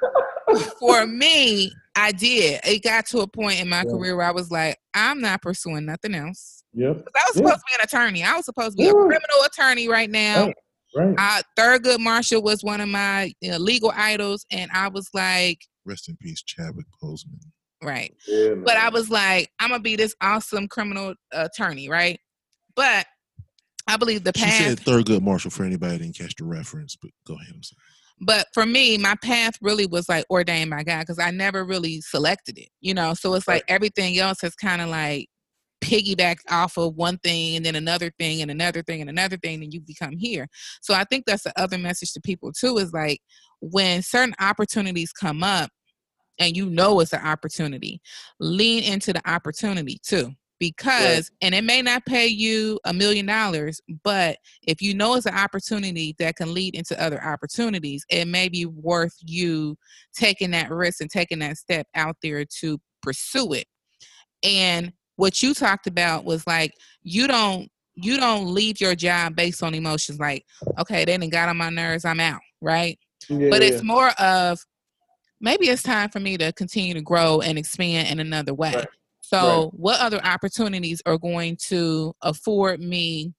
for 0.78 1.04
me, 1.04 1.72
I 1.96 2.12
did. 2.12 2.60
It 2.64 2.84
got 2.84 3.06
to 3.06 3.20
a 3.20 3.26
point 3.26 3.60
in 3.60 3.68
my 3.68 3.78
yeah. 3.78 3.90
career 3.90 4.16
where 4.16 4.26
I 4.26 4.30
was 4.30 4.52
like, 4.52 4.78
I'm 4.94 5.20
not 5.20 5.42
pursuing 5.42 5.84
nothing 5.84 6.14
else. 6.14 6.62
Yeah. 6.72 6.90
I 6.90 6.92
was 6.92 7.34
supposed 7.34 7.56
to 7.56 7.62
be 7.66 7.74
an 7.74 7.80
attorney. 7.82 8.22
I 8.22 8.36
was 8.36 8.44
supposed 8.44 8.76
to 8.76 8.82
be 8.82 8.84
yeah. 8.84 8.90
a 8.90 8.94
criminal 8.94 9.42
attorney 9.44 9.88
right 9.88 10.08
now. 10.08 10.46
Right. 10.46 10.54
Right. 10.96 11.14
Uh, 11.18 11.42
Thurgood 11.58 11.98
Marshall 11.98 12.42
was 12.42 12.62
one 12.62 12.80
of 12.80 12.88
my 12.88 13.32
you 13.40 13.50
know, 13.50 13.58
legal 13.58 13.92
idols, 13.96 14.46
and 14.52 14.70
I 14.72 14.86
was 14.86 15.10
like, 15.12 15.58
Rest 15.84 16.08
in 16.08 16.16
peace, 16.16 16.42
Chadwick 16.42 16.86
Boseman. 17.02 17.40
Right. 17.82 18.14
Yeah, 18.26 18.54
but 18.54 18.76
I 18.76 18.88
was 18.88 19.10
like, 19.10 19.50
I'm 19.60 19.70
gonna 19.70 19.82
be 19.82 19.96
this 19.96 20.14
awesome 20.20 20.68
criminal 20.68 21.14
attorney, 21.32 21.88
right? 21.88 22.18
But 22.74 23.06
I 23.86 23.96
believe 23.96 24.24
the 24.24 24.32
path. 24.32 24.52
She 24.52 24.64
said 24.64 24.80
Thurgood 24.80 25.22
Marshall 25.22 25.50
for 25.50 25.64
anybody 25.64 25.98
didn't 25.98 26.16
catch 26.16 26.34
the 26.36 26.44
reference, 26.44 26.96
but 26.96 27.10
go 27.26 27.34
ahead. 27.34 27.52
I'm 27.54 27.62
sorry. 27.62 27.80
But 28.20 28.46
for 28.54 28.64
me, 28.64 28.96
my 28.96 29.16
path 29.22 29.54
really 29.60 29.86
was 29.86 30.08
like 30.08 30.24
ordained 30.30 30.70
by 30.70 30.84
God 30.84 31.00
because 31.00 31.18
I 31.18 31.30
never 31.30 31.64
really 31.64 32.00
selected 32.00 32.58
it, 32.58 32.68
you 32.80 32.94
know. 32.94 33.12
So 33.14 33.34
it's 33.34 33.48
like 33.48 33.64
right. 33.68 33.74
everything 33.74 34.18
else 34.18 34.40
has 34.42 34.54
kind 34.54 34.80
of 34.80 34.88
like 34.88 35.28
piggybacked 35.82 36.50
off 36.50 36.78
of 36.78 36.94
one 36.94 37.18
thing 37.18 37.56
and 37.56 37.66
then 37.66 37.74
another 37.74 38.10
thing 38.18 38.40
and 38.40 38.50
another 38.50 38.82
thing 38.82 39.00
and 39.00 39.10
another 39.10 39.36
thing, 39.36 39.62
and 39.62 39.74
you 39.74 39.80
become 39.80 40.16
here. 40.16 40.46
So 40.80 40.94
I 40.94 41.04
think 41.04 41.24
that's 41.26 41.42
the 41.42 41.52
other 41.60 41.76
message 41.76 42.12
to 42.12 42.20
people 42.20 42.52
too 42.52 42.78
is 42.78 42.92
like 42.92 43.20
when 43.72 44.02
certain 44.02 44.34
opportunities 44.40 45.12
come 45.12 45.42
up 45.42 45.70
and 46.38 46.56
you 46.56 46.68
know 46.68 47.00
it's 47.00 47.12
an 47.12 47.24
opportunity, 47.24 48.00
lean 48.40 48.82
into 48.82 49.12
the 49.12 49.30
opportunity 49.30 49.98
too. 50.02 50.32
Because, 50.60 51.30
yeah. 51.40 51.46
and 51.46 51.54
it 51.54 51.64
may 51.64 51.82
not 51.82 52.06
pay 52.06 52.26
you 52.26 52.78
a 52.86 52.92
million 52.94 53.26
dollars, 53.26 53.80
but 54.02 54.38
if 54.66 54.80
you 54.80 54.94
know 54.94 55.14
it's 55.14 55.26
an 55.26 55.34
opportunity 55.34 56.14
that 56.18 56.36
can 56.36 56.54
lead 56.54 56.74
into 56.74 57.00
other 57.02 57.22
opportunities, 57.22 58.04
it 58.08 58.26
may 58.26 58.48
be 58.48 58.64
worth 58.64 59.14
you 59.20 59.76
taking 60.16 60.52
that 60.52 60.70
risk 60.70 61.00
and 61.00 61.10
taking 61.10 61.40
that 61.40 61.58
step 61.58 61.86
out 61.94 62.16
there 62.22 62.44
to 62.60 62.78
pursue 63.02 63.52
it. 63.52 63.66
And 64.42 64.92
what 65.16 65.42
you 65.42 65.54
talked 65.54 65.86
about 65.86 66.24
was 66.24 66.46
like, 66.46 66.72
you 67.02 67.26
don't 67.26 67.68
you 67.96 68.16
don't 68.16 68.52
leave 68.52 68.80
your 68.80 68.94
job 68.94 69.36
based 69.36 69.62
on 69.62 69.74
emotions 69.74 70.18
like 70.18 70.44
okay 70.78 71.04
they 71.04 71.16
didn't 71.16 71.30
got 71.32 71.48
on 71.48 71.56
my 71.56 71.70
nerves 71.70 72.04
i'm 72.04 72.20
out 72.20 72.40
right 72.60 72.98
yeah, 73.28 73.48
but 73.50 73.62
it's 73.62 73.82
more 73.82 74.10
of 74.20 74.58
maybe 75.40 75.68
it's 75.68 75.82
time 75.82 76.08
for 76.08 76.20
me 76.20 76.36
to 76.38 76.52
continue 76.52 76.94
to 76.94 77.02
grow 77.02 77.40
and 77.40 77.58
expand 77.58 78.08
in 78.08 78.20
another 78.20 78.54
way. 78.54 78.74
Right. 78.74 78.88
So, 79.20 79.64
right. 79.64 79.74
what 79.74 80.00
other 80.00 80.20
opportunities 80.24 81.00
are 81.06 81.18
going 81.18 81.56
to 81.68 82.14
afford 82.22 82.80
me 82.80 83.32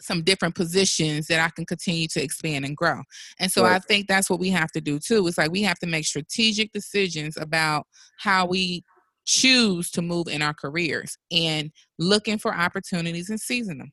some 0.00 0.22
different 0.22 0.54
positions 0.54 1.26
that 1.26 1.40
I 1.40 1.48
can 1.50 1.64
continue 1.64 2.06
to 2.08 2.22
expand 2.22 2.64
and 2.64 2.76
grow? 2.76 3.02
And 3.38 3.50
so, 3.50 3.62
right. 3.62 3.76
I 3.76 3.78
think 3.80 4.08
that's 4.08 4.30
what 4.30 4.40
we 4.40 4.50
have 4.50 4.70
to 4.72 4.80
do 4.80 4.98
too. 4.98 5.26
It's 5.26 5.38
like 5.38 5.50
we 5.50 5.62
have 5.62 5.78
to 5.80 5.86
make 5.86 6.06
strategic 6.06 6.72
decisions 6.72 7.36
about 7.36 7.86
how 8.18 8.46
we 8.46 8.84
choose 9.26 9.90
to 9.90 10.02
move 10.02 10.28
in 10.28 10.40
our 10.40 10.54
careers 10.54 11.18
and 11.30 11.70
looking 11.98 12.38
for 12.38 12.54
opportunities 12.54 13.28
and 13.28 13.40
seizing 13.40 13.78
them. 13.78 13.92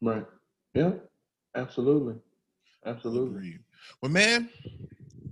Right. 0.00 0.24
Yeah. 0.74 0.92
Absolutely. 1.54 2.14
Absolutely. 2.86 3.58
Well, 4.00 4.10
man, 4.10 4.48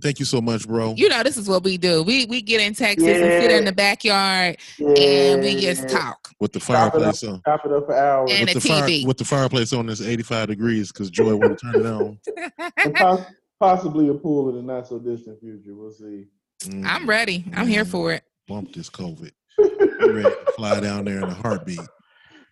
thank 0.01 0.19
you 0.19 0.25
so 0.25 0.41
much, 0.41 0.67
bro. 0.67 0.93
You 0.95 1.09
know, 1.09 1.23
this 1.23 1.37
is 1.37 1.47
what 1.47 1.63
we 1.63 1.77
do. 1.77 2.03
We 2.03 2.25
we 2.25 2.41
get 2.41 2.61
in 2.61 2.73
Texas 2.73 3.07
yeah. 3.07 3.15
and 3.15 3.43
sit 3.43 3.51
in 3.51 3.65
the 3.65 3.71
backyard 3.71 4.57
yeah. 4.77 4.87
and 4.87 5.43
we 5.43 5.59
just 5.59 5.89
talk. 5.89 6.29
With 6.39 6.53
the 6.53 6.59
fireplace 6.59 7.23
on. 7.23 7.41
Top 7.41 7.65
it 7.65 7.71
up 7.71 7.87
for 7.87 7.95
hours. 7.95 8.31
And 8.31 8.47
with 8.47 8.63
the, 8.63 8.69
TV. 8.69 9.01
Fire, 9.01 9.07
with 9.07 9.17
the 9.17 9.25
fireplace 9.25 9.73
on 9.73 9.89
it's 9.89 10.01
85 10.01 10.49
degrees 10.49 10.91
because 10.91 11.09
Joy 11.09 11.35
want 11.35 11.57
to 11.57 11.71
turn 11.71 11.81
it 11.81 11.85
on. 11.87 12.19
and 12.77 13.25
possibly 13.59 14.09
a 14.09 14.13
pool 14.13 14.49
in 14.49 14.55
the 14.55 14.61
not 14.61 14.87
so 14.87 14.99
distant 14.99 15.39
future. 15.39 15.75
We'll 15.75 15.91
see. 15.91 16.27
Mm. 16.65 16.85
I'm 16.85 17.09
ready. 17.09 17.45
I'm 17.55 17.67
here 17.67 17.85
for 17.85 18.13
it. 18.13 18.23
Bump 18.47 18.73
this 18.73 18.89
COVID. 18.89 19.31
ready 19.57 20.23
to 20.23 20.53
fly 20.55 20.79
down 20.79 21.05
there 21.05 21.17
in 21.17 21.23
a 21.23 21.33
heartbeat 21.33 21.79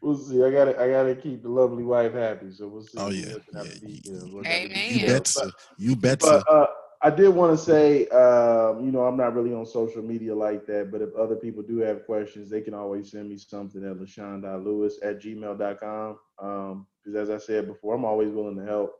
we'll 0.05 0.17
see. 0.17 0.43
I 0.43 0.51
gotta 0.51 0.79
I 0.79 0.89
gotta 0.89 1.15
keep 1.15 1.41
the 1.41 1.49
lovely 1.49 1.83
wife 1.83 2.13
happy. 2.13 2.51
So 2.51 2.67
we'll 2.67 2.83
see. 2.83 2.97
Oh 2.97 3.09
yeah. 3.09 3.35
yeah. 3.53 3.63
You, 3.81 4.43
Amen. 4.45 4.99
You 4.99 5.07
bet. 5.07 5.35
You 5.77 5.95
bet 5.95 6.19
but. 6.19 6.47
Uh, 6.49 6.67
I 7.01 7.11
did 7.11 7.29
want 7.29 7.55
to 7.55 7.63
say, 7.63 8.07
um, 8.07 8.83
you 8.83 8.91
know, 8.91 9.01
I'm 9.01 9.17
not 9.17 9.35
really 9.35 9.53
on 9.53 9.65
social 9.65 10.01
media 10.01 10.33
like 10.33 10.65
that, 10.65 10.91
but 10.91 11.03
if 11.03 11.13
other 11.13 11.35
people 11.35 11.61
do 11.61 11.77
have 11.79 12.05
questions, 12.05 12.49
they 12.49 12.61
can 12.61 12.73
always 12.73 13.11
send 13.11 13.29
me 13.29 13.37
something 13.37 13.83
at 13.83 13.97
lashawn.lewis 13.97 14.99
at 15.03 15.21
gmail.com. 15.21 16.17
Um, 16.41 16.87
because 17.03 17.29
as 17.29 17.29
I 17.29 17.45
said 17.45 17.67
before, 17.67 17.93
I'm 17.93 18.05
always 18.05 18.31
willing 18.31 18.57
to 18.57 18.65
help. 18.65 18.95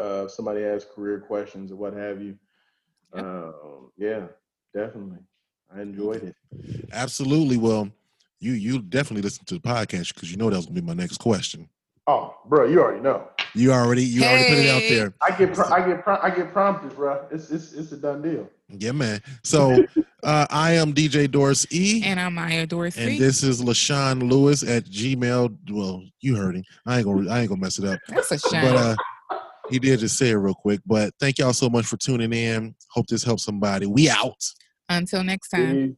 Uh, 0.00 0.26
if 0.26 0.30
somebody 0.30 0.62
has 0.62 0.84
career 0.84 1.18
questions 1.18 1.72
or 1.72 1.76
what 1.76 1.92
have 1.92 2.22
you. 2.22 2.38
Um, 3.14 3.90
yeah, 3.96 4.26
definitely. 4.72 5.18
I 5.74 5.80
enjoyed 5.80 6.22
it. 6.22 6.36
Absolutely. 6.92 7.56
Well, 7.56 7.90
you 8.40 8.52
you 8.52 8.80
definitely 8.80 9.22
listen 9.22 9.44
to 9.46 9.54
the 9.54 9.60
podcast 9.60 10.14
because 10.14 10.30
you 10.30 10.36
know 10.36 10.50
that 10.50 10.56
was 10.56 10.66
gonna 10.66 10.80
be 10.80 10.86
my 10.86 10.94
next 10.94 11.18
question. 11.18 11.68
Oh, 12.06 12.34
bro, 12.46 12.66
you 12.66 12.80
already 12.80 13.02
know. 13.02 13.28
You 13.54 13.72
already 13.72 14.02
you 14.02 14.22
already 14.22 14.48
put 14.48 14.58
it 14.58 14.70
out 14.70 14.82
there. 14.88 15.14
I 15.20 15.36
get 15.36 15.54
pro- 15.54 15.68
I 15.68 15.86
get 15.86 16.02
pro- 16.02 16.20
I 16.22 16.30
get 16.30 16.52
prompted, 16.52 16.94
bro. 16.96 17.26
It's 17.30 17.50
it's 17.50 17.72
it's 17.74 17.92
a 17.92 17.96
done 17.96 18.22
deal. 18.22 18.48
Yeah, 18.70 18.92
man. 18.92 19.20
So 19.44 19.84
uh, 20.22 20.46
I 20.50 20.72
am 20.72 20.94
DJ 20.94 21.30
Doris 21.30 21.66
E. 21.70 22.02
And 22.04 22.18
I'm 22.18 22.34
Maya 22.34 22.66
Dorsey. 22.66 23.02
And 23.02 23.20
this 23.20 23.42
is 23.42 23.62
LaShawn 23.62 24.28
Lewis 24.30 24.62
at 24.62 24.84
Gmail. 24.84 25.56
Well, 25.70 26.02
you 26.20 26.36
heard 26.36 26.56
him. 26.56 26.64
I 26.86 26.98
ain't 26.98 27.06
gonna 27.06 27.30
I 27.30 27.40
ain't 27.40 27.48
gonna 27.50 27.60
mess 27.60 27.78
it 27.78 27.84
up. 27.84 28.00
That's 28.08 28.32
a 28.32 28.38
shame. 28.38 28.62
But 28.62 28.76
uh 28.76 28.96
he 29.70 29.78
did 29.78 30.00
just 30.00 30.16
say 30.16 30.30
it 30.30 30.36
real 30.36 30.54
quick. 30.54 30.80
But 30.86 31.12
thank 31.20 31.38
y'all 31.38 31.52
so 31.52 31.68
much 31.68 31.84
for 31.84 31.98
tuning 31.98 32.32
in. 32.32 32.74
Hope 32.90 33.06
this 33.06 33.22
helps 33.22 33.44
somebody. 33.44 33.84
We 33.84 34.08
out. 34.08 34.42
Until 34.88 35.22
next 35.22 35.50
time. 35.50 35.88
Peace. 35.88 35.96